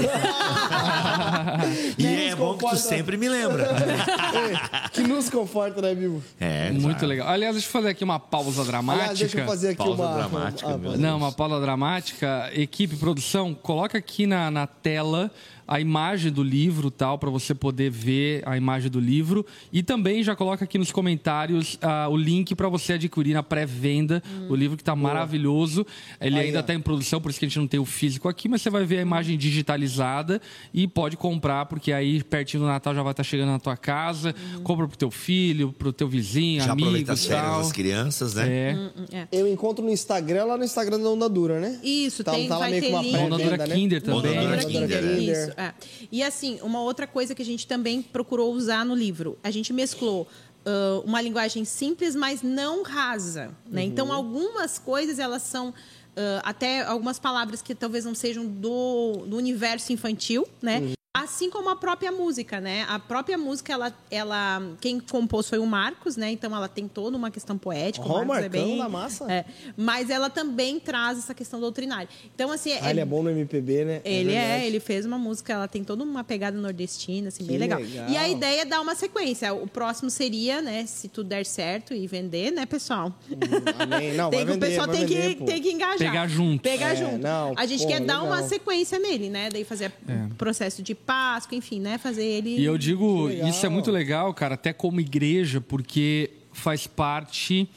E 1.99 2.07
é 2.07 2.37
bom 2.37 2.57
que 2.57 2.69
tu 2.69 2.77
sempre 2.77 3.17
me 3.17 3.29
lembra. 3.29 3.69
É, 4.29 4.88
que 4.91 5.03
nos 5.03 5.31
conforta, 5.31 5.81
né, 5.81 5.95
Bibo? 5.95 6.23
É, 6.38 6.71
Muito 6.71 6.91
claro. 6.91 7.07
legal. 7.07 7.29
Aliás, 7.29 7.55
deixa 7.55 7.67
eu 7.69 7.73
fazer 7.73 7.88
aqui 7.91 8.05
uma 8.05 8.19
pausa 8.21 8.62
dramática. 8.64 9.05
Aliás, 9.05 9.19
deixa 9.19 9.41
eu 9.41 9.47
fazer 9.47 9.69
aqui 9.71 9.77
Pausa 9.79 10.03
uma... 10.03 10.14
dramática, 10.17 10.69
Ah. 10.69 10.97
Não, 10.97 11.17
uma 11.17 11.33
pausa 11.33 11.61
dramática. 11.61 12.51
Equipe, 12.53 12.97
produção, 12.97 13.55
coloca 13.55 13.97
aqui 13.97 14.27
na, 14.27 14.51
na 14.51 14.67
tela 14.67 15.31
a 15.68 15.78
imagem 15.81 16.33
do 16.33 16.42
livro, 16.42 16.90
tal, 16.90 17.18
para 17.18 17.28
você 17.31 17.54
poder 17.54 17.90
ver 17.90 18.42
a 18.46 18.57
imagem 18.57 18.90
do 18.90 18.98
livro. 18.98 19.44
E 19.72 19.83
também 19.83 20.22
já 20.22 20.35
coloca 20.35 20.64
aqui 20.64 20.78
nos 20.78 20.90
comentários 20.90 21.78
ah, 21.83 22.09
o 22.09 22.16
link 22.16 22.54
para 22.54 22.68
você 22.68 22.94
adquirir 22.94 23.35
na 23.35 23.42
pré-venda 23.42 24.22
o 24.48 24.54
livro 24.57 24.76
que 24.76 24.83
está 24.83 24.96
maravilhoso. 24.96 25.87
Ele 26.20 26.38
Aí, 26.38 26.46
ainda 26.46 26.61
está 26.61 26.74
em 26.74 26.81
produção, 26.81 27.20
por 27.20 27.31
isso 27.31 27.38
que 27.38 27.44
a 27.44 27.48
gente 27.48 27.59
não 27.59 27.66
tem 27.68 27.78
o 27.78 27.85
físico 27.85 28.28
aqui, 28.28 28.48
mas 28.48 28.62
você 28.62 28.70
vai 28.70 28.85
ver 28.85 28.98
a 28.98 29.02
imagem 29.02 29.37
digitalizada 29.37 30.40
e 30.72 30.88
pode 30.88 31.16
comprar, 31.16 31.66
porque 31.66 31.92
aí 31.92 32.22
pertinho 32.22 32.62
do 32.62 32.66
Natal 32.68 32.94
já 32.94 33.02
vai 33.02 33.12
estar 33.12 33.22
chegando 33.22 33.50
na 33.50 33.59
tua 33.59 33.76
casa. 33.76 34.35
Compra 34.62 34.88
pro 34.88 34.96
teu 34.96 35.11
filho, 35.11 35.72
pro 35.72 35.92
teu 35.92 36.09
vizinho, 36.09 36.62
Já 36.62 36.72
amigo, 36.72 36.88
aproveita 36.88 37.12
as 37.12 37.26
férias 37.26 37.46
tal. 37.46 37.59
das 37.62 37.72
crianças, 37.72 38.35
né? 38.35 38.48
É. 38.48 38.74
Hum, 38.74 38.90
é. 39.12 39.28
Eu 39.31 39.46
encontro 39.46 39.85
no 39.85 39.90
Instagram, 39.90 40.44
lá 40.44 40.57
no 40.57 40.64
Instagram 40.64 40.98
da 40.98 41.09
Onda 41.11 41.28
Dura, 41.28 41.61
né? 41.61 41.78
Isso, 41.83 42.24
Tá- 42.24 42.33
tem, 42.33 42.48
tá 42.48 42.54
lá 42.54 42.61
vai 42.61 42.70
meio 42.70 42.83
ter 42.83 42.88
com 42.90 42.94
uma 42.96 43.02
link. 43.02 43.11
pré-venda, 43.12 43.35
Onda 43.35 43.44
Dura 43.44 43.57
né? 43.57 43.74
Kinder 43.74 44.02
também. 44.02 44.18
Onda 44.38 44.46
Dura 44.46 44.64
Kinder, 44.64 45.00
Kinder, 45.00 45.04
é. 45.04 45.18
Isso, 45.42 45.52
é. 45.59 45.75
E 46.11 46.23
assim, 46.23 46.59
uma 46.62 46.81
outra 46.81 47.07
coisa 47.07 47.35
que 47.35 47.42
a 47.42 47.44
gente 47.44 47.66
também 47.66 48.01
procurou 48.01 48.55
usar 48.55 48.85
no 48.85 48.94
livro, 48.94 49.37
a 49.42 49.51
gente 49.51 49.73
mesclou 49.73 50.27
ah, 50.64 51.03
uma 51.05 51.21
linguagem 51.21 51.64
simples, 51.64 52.14
mas 52.14 52.42
não 52.42 52.83
rasa. 52.83 53.51
Né? 53.66 53.83
Então, 53.83 54.12
algumas 54.12 54.79
coisas 54.79 55.18
elas 55.18 55.42
são 55.42 55.75
ah, 56.16 56.40
até 56.44 56.83
algumas 56.83 57.18
palavras 57.18 57.62
que 57.62 57.75
talvez 57.75 58.05
não 58.05 58.14
sejam 58.14 58.47
do, 58.47 59.25
do 59.27 59.37
universo 59.37 59.92
infantil, 59.92 60.47
né? 60.62 60.92
Assim 61.16 61.51
como 61.51 61.68
a 61.71 61.75
própria 61.75 62.12
música, 62.12 62.61
né? 62.61 62.85
A 62.88 62.99
própria 62.99 63.37
música, 63.38 63.73
ela, 63.73 63.92
ela, 64.11 64.62
quem 64.81 65.01
compôs 65.01 65.49
foi 65.49 65.59
o 65.59 65.66
Marcos, 65.66 66.16
né? 66.16 66.31
Então 66.31 66.55
ela 66.55 66.68
tem 66.68 66.87
toda 66.87 67.16
uma 67.16 67.31
questão 67.31 67.57
poética. 67.59 68.07
Ó, 68.07 68.23
o 68.23 68.27
Marcos 68.27 68.44
é 68.44 68.49
bem, 68.49 68.77
na 68.79 68.88
massa. 68.88 69.25
é. 69.33 69.44
mas 69.77 70.11
ela 70.11 70.29
também 70.31 70.79
traz 70.79 71.18
essa 71.18 71.35
questão 71.35 71.59
doutrinária. 71.61 72.09
Então 72.35 72.53
assim, 72.53 72.73
Ah, 72.81 72.90
ele 72.90 73.01
é 73.01 73.05
bom 73.07 73.23
no 73.23 73.31
MPB, 73.31 73.85
né? 73.85 74.01
ele 74.05 74.33
é, 74.33 74.40
verdade. 74.40 74.64
ele 74.66 74.81
fez 74.81 75.07
uma 75.07 75.18
música, 75.18 75.55
ela 75.55 75.66
tem 75.66 75.83
toda 75.83 76.05
uma 76.05 76.23
pegada 76.23 76.57
nordestina, 76.59 77.29
assim, 77.29 77.42
Que 77.42 77.49
bem 77.51 77.59
legal. 77.59 77.81
legal. 77.81 78.09
E 78.11 78.16
a 78.16 78.29
ideia 78.29 78.61
é 78.61 78.64
dar 78.66 78.81
uma 78.81 78.94
sequência. 78.94 79.53
O 79.55 79.66
próximo 79.66 80.11
seria, 80.11 80.61
né, 80.61 80.85
se 80.87 81.09
tudo 81.09 81.29
der 81.31 81.44
certo 81.47 81.94
e 81.94 82.07
vender, 82.07 82.53
né, 82.53 82.64
pessoal? 82.66 83.12
Amém. 83.79 84.12
Não, 84.14 84.31
tem 84.31 84.44
vai 84.44 84.55
vender, 84.55 84.66
o 84.66 84.68
pessoal 84.68 84.87
vai 84.87 84.97
tem, 84.99 85.07
vender, 85.07 85.29
que, 85.35 85.40
pô. 85.40 85.44
tem 85.47 85.62
que 85.62 85.73
engajar. 85.73 85.99
Pegar 85.99 86.29
junto. 86.29 86.62
Pegar 86.62 86.92
É, 86.92 86.97
junto. 86.97 87.18
não, 87.18 87.55
a 87.57 87.66
gente 87.66 87.83
pô, 87.83 87.88
quer 87.88 88.01
dar 88.01 88.21
legal. 88.23 88.27
uma 88.27 88.42
sequência 88.47 88.99
nele, 89.01 89.31
né? 89.31 89.49
Daí 89.51 89.64
fazer 89.64 89.90
o 90.31 90.35
processo 90.35 90.81
de 90.83 90.98
Páscoa, 91.07 91.57
enfim, 91.57 91.81
né? 91.81 91.99
Fazer 91.99 92.25
ele. 92.25 92.59
E 92.59 92.65
eu 92.65 92.77
digo, 92.77 93.31
isso 93.31 93.65
é 93.65 93.69
muito 93.69 93.91
legal, 93.91 94.33
cara, 94.35 94.55
até 94.55 94.73
como 94.73 95.01
igreja, 95.01 95.61
porque 95.61 96.31
faz 96.53 96.87
parte 96.87 97.69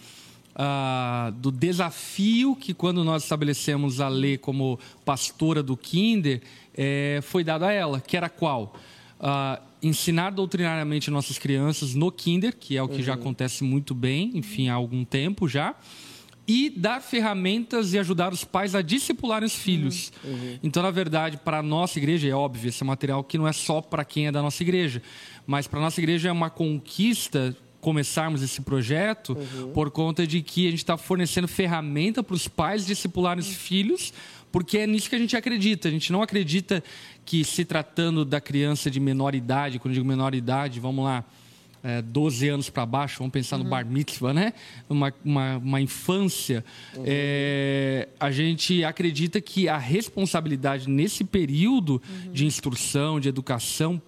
ah, 0.56 1.32
do 1.38 1.52
desafio 1.52 2.56
que 2.56 2.74
quando 2.74 3.04
nós 3.04 3.24
estabelecemos 3.24 4.02
a 4.02 4.10
lei 4.10 4.38
como 4.38 4.80
pastora 5.06 5.64
do 5.64 5.78
Kinder, 5.78 6.42
eh, 6.76 7.20
foi 7.24 7.44
dado 7.44 7.66
a 7.66 7.72
ela, 7.72 8.02
que 8.02 8.18
era 8.18 8.30
qual? 8.30 8.76
Ah, 9.20 9.62
ensinar 9.82 10.32
doutrinariamente 10.32 11.10
nossas 11.10 11.38
crianças 11.38 11.96
no 11.96 12.12
Kinder, 12.12 12.56
que 12.56 12.78
é 12.78 12.84
o 12.84 12.88
que 12.88 13.02
já 13.02 13.14
acontece 13.14 13.64
muito 13.64 13.96
bem, 13.96 14.32
enfim, 14.36 14.70
há 14.70 14.74
algum 14.74 15.04
tempo 15.04 15.48
já, 15.48 15.76
e 16.52 16.70
dar 16.70 17.02
ferramentas 17.02 17.94
e 17.94 18.00
ajudar 18.00 18.34
os 18.34 18.44
pais 18.44 18.76
a 18.76 18.82
discipularem 18.82 19.48
os 19.48 19.56
filhos. 19.56 20.12
Então, 20.62 20.84
na 20.84 20.92
verdade, 20.92 21.38
para 21.38 21.60
a 21.60 21.64
nossa 21.64 21.98
igreja, 21.98 22.28
é 22.28 22.34
óbvio, 22.34 22.68
esse 22.68 22.84
é 22.84 22.86
um 22.86 22.88
material 22.88 23.24
que 23.24 23.38
não 23.38 23.48
é 23.48 23.54
só 23.54 23.80
para 23.82 24.04
quem 24.04 24.28
é 24.28 24.34
da 24.34 24.42
nossa 24.42 24.62
igreja, 24.62 25.02
mas 25.48 25.66
para 25.66 25.80
a 25.80 25.82
nossa 25.82 26.02
igreja 26.02 26.28
é 26.28 26.32
uma 26.32 26.50
conquista 26.50 27.56
começarmos 27.80 28.44
esse 28.44 28.62
projeto 28.62 29.38
por 29.74 29.90
conta 29.90 30.28
de 30.28 30.42
que 30.42 30.68
a 30.68 30.72
gente 30.72 30.80
está 30.80 30.98
fornecendo 30.98 31.48
ferramenta 31.48 32.22
para 32.22 32.36
os 32.36 32.50
pais 32.50 32.86
discipularem 32.86 33.40
os 33.40 33.56
filhos, 33.56 34.14
porque 34.52 34.80
é 34.80 34.86
nisso 34.86 35.10
que 35.10 35.16
a 35.16 35.20
gente 35.20 35.38
acredita. 35.38 35.88
A 35.88 35.92
gente 35.92 36.12
não 36.12 36.22
acredita 36.22 36.84
que 37.26 37.46
se 37.46 37.64
tratando 37.64 38.26
da 38.26 38.42
criança 38.42 38.92
de 38.92 39.00
menor 39.00 39.34
idade, 39.34 39.80
quando 39.80 39.94
eu 39.94 39.96
digo 39.96 40.06
menor 40.06 40.36
idade, 40.36 40.82
vamos 40.82 41.06
lá, 41.06 41.24
é, 41.84 42.02
12 42.02 42.48
anos 42.48 42.70
para 42.70 42.86
baixo, 42.86 43.17
vamos 43.19 43.32
pensar 43.34 43.58
no 43.58 43.63
bar 43.63 43.86
mitzvah, 43.86 44.34
né? 44.34 44.54
Uma, 44.90 45.13
uma, 45.25 45.58
uma 45.58 45.82
infância, 45.82 46.63
é, 47.04 48.08
a 48.19 48.29
gente 48.32 48.84
acredita 48.84 49.42
que 49.42 49.67
a 49.67 49.77
responsabilidade 49.77 50.90
nesse 50.90 51.23
período 51.23 52.02
de 52.32 52.46
instrução, 52.46 53.19
de 53.19 53.27
educação, 53.29 54.02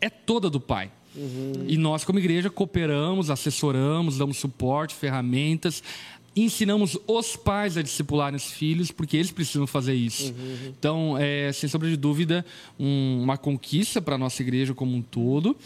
é 0.00 0.10
toda 0.10 0.50
do 0.50 0.60
pai. 0.60 0.90
E 1.68 1.76
nós, 1.78 2.04
como 2.04 2.18
igreja, 2.18 2.50
cooperamos, 2.50 3.30
assessoramos, 3.30 4.18
damos 4.18 4.36
suporte, 4.36 4.94
ferramentas, 4.94 5.82
ensinamos 6.36 6.98
os 7.06 7.36
pais 7.36 7.76
a 7.76 7.82
discipularem 7.82 8.36
os 8.36 8.50
filhos, 8.50 8.90
porque 8.90 9.16
eles 9.16 9.30
precisam 9.30 9.66
fazer 9.68 9.94
isso. 9.94 10.34
Então, 10.76 11.16
é, 11.16 11.52
sem 11.52 11.68
sombra 11.68 11.88
de 11.88 11.96
dúvida, 11.96 12.44
um- 12.78 13.22
uma 13.22 13.38
conquista 13.38 14.02
para 14.02 14.16
a 14.16 14.18
nossa 14.18 14.42
igreja 14.42 14.74
como 14.74 14.96
um 14.96 15.00
todo. 15.02 15.56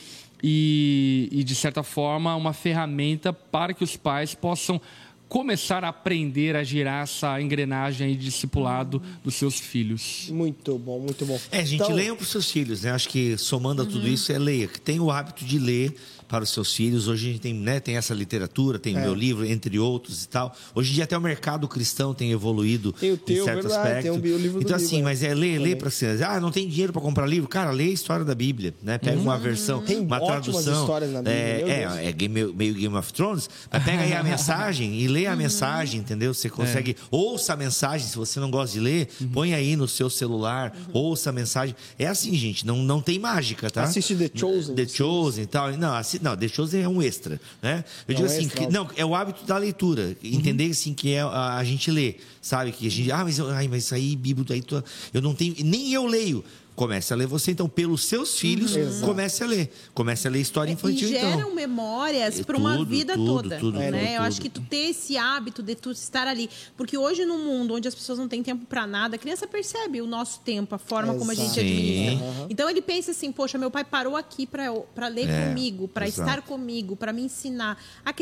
E, 0.42 1.28
e, 1.32 1.42
de 1.42 1.54
certa 1.54 1.82
forma, 1.82 2.34
uma 2.36 2.52
ferramenta 2.52 3.32
para 3.32 3.74
que 3.74 3.82
os 3.82 3.96
pais 3.96 4.34
possam 4.34 4.80
começar 5.28 5.84
a 5.84 5.88
aprender 5.88 6.56
a 6.56 6.64
girar 6.64 7.02
essa 7.02 7.40
engrenagem 7.40 8.06
aí 8.06 8.16
de 8.16 8.24
discipulado 8.24 9.02
dos 9.22 9.34
seus 9.34 9.60
filhos. 9.60 10.28
Muito 10.30 10.78
bom, 10.78 11.00
muito 11.00 11.26
bom. 11.26 11.38
É, 11.50 11.64
gente, 11.64 11.82
Então, 11.82 11.94
leiam 11.94 12.16
para 12.16 12.22
os 12.22 12.30
seus 12.30 12.50
filhos, 12.50 12.82
né? 12.82 12.92
Acho 12.92 13.08
que 13.08 13.36
somando 13.36 13.82
a 13.82 13.84
tudo 13.84 14.08
isso 14.08 14.32
é 14.32 14.38
leia. 14.38 14.66
Que 14.66 14.80
tenha 14.80 15.02
o 15.02 15.10
hábito 15.10 15.44
de 15.44 15.58
ler 15.58 15.94
para 16.28 16.44
os 16.44 16.50
seus 16.50 16.74
filhos. 16.74 17.08
Hoje 17.08 17.28
a 17.28 17.32
gente 17.32 17.40
tem, 17.40 17.54
né, 17.54 17.80
tem 17.80 17.96
essa 17.96 18.12
literatura, 18.14 18.78
tem 18.78 18.94
o 18.94 18.98
É. 18.98 19.02
meu 19.02 19.14
livro, 19.14 19.44
entre 19.46 19.78
outros 19.78 20.24
e 20.24 20.28
tal. 20.28 20.54
Hoje 20.74 20.90
em 20.90 20.94
dia 20.94 21.04
até 21.04 21.16
o 21.16 21.20
mercado 21.20 21.66
cristão 21.66 22.12
tem 22.14 22.30
evoluído 22.32 22.92
Tem 22.92 23.12
o 23.12 23.16
teu, 23.16 23.42
em 23.42 23.44
certo 23.44 23.62
verdade, 23.62 23.76
aspecto. 23.88 24.02
tem 24.02 24.10
o 24.10 24.18
bi- 24.18 24.32
o 24.32 24.36
livro 24.38 24.60
então, 24.60 24.76
livro, 24.76 24.86
assim, 24.86 25.00
é. 25.00 25.02
mas 25.02 25.22
é 25.22 25.34
ler, 25.34 25.58
ler 25.58 25.76
para 25.76 25.90
crianças. 25.90 26.22
Ah, 26.22 26.38
não 26.40 26.50
tem 26.50 26.68
dinheiro 26.68 26.92
para 26.92 27.00
comprar 27.02 27.26
livro? 27.26 27.48
Cara, 27.48 27.70
lê 27.70 27.84
a 27.84 27.88
história 27.88 28.24
da 28.24 28.34
Bíblia, 28.34 28.74
né? 28.82 28.98
Pega 28.98 29.18
uma 29.18 29.38
versão, 29.38 29.82
Tem 29.82 29.98
uma 30.00 30.20
tradução. 30.20 30.80
histórias 30.82 31.10
na 31.10 31.18
Bíblia, 31.22 31.34
é, 31.34 31.86
é, 32.04 32.08
é 32.08 32.12
game- 32.12 32.52
meio 32.52 32.74
Game 32.74 32.94
of 32.96 33.12
Thrones, 33.12 33.48
mas 33.72 33.82
pega 33.82 34.02
aí 34.02 34.12
a 34.12 34.22
mensagem 34.22 35.00
e 35.00 35.08
lê 35.08 35.26
a 35.26 35.34
mensagem, 35.34 36.00
entendeu? 36.00 36.34
Você 36.34 36.50
consegue. 36.50 36.96
Ouça 37.10 37.54
a 37.54 37.56
mensagem, 37.56 38.06
se 38.06 38.16
você 38.16 38.38
não 38.38 38.50
gosta 38.50 38.74
de 38.74 38.80
ler, 38.80 39.08
põe 39.32 39.54
aí 39.54 39.76
no 39.76 39.88
seu 39.88 40.10
celular, 40.10 40.76
ouça 40.92 41.30
a 41.30 41.32
mensagem. 41.32 41.74
É 41.98 42.06
assim, 42.06 42.34
gente, 42.34 42.66
não, 42.66 42.76
não 42.82 43.00
tem 43.00 43.18
mágica, 43.18 43.70
tá? 43.70 43.84
Assiste 43.84 44.14
The 44.14 44.30
Chosen. 44.34 44.74
The 44.74 44.86
Chosen 44.88 45.44
e 45.44 45.46
tal. 45.46 45.72
Não, 45.76 45.94
assi- 45.94 46.17
não, 46.22 46.36
Chosen 46.48 46.82
é 46.82 46.88
um 46.88 47.00
extra, 47.02 47.40
né? 47.62 47.84
Eu 48.06 48.14
digo 48.14 48.28
Não, 48.28 48.34
assim, 48.36 48.48
que- 48.48 48.66
não, 48.68 48.88
é 48.96 49.04
o 49.04 49.14
hábito 49.14 49.44
da 49.44 49.56
leitura. 49.58 50.16
Entender 50.22 50.70
assim 50.70 50.92
que 50.94 51.12
é 51.12 51.20
a, 51.20 51.56
a 51.56 51.64
gente 51.64 51.90
lê, 51.90 52.16
sabe? 52.40 52.72
Que 52.72 52.86
a 52.86 52.90
gente, 52.90 53.10
ah, 53.12 53.24
mas, 53.24 53.38
ai, 53.40 53.68
mas 53.68 53.84
isso 53.84 53.94
aí, 53.94 54.14
Bíblia, 54.16 54.46
aí 54.54 54.62
tô- 54.62 54.82
eu 55.12 55.22
não 55.22 55.34
tenho, 55.34 55.54
nem 55.64 55.92
eu 55.92 56.06
leio. 56.06 56.44
Comece 56.78 57.12
a 57.12 57.16
ler 57.16 57.26
você, 57.26 57.50
então, 57.50 57.68
pelos 57.68 58.04
seus 58.04 58.38
filhos, 58.38 58.72
comece 59.04 59.42
a 59.42 59.46
ler. 59.48 59.68
Comece 59.92 60.28
a 60.28 60.30
ler 60.30 60.40
história 60.40 60.70
infantil, 60.70 61.08
e 61.08 61.10
geram 61.10 61.40
então. 61.40 61.54
memórias 61.54 62.38
É 62.38 62.44
para 62.44 62.56
uma 62.56 62.76
tudo, 62.76 62.88
vida 62.88 63.14
tudo, 63.14 63.42
toda. 63.42 63.56
tudo, 63.58 63.78
né? 63.80 63.90
tudo, 63.90 63.96
Eu 63.98 64.22
acho 64.22 64.40
que 64.40 64.48
tu 64.48 64.60
ter 64.60 64.90
esse 64.90 65.16
hábito 65.16 65.60
de 65.60 65.74
tu 65.74 65.90
estar 65.90 66.28
ali. 66.28 66.48
Porque 66.76 66.96
hoje, 66.96 67.24
no 67.24 67.36
mundo 67.36 67.74
onde 67.74 67.88
as 67.88 67.94
pessoas 67.96 68.16
não 68.20 68.28
têm 68.28 68.44
tempo 68.44 68.64
para 68.64 68.86
nada, 68.86 69.16
a 69.16 69.18
criança 69.18 69.44
percebe 69.44 70.00
o 70.00 70.06
nosso 70.06 70.38
tempo, 70.44 70.72
a 70.72 70.78
forma 70.78 71.14
como 71.14 71.32
a 71.32 71.34
gente 71.34 71.46
Exato. 71.46 71.60
administra. 71.60 72.16
Sim. 72.18 72.46
Então 72.48 72.70
ele 72.70 72.80
pensa 72.80 73.10
assim: 73.10 73.32
poxa, 73.32 73.58
meu 73.58 73.72
pai 73.72 73.82
parou 73.84 74.16
aqui 74.16 74.46
para 74.46 75.08
ler 75.08 75.28
É, 75.28 75.48
comigo, 75.48 75.88
para 75.88 76.06
exato. 76.06 76.30
estar 76.30 76.42
comigo, 76.42 76.94
para 76.94 77.12
me 77.12 77.22
ensinar. 77.22 77.76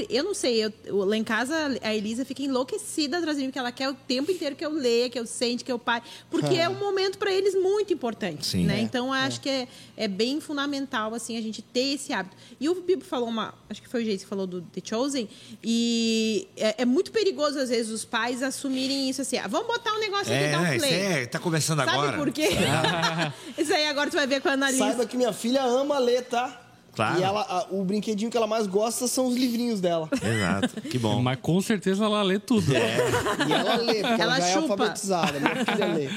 Eu 0.09 0.25
não 0.25 0.33
sei, 0.33 0.65
eu, 0.65 0.73
eu- 0.87 0.97
lá 1.05 1.17
em 1.17 1.25
casa 1.25 1.55
a 1.83 1.95
Elisa 1.95 2.25
fica 2.25 2.43
enlouquecida 2.43 3.21
trazendo 3.21 3.53
que 3.53 3.59
ela 3.59 3.71
quer 3.71 3.91
o 3.91 3.95
tempo 3.95 4.31
inteiro 4.33 4.57
que 4.57 4.65
eu 4.65 4.73
leia, 4.73 5.11
que 5.11 5.19
eu 5.19 5.27
sente, 5.27 5.63
que 5.63 5.71
eu 5.71 5.79
pare. 5.79 6.05
Porque 6.31 6.55
é 6.55 6.69
um 6.71 6.79
momento 6.79 7.19
para 7.19 7.31
eles 7.31 7.55
muito 7.55 7.93
importante. 7.93 8.46
Sim. 8.47 8.65
né? 8.65 8.79
É, 8.79 8.81
Então, 8.81 9.07
eu 9.09 9.13
acho 9.13 9.41
que 9.41 9.49
é, 9.49 9.69
é 9.97 10.09
bem 10.09 10.41
fundamental 10.41 11.15
assim 11.15 11.37
a 11.37 11.41
gente 11.41 11.63
ter 11.63 11.95
esse 11.95 12.13
hábito. 12.13 12.37
E 12.61 12.69
o 12.69 12.75
Bibo 12.81 13.05
falou 13.05 13.29
uma, 13.29 13.55
acho 13.69 13.83
que 13.83 13.89
foi 13.89 14.03
o 14.03 14.05
Geis 14.05 14.23
que 14.23 14.29
falou 14.29 14.47
do 14.47 14.61
The 14.63 14.81
Chosen, 14.85 15.29
e 15.63 16.47
é, 16.57 16.83
é 16.83 16.85
muito 16.85 17.11
perigoso 17.13 17.59
às 17.59 17.69
vezes 17.69 17.91
os 17.91 18.05
pais 18.05 18.43
assumirem 18.43 19.09
isso 19.11 19.23
assim, 19.23 19.39
ah, 19.39 19.47
vamos 19.49 19.67
botar 19.67 19.93
um 19.95 19.99
negócio 20.01 20.33
aqui 20.33 20.45
É, 20.45 20.51
dar 20.53 20.61
um 20.61 20.79
play. 20.79 20.93
é, 20.95 21.27
tá 21.27 21.39
começando 21.39 21.79
Sabe 21.79 21.91
agora. 21.91 22.17
por 22.17 22.31
quê? 22.33 22.49
isso 23.59 23.73
aí 23.73 23.87
agora 23.87 24.11
tu 24.11 24.15
vai 24.17 24.27
ver 24.27 24.41
com 24.41 24.49
a 24.49 24.53
Annalise. 24.53 24.79
Saiba 24.79 25.07
que 25.07 25.17
minha 25.17 25.33
filha 25.33 25.63
ama 25.65 25.99
ler, 25.99 26.23
tá? 26.25 26.63
Claro. 26.97 27.21
E 27.21 27.23
ela, 27.23 27.43
a- 27.43 27.67
o 27.71 27.85
brinquedinho 27.85 28.31
que 28.31 28.37
ela 28.37 28.47
mais 28.47 28.67
gosta 28.67 29.07
são 29.07 29.27
os 29.27 29.37
livrinhos 29.37 29.81
dela. 29.81 30.09
Exato, 30.15 30.81
que 30.81 30.99
bom. 30.99 31.21
Mas 31.23 31.39
com 31.43 31.61
certeza 31.61 32.05
ela 32.07 32.23
lê 32.23 32.39
tudo. 32.39 32.73
E 32.73 33.53
ela 33.53 33.77
lê, 33.77 33.95
porque 34.01 34.23
ela, 34.23 34.23
Ela 34.23 34.41
já 34.41 34.47
é 34.49 34.53
chupa. 34.55 34.73
alfabetizada. 34.73 35.39
Minha 35.39 35.65
filha 35.65 35.87
lê. 35.93 36.09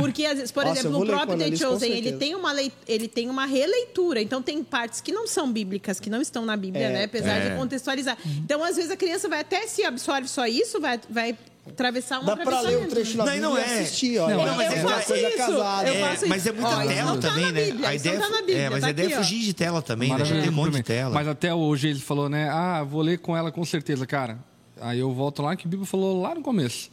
Porque, 0.00 0.24
às 0.24 0.34
vezes, 0.36 0.52
por 0.52 0.64
Nossa, 0.64 0.78
exemplo, 0.80 1.00
com 1.00 1.06
próprio 1.06 1.36
The 1.36 1.56
Chosen, 1.56 1.90
ele 1.90 2.12
tem, 2.12 2.34
uma 2.36 2.52
lei, 2.52 2.70
ele 2.86 3.08
tem 3.08 3.28
uma 3.28 3.44
releitura. 3.44 4.22
Então, 4.22 4.40
tem 4.40 4.62
partes 4.62 5.00
que 5.00 5.10
não 5.12 5.26
são 5.26 5.50
bíblicas, 5.52 5.98
que 5.98 6.08
não 6.08 6.20
estão 6.22 6.46
na 6.46 6.56
Bíblia, 6.56 6.86
É, 6.86 6.92
né? 6.92 7.04
Apesar 7.04 7.36
é. 7.38 7.50
de 7.50 7.56
contextualizar. 7.56 8.16
Então, 8.24 8.62
às 8.62 8.76
vezes, 8.76 8.90
a 8.92 8.96
criança 8.96 9.28
vai 9.28 9.40
até 9.40 9.66
se 9.66 9.82
absorve 9.84 10.28
só 10.28 10.46
isso, 10.46 10.80
vai, 10.80 11.00
vai 11.10 11.36
atravessar 11.68 12.20
um 12.20 12.24
Dá 12.24 12.36
pra 12.36 12.44
ler 12.44 12.78
um 12.78 12.84
atravessamento. 12.84 12.90
trecho 12.94 13.16
na 13.18 13.24
Não, 13.24 13.32
e 13.32 13.34
Bíblia 13.34 13.50
não 13.50 13.58
e 13.58 13.60
é. 13.60 13.80
assistir, 13.80 14.18
olha. 14.18 14.34
Não, 14.36 14.42
É 14.42 14.46
mas 14.56 14.56
uma 14.56 14.74
é- 14.74 14.94
faço 14.94 15.06
coisa 15.08 15.28
isso. 15.28 15.36
casada. 15.36 15.88
Eu 15.88 15.94
É, 16.06 16.16
mas 16.26 16.46
é 16.46 16.52
muita 16.52 16.68
Ó, 16.76 16.80
isso 16.82 16.88
tela 16.94 17.18
tá 17.18 17.28
também, 17.28 17.52
né? 17.52 17.64
Bíblia, 17.66 17.88
a 17.88 17.94
ideia, 17.94 18.20
tá 18.20 18.28
na 18.28 18.36
Bíblia, 18.38 18.58
é, 18.58 18.70
mas 18.70 18.80
tá 18.80 18.86
a 18.86 18.90
ideia 18.90 19.06
é 19.06 19.08
aqui, 19.08 19.14
ó. 19.16 19.22
fugir 19.22 19.38
de 19.40 19.54
tela 19.54 19.82
também, 19.82 20.08
né? 20.16 20.24
Já 20.24 20.40
tem 20.40 20.48
um 20.48 20.52
monte 20.52 20.72
de 20.74 20.82
tela. 20.82 21.14
Mas 21.14 21.28
até 21.28 21.54
hoje 21.54 21.88
ele 21.88 22.00
falou, 22.00 22.28
né? 22.28 22.48
Ah, 22.50 22.82
vou 22.82 23.02
ler 23.02 23.18
com 23.18 23.36
ela 23.36 23.50
com 23.52 23.64
certeza, 23.64 24.06
cara. 24.06 24.38
Aí 24.80 24.98
eu 24.98 25.12
volto 25.12 25.42
lá 25.42 25.54
que 25.56 25.66
o 25.66 25.68
Bíblia 25.68 25.86
falou 25.86 26.20
lá 26.22 26.34
no 26.34 26.40
começo. 26.42 26.90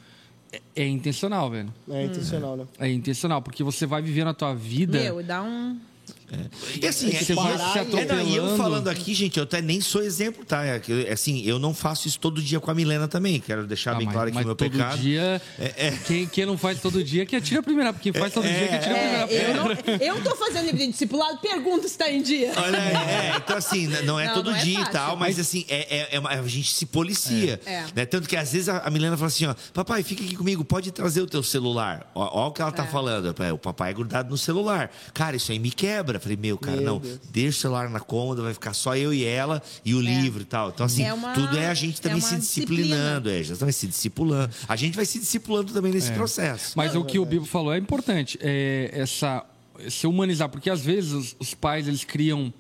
É, 0.52 0.62
é 0.76 0.88
intencional, 0.88 1.50
velho. 1.50 1.74
É 1.90 2.04
intencional, 2.06 2.56
né? 2.58 2.66
É 2.80 2.90
intencional, 2.90 3.42
porque 3.42 3.64
você 3.64 3.86
vai 3.86 4.02
vivendo 4.02 4.28
a 4.30 4.34
tua 4.34 4.54
vida. 4.54 5.00
Meu, 5.00 5.24
dá 5.24 5.42
um... 5.44 5.80
E 6.82 6.86
assim, 6.86 7.10
é, 7.10 7.20
Você 7.24 7.34
vai 7.34 7.58
parar 7.58 7.74
se 7.74 7.80
e- 7.80 8.00
É, 8.00 8.06
não, 8.06 8.22
e 8.28 8.36
eu 8.36 8.58
falando 8.58 8.88
aqui, 8.90 9.14
gente, 9.14 9.38
eu 9.38 9.44
até 9.44 9.62
nem 9.62 9.80
sou 9.80 10.04
exemplo, 10.04 10.44
tá? 10.46 10.64
É 10.66 10.80
que, 10.80 11.08
assim, 11.08 11.42
eu 11.46 11.58
não 11.58 11.74
faço 11.74 12.08
isso 12.08 12.20
todo 12.20 12.42
dia 12.42 12.60
com 12.60 12.70
a 12.70 12.74
Milena 12.76 13.08
também. 13.08 13.40
Quero 13.40 13.66
deixar 13.66 13.92
Ah, 13.92 13.96
bem 13.96 14.06
mas, 14.06 14.14
claro 14.14 14.28
aqui 14.28 14.36
mas 14.36 14.44
o 14.44 14.48
meu 14.48 14.56
todo 14.56 14.72
pecado. 14.72 14.98
dia. 15.00 15.42
Quem, 16.06 16.28
quem 16.28 16.46
não 16.46 16.58
faz 16.58 16.82
todo 16.82 17.02
dia, 17.04 17.26
que 17.26 17.36
atira 17.36 17.62
a 17.62 17.64
primeira. 17.64 17.94
Porque 17.94 18.12
quem 18.12 18.20
faz 18.22 18.34
todo 18.34 18.44
dia, 18.48 18.68
que 18.68 18.76
atira 18.76 18.94
a 18.94 18.98
primeira 18.98 19.18
É, 19.18 19.24
eu, 19.24 19.28
pedra. 19.28 20.08
não, 20.10 20.18
eu 20.18 20.24
tô 20.24 20.36
fazendo 20.36 20.66
livro 20.66 20.78
de 20.80 20.88
discipulado, 20.88 21.38
pergunta 21.40 21.88
se 21.88 21.98
tá 21.98 22.10
em 22.12 22.22
dia. 22.22 22.52
Olha, 22.58 22.78
é, 22.78 23.34
então 23.38 23.56
assim, 23.58 23.88
n- 23.88 24.02
não 24.02 24.20
é 24.20 24.28
Não, 24.28 24.34
todo 24.34 24.52
não 24.52 24.58
é 24.58 24.62
dia 24.64 24.74
e 24.74 24.78
fácil. 24.78 24.92
tal, 24.94 25.16
mas 25.18 25.40
assim, 25.40 25.66
é, 25.70 25.98
é- 25.98 26.08
é 26.12 26.20
uma- 26.20 26.30
a 26.30 26.48
gente 26.48 26.74
se 26.74 26.86
policia. 26.86 27.60
É. 27.66 27.74
É. 27.78 27.86
Né? 27.96 28.06
Tanto 28.06 28.28
que 28.28 28.36
às 28.36 28.52
vezes 28.52 28.68
a, 28.70 28.80
a 28.80 28.90
Milena 28.90 29.16
fala 29.16 29.28
assim, 29.28 29.46
ó, 29.46 29.56
papai, 29.74 30.04
fica 30.04 30.24
aqui 30.24 30.36
comigo, 30.36 30.66
pode 30.66 30.92
trazer 30.92 31.22
o 31.22 31.28
teu 31.28 31.42
celular. 31.44 32.10
Ó, 32.14 32.42
ó 32.46 32.48
o 32.48 32.52
que 32.52 32.62
ela 32.62 32.72
tá 32.72 32.84
É. 32.84 32.88
falando. 32.88 33.34
"É, 33.42 33.54
O 33.54 33.58
papai 33.58 33.92
é 33.92 33.94
grudado 33.94 34.30
no 34.30 34.38
celular. 34.38 34.92
Cara, 35.14 35.36
isso 35.36 35.52
aí 35.52 35.60
me 35.60 35.72
quebra. 35.72 36.17
Falei, 36.20 36.38
meu, 36.38 36.58
cara, 36.58 36.78
Meu 36.78 36.86
não, 36.86 37.00
Deus. 37.00 37.20
deixa 37.32 37.58
o 37.58 37.62
celular 37.62 37.90
na 37.90 38.00
cômoda, 38.00 38.42
vai 38.42 38.54
ficar 38.54 38.74
só 38.74 38.96
eu 38.96 39.14
e 39.14 39.24
ela 39.24 39.62
e 39.86 39.94
o 39.96 40.02
livro 40.02 40.42
e 40.42 40.46
tal. 40.46 40.70
Então, 40.70 40.86
assim, 40.86 41.04
É 41.04 41.14
uma- 41.14 41.34
tudo 41.34 41.58
é 41.58 41.68
a 41.68 41.74
gente 41.74 42.00
também 42.02 42.18
é 42.20 42.22
se 42.22 42.36
disciplinando, 42.38 43.30
é, 43.30 43.44
já 43.44 43.56
vai 43.56 43.72
se 43.72 43.88
discipulando. 43.88 44.54
A 44.68 44.76
gente 44.76 44.96
vai 44.96 45.06
se 45.06 45.20
discipulando 45.20 45.72
também 45.74 45.92
nesse 45.92 46.12
processo. 46.12 46.74
Mas 46.76 46.96
o 46.96 47.04
que 47.04 47.20
o 47.20 47.26
Bibo 47.26 47.46
falou 47.46 47.74
é 47.74 47.78
importante, 47.78 48.38
é 48.42 48.90
essa 48.94 49.44
se 49.90 50.08
humanizar, 50.08 50.50
porque 50.50 50.70
às 50.70 50.82
vezes 50.82 51.12
os, 51.12 51.36
os 51.40 51.54
pais 51.54 51.88
eles 51.88 52.04
criam 52.04 52.52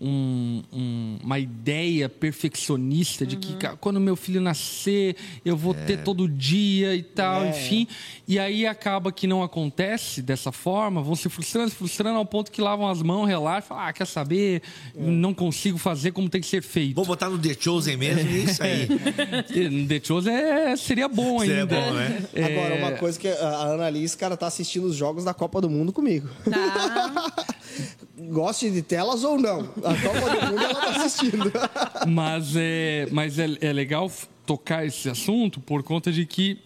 um- 0.00 0.62
um- 0.72 1.18
uma 1.24 1.38
ideia 1.38 2.08
perfeccionista 2.08 3.26
de 3.26 3.36
que 3.36 3.54
ca- 3.56 3.76
quando 3.76 4.00
meu 4.00 4.14
filho 4.16 4.40
nascer 4.40 5.16
eu 5.44 5.56
vou 5.56 5.74
ter 5.74 6.02
todo 6.04 6.28
dia 6.28 6.94
e 6.94 7.02
tal, 7.02 7.42
É. 7.44 7.50
enfim, 7.50 7.86
e 8.26 8.38
aí 8.38 8.66
acaba 8.66 9.10
que 9.10 9.26
não 9.26 9.42
acontece 9.42 10.22
dessa 10.22 10.52
forma, 10.52 11.02
vão 11.02 11.16
se 11.16 11.28
frustrando, 11.28 11.70
se 11.70 11.76
frustrando 11.76 12.16
ao 12.18 12.24
ponto 12.24 12.50
que 12.52 12.60
lavam 12.60 12.88
as 12.88 13.02
mãos, 13.02 13.26
relaxam, 13.26 13.68
falam, 13.68 13.84
ah, 13.86 13.92
quer 13.92 14.06
saber, 14.06 14.62
não 14.94 15.34
consigo 15.34 15.78
fazer 15.78 16.12
como 16.12 16.28
tem 16.28 16.40
que 16.40 16.46
ser 16.46 16.62
feito. 16.62 16.94
Vou 16.94 17.04
botar 17.04 17.28
no 17.28 17.38
The 17.38 17.54
Chosen 17.58 17.96
mesmo, 17.96 18.20
e 18.30 18.40
é 18.40 18.44
isso 18.44 18.62
aí. 18.62 18.88
E 19.50 19.86
The 19.86 20.00
Chosen 20.04 20.32
é, 20.34 20.76
seria 20.76 21.08
bom 21.08 21.40
Seria 21.40 21.62
ainda. 21.62 21.74
bom, 21.74 21.92
né? 21.92 22.22
Agora, 22.44 22.74
uma 22.76 22.92
coisa 22.92 23.18
que 23.18 23.26
a 23.26 23.48
a 23.48 23.72
Annalise, 23.72 24.16
cara, 24.16 24.36
tá 24.36 24.46
assistindo 24.46 24.84
os 24.86 24.94
jogos 24.96 25.24
da 25.24 25.34
Copa 25.34 25.60
do 25.60 25.68
Mundo 25.68 25.92
comigo. 25.92 26.28
Tá. 26.48 27.32
Goste 28.30 28.70
de 28.70 28.82
telas 28.82 29.22
ou 29.22 29.38
não. 29.38 29.60
A 29.60 29.94
Copa 29.94 30.20
do 30.20 30.46
Mundo 30.46 30.64
ela 30.64 30.74
tá 30.74 30.90
assistindo. 31.04 31.52
Mas 32.08 32.54
é, 32.56 33.06
mas 33.12 33.38
é, 33.38 33.48
é 33.60 33.72
legal 33.72 34.10
tocar 34.46 34.84
esse 34.86 35.08
assunto 35.08 35.60
por 35.60 35.82
conta 35.82 36.10
de 36.10 36.24
que 36.24 36.58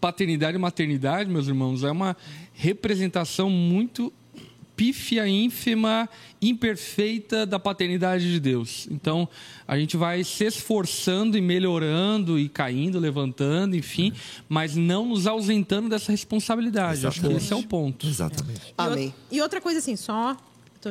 paternidade 0.00 0.56
e 0.56 0.60
maternidade, 0.60 1.30
meus 1.30 1.48
irmãos, 1.48 1.82
é 1.82 1.90
uma 1.90 2.16
representação 2.52 3.50
muito 3.50 4.12
pífia, 4.76 5.26
ínfima, 5.26 6.08
imperfeita 6.42 7.46
da 7.46 7.58
paternidade 7.58 8.30
de 8.30 8.40
Deus. 8.40 8.86
Então, 8.90 9.28
a 9.66 9.78
gente 9.78 9.96
vai 9.96 10.22
se 10.24 10.44
esforçando 10.44 11.38
e 11.38 11.40
melhorando 11.40 12.38
e 12.38 12.48
caindo, 12.48 12.98
levantando, 12.98 13.76
enfim, 13.76 14.12
mas 14.48 14.76
não 14.76 15.06
nos 15.06 15.26
ausentando 15.26 15.88
dessa 15.88 16.12
responsabilidade. 16.12 17.06
Acho 17.06 17.20
que 17.20 17.26
Exatamente. 17.26 17.44
esse 17.44 17.52
é 17.52 17.56
o 17.56 17.62
ponto. 17.62 18.06
Exatamente. 18.06 18.60
E, 18.68 18.74
Amém. 18.76 19.14
e 19.30 19.40
outra 19.40 19.60
coisa 19.60 19.78
assim, 19.78 19.96
só 19.96 20.36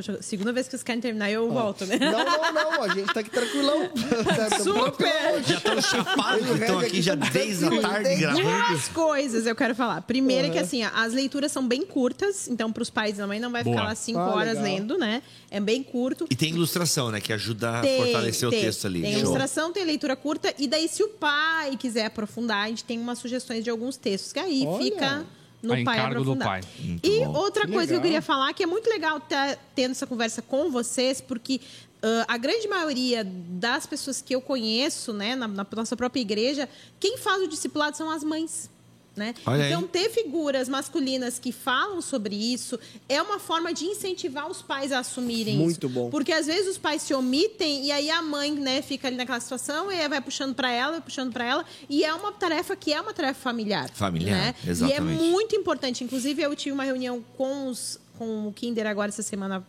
Tô, 0.01 0.21
segunda 0.21 0.51
vez 0.51 0.65
que 0.67 0.71
vocês 0.71 0.83
querem 0.83 0.99
terminar, 1.01 1.29
eu 1.31 1.49
volto, 1.51 1.85
né? 1.85 1.97
Não, 1.99 2.11
não, 2.25 2.53
não. 2.53 2.83
A 2.83 2.87
gente 2.89 3.13
tá 3.13 3.19
aqui 3.19 3.29
tranquilão. 3.29 3.89
Tá 4.33 4.59
Super! 4.59 5.43
Já 5.43 5.57
estão 5.57 5.81
chapados, 5.81 6.49
estão 6.49 6.79
aqui 6.79 7.01
já 7.01 7.15
desde 7.15 7.65
a 7.65 7.81
tarde 7.81 8.15
gravando. 8.15 8.43
Duas 8.69 8.87
coisas 8.89 9.45
eu 9.45 9.55
quero 9.55 9.75
falar. 9.75 10.01
Primeiro 10.01 10.47
é 10.47 10.49
que 10.49 10.57
assim, 10.57 10.83
as 10.83 11.13
leituras 11.13 11.51
são 11.51 11.67
bem 11.67 11.85
curtas, 11.85 12.47
então 12.47 12.71
para 12.71 12.81
os 12.83 12.89
pais 12.89 13.17
também 13.17 13.39
não 13.39 13.51
vai 13.51 13.63
Boa. 13.63 13.75
ficar 13.75 13.87
lá 13.89 13.95
cinco 13.95 14.19
Ah, 14.19 14.35
horas 14.35 14.57
legal. 14.57 14.63
lendo, 14.63 14.97
né? 14.97 15.21
É 15.51 15.59
bem 15.59 15.83
curto. 15.83 16.25
E 16.29 16.35
tem 16.35 16.49
ilustração, 16.49 17.11
né? 17.11 17.21
Que 17.21 17.31
ajuda 17.33 17.79
a 17.79 17.81
Tem, 17.81 17.97
fortalecer 17.97 18.49
tem. 18.49 18.59
o 18.59 18.61
texto 18.61 18.87
ali. 18.87 19.01
Tem 19.01 19.11
Show. 19.13 19.21
ilustração, 19.21 19.71
tem 19.71 19.85
leitura 19.85 20.15
curta, 20.15 20.53
e 20.57 20.67
daí, 20.67 20.87
se 20.87 21.03
o 21.03 21.09
pai 21.09 21.77
quiser 21.77 22.05
aprofundar, 22.05 22.65
a 22.65 22.67
gente 22.69 22.83
tem 22.83 22.99
umas 22.99 23.19
sugestões 23.19 23.63
de 23.63 23.69
alguns 23.69 23.97
textos, 23.97 24.33
que 24.33 24.39
aí 24.39 24.63
Olha. 24.65 24.83
fica 24.83 25.25
no 25.63 25.73
A 25.73 25.83
pai 25.83 25.97
encargo 25.97 26.23
do 26.23 26.35
pai. 26.35 26.61
Muito 26.77 27.07
e 27.07 27.19
bom. 27.25 27.33
outra 27.33 27.65
Que 27.65 27.71
coisa 27.71 27.87
que 27.87 27.93
eu 27.93 27.97
legal. 27.97 28.03
queria 28.03 28.21
falar, 28.21 28.53
que 28.53 28.61
é 28.61 28.65
muito 28.65 28.89
legal 28.89 29.17
estar 29.17 29.57
tendo 29.73 29.91
essa 29.91 30.05
conversa 30.05 30.41
com 30.41 30.69
vocês, 30.69 31.21
porque 31.21 31.61
ah, 32.03 32.25
a 32.27 32.37
grande 32.37 32.67
maioria 32.67 33.23
das 33.23 33.85
pessoas 33.85 34.21
que 34.21 34.35
eu 34.35 34.41
conheço, 34.41 35.13
né, 35.13 35.35
na, 35.37 35.47
na 35.47 35.65
nossa 35.73 35.95
própria 35.95 36.19
igreja, 36.19 36.67
quem 36.99 37.17
faz 37.17 37.41
o 37.41 37.47
discipulado 37.47 37.95
são 37.95 38.09
as 38.09 38.23
mães. 38.23 38.69
Né? 39.15 39.35
Então, 39.67 39.83
ter 39.83 40.09
figuras 40.09 40.67
masculinas 40.67 41.37
que 41.37 41.51
falam 41.51 42.01
sobre 42.01 42.35
isso 42.35 42.79
é 43.07 43.21
uma 43.21 43.37
forma 43.37 43.71
de 43.71 43.85
incentivar 43.85 44.49
os 44.49 44.63
pais 44.63 44.91
a 44.91 44.99
assumirem 44.99 45.55
Muito 45.55 45.85
isso. 45.85 45.93
bom. 45.93 46.09
Porque 46.09 46.31
às 46.31 46.47
vezes 46.47 46.67
os 46.71 46.77
pais 46.79 47.03
se 47.03 47.13
omitem 47.13 47.85
e 47.85 47.91
aí 47.91 48.09
a 48.09 48.23
mãe, 48.23 48.51
né, 48.51 48.81
fica 48.81 49.07
ali 49.07 49.15
naquela 49.15 49.39
situação 49.39 49.91
e 49.91 50.07
vai 50.09 50.19
puxando 50.19 50.55
para 50.55 50.71
ela, 50.71 50.93
vai 50.93 51.01
puxando 51.01 51.31
para 51.31 51.45
ela, 51.45 51.65
e 51.87 52.03
é 52.03 52.11
uma 52.13 52.31
tarefa 52.31 52.75
que 52.75 52.91
é 52.91 52.99
uma 52.99 53.13
tarefa 53.13 53.39
familiar. 53.39 53.87
Familiar, 53.93 54.35
né? 54.35 54.55
exatamente. 54.67 55.21
E 55.21 55.27
é 55.27 55.29
muito 55.31 55.55
importante. 55.55 56.03
Inclusive, 56.03 56.41
eu 56.41 56.55
tive 56.55 56.73
uma 56.73 56.83
reunião 56.83 57.23
com, 57.37 57.67
os, 57.67 57.99
com 58.17 58.47
o 58.47 58.53
Kinder 58.53 58.87
agora 58.87 59.09
essa 59.09 59.21
semana 59.21 59.63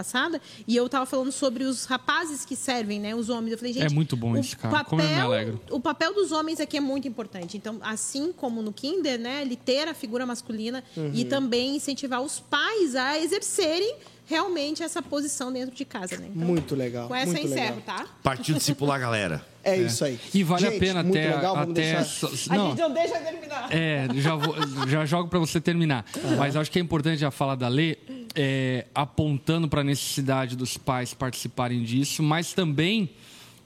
passada 0.00 0.40
e 0.66 0.74
eu 0.74 0.88
tava 0.88 1.04
falando 1.06 1.30
sobre 1.30 1.64
os 1.64 1.84
rapazes 1.84 2.44
que 2.44 2.56
servem, 2.56 2.98
né, 2.98 3.14
os 3.14 3.28
homens. 3.28 3.52
Eu 3.52 3.58
falei, 3.58 3.72
gente, 3.72 3.86
É 3.86 3.94
muito 3.94 4.16
bom 4.16 4.32
o 4.32 4.38
isso, 4.38 4.56
cara. 4.56 4.84
Como 4.84 5.02
eu 5.02 5.08
me 5.08 5.14
alegro. 5.14 5.60
o 5.70 5.78
papel 5.80 6.14
dos 6.14 6.32
homens 6.32 6.58
aqui 6.60 6.76
é 6.76 6.80
muito 6.80 7.06
importante. 7.06 7.56
Então, 7.56 7.78
assim 7.82 8.32
como 8.32 8.62
no 8.62 8.72
Kinder, 8.72 9.18
né, 9.18 9.42
ele 9.42 9.56
ter 9.56 9.88
a 9.88 9.94
figura 9.94 10.24
masculina 10.26 10.82
Uhum. 10.96 11.10
e 11.14 11.24
também 11.24 11.76
incentivar 11.76 12.20
os 12.22 12.40
pais 12.40 12.94
a 12.96 13.18
exercerem 13.18 13.96
realmente 14.26 14.82
essa 14.82 15.02
posição 15.02 15.52
dentro 15.52 15.74
de 15.74 15.84
casa, 15.84 16.16
né? 16.16 16.28
Então, 16.34 16.46
Muito 16.48 16.74
legal. 16.76 17.08
com 17.08 17.14
essa 17.14 17.26
eu 17.30 17.32
muito 17.32 17.46
encerro, 17.52 17.76
legal. 17.76 17.98
tá? 17.98 18.06
Partiu 18.22 18.54
discipular 18.54 18.96
a 18.96 18.98
galera. 19.00 19.44
É, 19.62 19.76
isso 19.76 20.04
aí. 20.04 20.18
E 20.32 20.42
vale 20.42 20.62
Gente, 20.62 20.76
a 20.76 20.78
pena 20.80 21.02
muito 21.02 21.18
até. 21.18 21.34
legal, 21.36 21.56
até 21.56 21.72
deixar- 21.72 22.04
só- 22.04 22.26
A 22.50 22.56
não, 22.56 22.68
gente 22.70 22.78
não 22.80 22.92
deixa 22.92 23.18
terminar. 23.20 23.68
É, 23.70 24.08
já, 24.16 24.34
vou- 24.34 24.56
já 24.88 25.04
jogo 25.04 25.28
para 25.28 25.38
você 25.38 25.60
terminar. 25.60 26.04
Mas 26.38 26.56
acho 26.56 26.70
que 26.70 26.78
é 26.78 26.82
importante 26.82 27.18
já 27.20 27.30
falar 27.30 27.54
da 27.56 27.68
lei, 27.68 27.98
é, 28.34 28.86
apontando 28.94 29.68
para 29.68 29.80
a 29.82 29.84
necessidade 29.84 30.56
dos 30.56 30.76
pais 30.76 31.12
participarem 31.12 31.82
disso, 31.82 32.22
mas 32.22 32.52
também 32.52 33.10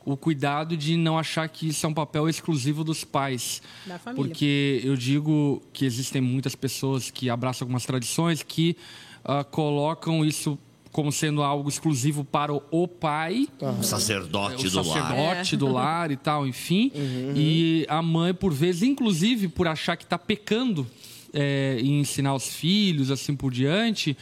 o 0.06 0.16
cuidado 0.16 0.76
de 0.76 0.96
não 0.96 1.18
achar 1.18 1.48
que 1.48 1.68
isso 1.68 1.86
é 1.86 1.88
um 1.88 1.94
papel 1.94 2.28
exclusivo 2.28 2.84
dos 2.84 3.04
pais. 3.04 3.62
Da 3.86 3.98
família. 3.98 4.22
Porque 4.26 4.80
eu 4.84 4.96
digo 4.96 5.62
que 5.72 5.84
existem 5.86 6.20
muitas 6.20 6.54
pessoas 6.54 7.10
que 7.10 7.30
abraçam 7.30 7.64
algumas 7.64 7.86
tradições 7.86 8.42
que 8.42 8.76
ah, 9.24 9.42
colocam 9.44 10.22
isso 10.24 10.58
como 10.94 11.10
sendo 11.10 11.42
algo 11.42 11.68
exclusivo 11.68 12.22
para 12.24 12.52
o, 12.54 12.86
pai 12.86 13.48
O 13.60 13.82
sacerdote 13.82 14.68
o 14.68 14.70
do 14.70 14.76
lar. 14.76 14.84
sacerdote 14.84 15.54
É. 15.56 15.58
do 15.58 15.66
lar 15.74 16.10
e 16.12 16.16
tal, 16.16 16.46
enfim. 16.46 16.92
Uhum, 16.94 17.32
E 17.34 17.84
a 17.88 18.00
mãe, 18.00 18.32
por 18.32 18.54
vezes, 18.54 18.82
inclusive 18.84 19.48
por 19.48 19.66
achar 19.66 19.96
que 19.96 20.04
está 20.04 20.16
pecando 20.16 20.86
é, 21.32 21.78
em 21.80 21.98
ensinar 21.98 22.32
os 22.32 22.54
filhos, 22.54 23.10
assim 23.10 23.34
por 23.34 23.52
diante, 23.52 24.16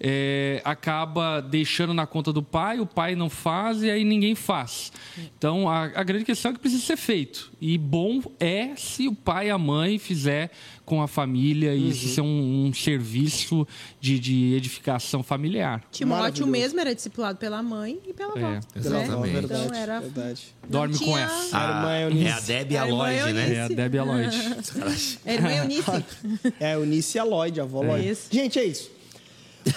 é, 0.00 0.60
acaba 0.64 1.40
deixando 1.40 1.92
na 1.92 2.06
conta 2.06 2.32
do 2.32 2.42
pai, 2.42 2.78
o 2.80 2.86
pai 2.86 3.14
não 3.16 3.28
faz 3.28 3.82
e 3.82 3.90
aí 3.90 4.04
ninguém 4.04 4.34
faz. 4.34 4.92
Então, 5.36 5.68
a, 5.68 5.84
a 5.86 6.02
grande 6.04 6.24
questão 6.24 6.50
é 6.50 6.54
que 6.54 6.60
precisa 6.60 6.82
ser 6.84 6.96
feito. 6.96 7.50
E 7.60 7.76
bom 7.76 8.20
é 8.38 8.74
se 8.76 9.08
o 9.08 9.14
pai 9.14 9.48
e 9.48 9.50
a 9.50 9.58
mãe 9.58 9.98
fizer 9.98 10.50
com 10.84 11.02
a 11.02 11.08
família 11.08 11.74
e 11.74 11.82
Uhum. 11.82 11.88
isso 11.88 12.08
ser 12.08 12.20
um, 12.22 12.66
um 12.66 12.72
serviço 12.72 13.66
de, 14.00 14.18
de 14.18 14.54
edificação 14.54 15.22
familiar. 15.22 15.82
Timóteo 15.90 16.46
mesmo 16.46 16.80
era 16.80 16.94
discipulado 16.94 17.36
pela 17.38 17.62
mãe 17.62 17.98
e 18.06 18.12
pela 18.14 18.30
avó. 18.32 18.38
É, 18.38 18.50
né? 18.54 18.60
exatamente. 18.76 19.32
Verdade, 19.32 19.62
Então 19.66 19.76
era- 19.76 20.00
verdade. 20.00 20.42
Dorme 20.68 20.94
Não 20.94 20.98
com 21.00 21.04
tinha- 21.12 21.20
essa. 21.24 21.58
A 21.58 21.62
irmã 21.68 21.88
Ah, 21.88 22.00
Eunice. 22.00 22.26
é 22.26 22.32
a 22.32 22.40
Debbie 22.40 22.74
e 22.74 22.76
a 22.78 22.82
A 22.82 22.84
Lloyd, 22.86 23.32
né? 23.32 23.54
É 23.54 23.60
a 23.62 23.68
Debbie 23.68 23.98
Aloyd. 23.98 24.36
É 25.26 25.34
irmã 25.34 25.50
Eunice. 25.52 26.04
É, 26.60 26.66
a 26.66 26.74
Eunice 26.78 27.16
e 27.16 27.20
a 27.20 27.24
Lloyd, 27.24 27.60
a 27.60 27.62
avó 27.64 27.82
Lloyd. 27.82 28.08
Isso. 28.08 28.28
Gente, 28.30 28.58
é 28.58 28.64
isso. 28.64 28.90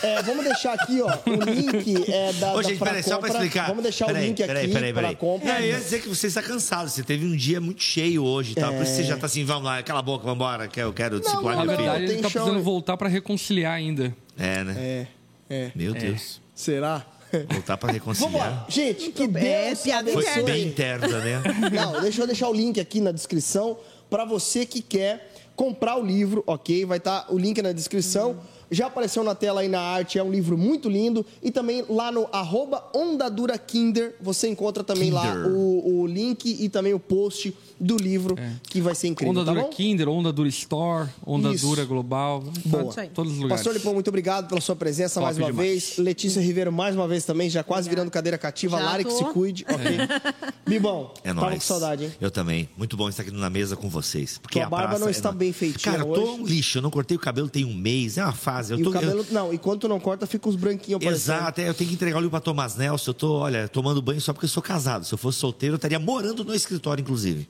É, 0.04 0.22
vamos 0.24 0.44
deixar 0.44 0.74
aqui, 0.74 1.02
ó, 1.02 1.08
o 1.08 1.44
link 1.52 2.12
é, 2.12 2.34
da, 2.34 2.54
Ô, 2.56 2.62
gente, 2.64 2.78
pra 2.78 2.88
peraí, 2.90 3.04
só 3.04 3.18
pra 3.18 3.30
explicar. 3.30 3.68
Vamos 3.68 3.84
deixar 3.84 4.06
Peraí, 4.08 4.24
o 4.24 4.28
link 4.28 4.38
peraí, 4.38 4.64
aqui 4.66 4.74
peraí, 4.74 4.94
para 4.94 5.02
peraí. 5.02 5.16
compra. 5.16 5.50
É, 5.60 5.62
eu 5.62 5.66
ia 5.68 5.78
dizer 5.80 6.02
que 6.02 6.10
você 6.10 6.28
está 6.28 6.42
cansado. 6.42 6.90
Você 6.90 7.04
teve 7.04 7.26
um 7.26 7.36
dia 7.36 7.60
muito 7.62 7.82
cheio 7.84 8.24
hoje, 8.24 8.56
tá? 8.56 8.72
Por 8.72 8.84
isso 8.84 8.94
você 8.96 9.04
já 9.04 9.18
tá 9.18 9.26
assim, 9.26 9.44
vamos 9.46 9.64
lá, 9.64 9.82
cala 9.84 10.00
a 10.00 10.04
boca, 10.04 10.24
vamos 10.24 10.36
embora, 10.38 10.68
que 10.68 10.80
eu 10.80 10.94
quero 10.94 11.20
Na 11.20 11.22
meu 11.22 11.42
filho. 11.42 11.68
verdade, 11.68 12.04
ele 12.04 12.14
tem 12.14 12.22
tá 12.22 12.30
chão- 12.30 12.44
precisando 12.44 12.64
voltar 12.64 12.98
para 12.98 13.10
reconciliar 13.10 13.74
ainda. 13.74 14.16
É, 14.38 14.64
né? 14.64 14.76
É, 14.78 15.08
é. 15.50 15.72
Meu 15.76 15.94
Deus. 15.94 16.42
Será? 16.56 17.06
Voltar 17.50 17.78
pra 17.78 17.88
Vamos 17.94 17.94
reconciliar. 17.94 18.50
lá. 18.50 18.66
Gente, 18.68 19.12
que 19.12 19.24
É, 19.24 19.68
Deus 19.68 19.80
piada 19.82 20.12
Foi 20.12 20.24
abençoe. 20.28 20.44
bem 20.44 20.68
interna, 20.68 21.08
né? 21.08 21.42
Não, 21.74 22.02
deixa 22.02 22.22
eu 22.22 22.28
deixar 22.28 22.50
o 22.50 22.54
link 22.54 22.80
aqui 22.80 23.00
na 23.00 23.12
descrição 23.14 23.78
para 24.10 24.26
você 24.26 24.66
que 24.66 24.82
quer 24.82 25.32
comprar 25.56 25.96
o 25.98 26.06
livro, 26.06 26.44
ok? 26.46 26.84
Vai 26.86 26.98
estar 26.98 27.26
o 27.30 27.38
link 27.38 27.62
na 27.62 27.72
descrição. 27.72 28.38
Já 28.72 28.88
apareceu 28.88 29.22
na 29.22 29.36
tela 29.36 29.60
aí 29.60 29.68
na 29.68 29.82
arte, 29.82 30.18
é 30.18 30.24
um 30.24 30.32
livro 30.32 30.58
muito 30.58 30.90
lindo. 30.90 31.26
E 31.44 31.52
também 31.52 31.84
lá 31.90 32.10
no 32.10 32.28
arroba 32.32 32.90
Ondadura 32.96 33.58
Kinder, 33.58 34.16
você 34.22 34.48
encontra 34.48 34.82
também 34.82 35.12
lá 35.12 35.36
Kinder. 35.36 35.52
o, 35.52 36.02
o 36.02 36.08
link 36.08 36.58
e 36.58 36.70
também 36.70 36.94
o 36.94 37.00
post 37.00 37.54
do 37.82 37.98
livro, 37.98 38.36
que 38.70 38.80
vai 38.80 38.94
ser 38.94 39.08
incrível, 39.08 39.32
Onda 39.32 39.44
tá 39.44 39.52
Dura 39.54 39.64
bom? 39.64 39.70
Kinder, 39.72 40.08
Onda 40.08 40.32
Dura 40.32 40.48
Store, 40.50 41.10
Onda 41.26 41.52
Isso. 41.52 41.66
Dura 41.68 41.84
Global. 41.84 42.44
Boa. 42.66 42.94
Aí. 42.98 43.10
Todos 43.10 43.32
os 43.34 43.40
lugares. 43.40 43.64
Pastor 43.64 43.74
Lipão, 43.74 43.94
muito 43.94 44.08
obrigado 44.10 44.48
pela 44.48 44.62
sua 44.62 44.76
presença 44.76 45.16
Top 45.16 45.26
mais 45.26 45.38
uma 45.38 45.48
demais. 45.48 45.68
vez. 45.68 45.98
Letícia 45.98 46.40
Ribeiro, 46.42 46.72
mais 46.72 46.96
uma 46.96 47.08
vez 47.08 47.26
também, 47.26 47.50
já 47.50 47.64
quase 47.64 47.90
virando 47.90 48.12
cadeira 48.12 48.38
cativa. 48.38 48.78
Já 48.78 48.84
Lari, 48.86 49.04
que 49.04 49.10
tô. 49.10 49.18
se 49.18 49.24
cuide, 49.26 49.66
ok? 49.68 49.98
Bibão, 50.68 51.12
É 51.24 51.30
tava 51.34 51.42
nóis. 51.48 51.56
com 51.56 51.62
saudade, 51.62 52.04
hein? 52.06 52.12
Eu 52.22 52.30
também. 52.32 52.70
Muito 52.78 52.96
bom 52.96 53.10
estar 53.10 53.24
aqui 53.24 53.32
na 53.32 53.50
mesa 53.50 53.76
com 53.76 53.90
vocês. 53.90 54.38
Porque 54.38 54.60
Tua 54.60 54.68
a 54.68 54.70
barba 54.70 55.00
não 55.00 55.08
é 55.08 55.12
está 55.12 55.32
bem 55.32 55.52
feitinha 55.52 55.94
Cara, 55.98 56.08
eu 56.08 56.14
tô 56.14 56.22
hoje. 56.34 56.42
um 56.42 56.46
lixo. 56.46 56.78
Eu 56.78 56.82
não 56.82 56.92
cortei 56.92 57.18
o 57.18 57.20
cabelo 57.20 57.50
tem 57.50 57.66
um 57.66 57.74
mês. 57.74 58.18
É 58.18 58.24
uma 58.24 58.32
fase. 58.32 58.74
Eu 58.74 58.80
E 58.80 58.84
tô, 58.84 58.90
o 58.90 58.94
cabelo, 58.94 59.26
não, 59.32 59.54
e 59.54 59.58
quando 59.58 59.80
tu 59.82 59.88
não 59.88 60.00
corta, 60.00 60.26
fica 60.28 60.48
os 60.48 60.56
branquinhos 60.56 61.02
eu. 61.04 61.12
Exato, 61.12 61.60
é, 61.62 61.68
eu 61.70 61.74
tenho 61.74 61.88
que 61.90 61.96
entregar 61.96 62.18
o 62.18 62.20
livro 62.20 62.32
pra 62.32 62.40
Thomas 62.40 62.76
Nelson. 62.76 63.10
Eu 63.10 63.14
tô, 63.16 63.34
olha, 63.40 63.68
tomando 63.68 64.02
banho 64.02 64.22
só 64.22 64.34
porque 64.34 64.46
eu 64.46 64.50
sou 64.50 64.62
casado. 64.62 65.04
Se 65.06 65.14
eu 65.14 65.18
fosse 65.18 65.40
solteiro, 65.40 65.74
eu 65.74 65.78
estaria 65.78 66.00
morando 66.00 66.44
no 66.46 66.54
escritório, 66.54 67.02
inclusive. 67.02 67.48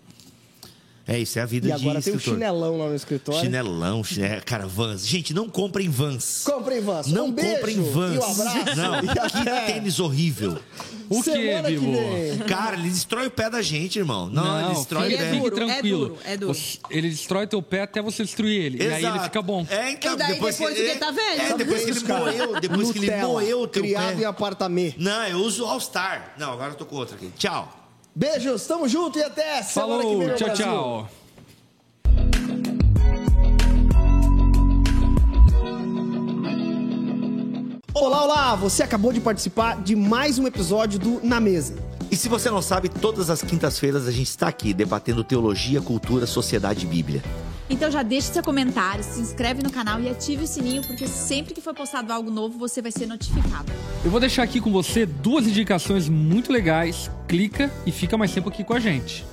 É 1.11 1.19
isso, 1.19 1.37
é 1.37 1.41
a 1.41 1.45
vida 1.45 1.67
E 1.67 1.71
de 1.71 1.75
agora 1.75 2.01
tem 2.01 2.15
um 2.15 2.19
chinelão 2.19 2.77
lá 2.77 2.87
no 2.87 2.95
escritório. 2.95 3.41
Chinelão, 3.41 4.01
chinelo, 4.01 4.41
cara, 4.45 4.65
vans. 4.65 5.05
Gente, 5.05 5.33
não 5.33 5.49
comprem 5.49 5.89
vans. 5.89 6.43
Comprem 6.45 6.79
vans. 6.79 7.07
Não 7.07 7.25
um 7.27 7.33
comprem 7.33 7.81
vans. 7.81 8.15
E 8.15 8.17
um 8.17 8.23
abraço. 8.31 8.75
Não, 8.77 9.01
que 9.43 9.71
tênis 9.73 9.99
horrível. 9.99 10.57
O 11.09 11.21
que, 11.21 11.31
semana 11.33 11.67
que 11.67 11.77
Bibo? 11.77 11.91
vem. 11.91 12.37
Cara, 12.47 12.77
ele 12.77 12.87
destrói 12.89 13.27
o 13.27 13.31
pé 13.31 13.49
da 13.49 13.61
gente, 13.61 13.99
irmão. 13.99 14.29
Não, 14.29 14.61
ele 14.67 14.75
destrói 14.75 15.07
Ele 15.07 15.15
o 15.15 15.17
é 15.17 15.19
pé. 15.19 15.31
Fique 15.31 15.41
duro, 15.49 15.55
é 15.55 15.65
tranquilo. 15.65 15.99
duro, 16.07 16.17
é 16.23 16.37
duro. 16.37 16.53
Você- 16.53 16.79
Ele 16.89 17.09
destrói 17.09 17.47
teu 17.47 17.61
pé 17.61 17.81
até 17.81 18.01
você 18.01 18.23
destruir 18.23 18.61
ele. 18.61 18.77
E 18.77 18.81
aí 18.87 18.87
ele 19.03 19.07
Exato. 19.07 19.23
fica 19.25 19.41
bom. 19.41 19.67
É, 19.69 19.91
então, 19.91 20.13
E 20.13 20.15
daí 20.15 20.33
depois 20.35 20.57
que, 20.57 20.73
que 20.73 20.95
tá 20.97 21.11
velho? 21.11 21.41
É, 21.41 21.57
depois 21.57 21.83
que 21.83 21.91
ele 21.91 21.99
moeu, 22.07 22.59
depois 22.61 22.91
que 22.93 22.99
ele 22.99 23.05
Nutella, 23.07 23.27
moeu 23.27 23.61
o 23.63 23.67
teu 23.67 23.83
Criado 23.83 24.15
pé. 24.15 24.21
em 24.21 24.25
apartamento. 24.25 24.95
Não, 24.97 25.27
eu 25.27 25.39
uso 25.39 25.65
All 25.65 25.79
Star. 25.81 26.31
Não, 26.37 26.53
agora 26.53 26.71
eu 26.71 26.75
tô 26.75 26.85
com 26.85 26.95
outro 26.95 27.15
aqui. 27.15 27.29
Tchau. 27.37 27.79
Beijos, 28.13 28.65
tamo 28.67 28.87
junto 28.87 29.17
e 29.19 29.23
até 29.23 29.63
semana 29.63 30.03
que 30.03 30.09
vem, 30.09 30.19
Falou, 30.19 30.35
tchau, 30.35 30.47
Brasil. 30.47 30.65
tchau. 30.65 31.09
Olá, 37.93 38.23
olá! 38.23 38.55
Você 38.55 38.83
acabou 38.83 39.13
de 39.13 39.21
participar 39.21 39.81
de 39.81 39.95
mais 39.95 40.39
um 40.39 40.47
episódio 40.47 40.99
do 40.99 41.25
Na 41.25 41.39
Mesa. 41.39 41.75
E 42.11 42.15
se 42.17 42.27
você 42.27 42.51
não 42.51 42.61
sabe, 42.61 42.89
todas 42.89 43.29
as 43.29 43.41
quintas-feiras 43.41 44.05
a 44.05 44.11
gente 44.11 44.27
está 44.27 44.49
aqui 44.49 44.73
debatendo 44.73 45.23
teologia, 45.23 45.79
cultura, 45.79 46.27
sociedade 46.27 46.85
e 46.85 46.89
Bíblia. 46.89 47.23
Então 47.69 47.89
já 47.89 48.03
deixe 48.03 48.33
seu 48.33 48.43
comentário, 48.43 49.01
se 49.01 49.21
inscreve 49.21 49.63
no 49.63 49.71
canal 49.71 49.97
e 50.01 50.09
ative 50.09 50.43
o 50.43 50.47
sininho, 50.47 50.85
porque 50.85 51.07
sempre 51.07 51.53
que 51.53 51.61
for 51.61 51.73
postado 51.73 52.11
algo 52.11 52.29
novo, 52.29 52.59
você 52.59 52.81
vai 52.81 52.91
ser 52.91 53.05
notificado. 53.05 53.71
Eu 54.03 54.11
vou 54.11 54.19
deixar 54.19 54.43
aqui 54.43 54.59
com 54.59 54.73
você 54.73 55.05
duas 55.05 55.47
indicações 55.47 56.09
muito 56.09 56.51
legais. 56.51 57.09
Clica 57.29 57.71
e 57.85 57.93
fica 57.93 58.17
mais 58.17 58.33
tempo 58.33 58.49
aqui 58.49 58.65
com 58.65 58.73
a 58.73 58.79
gente. 58.79 59.25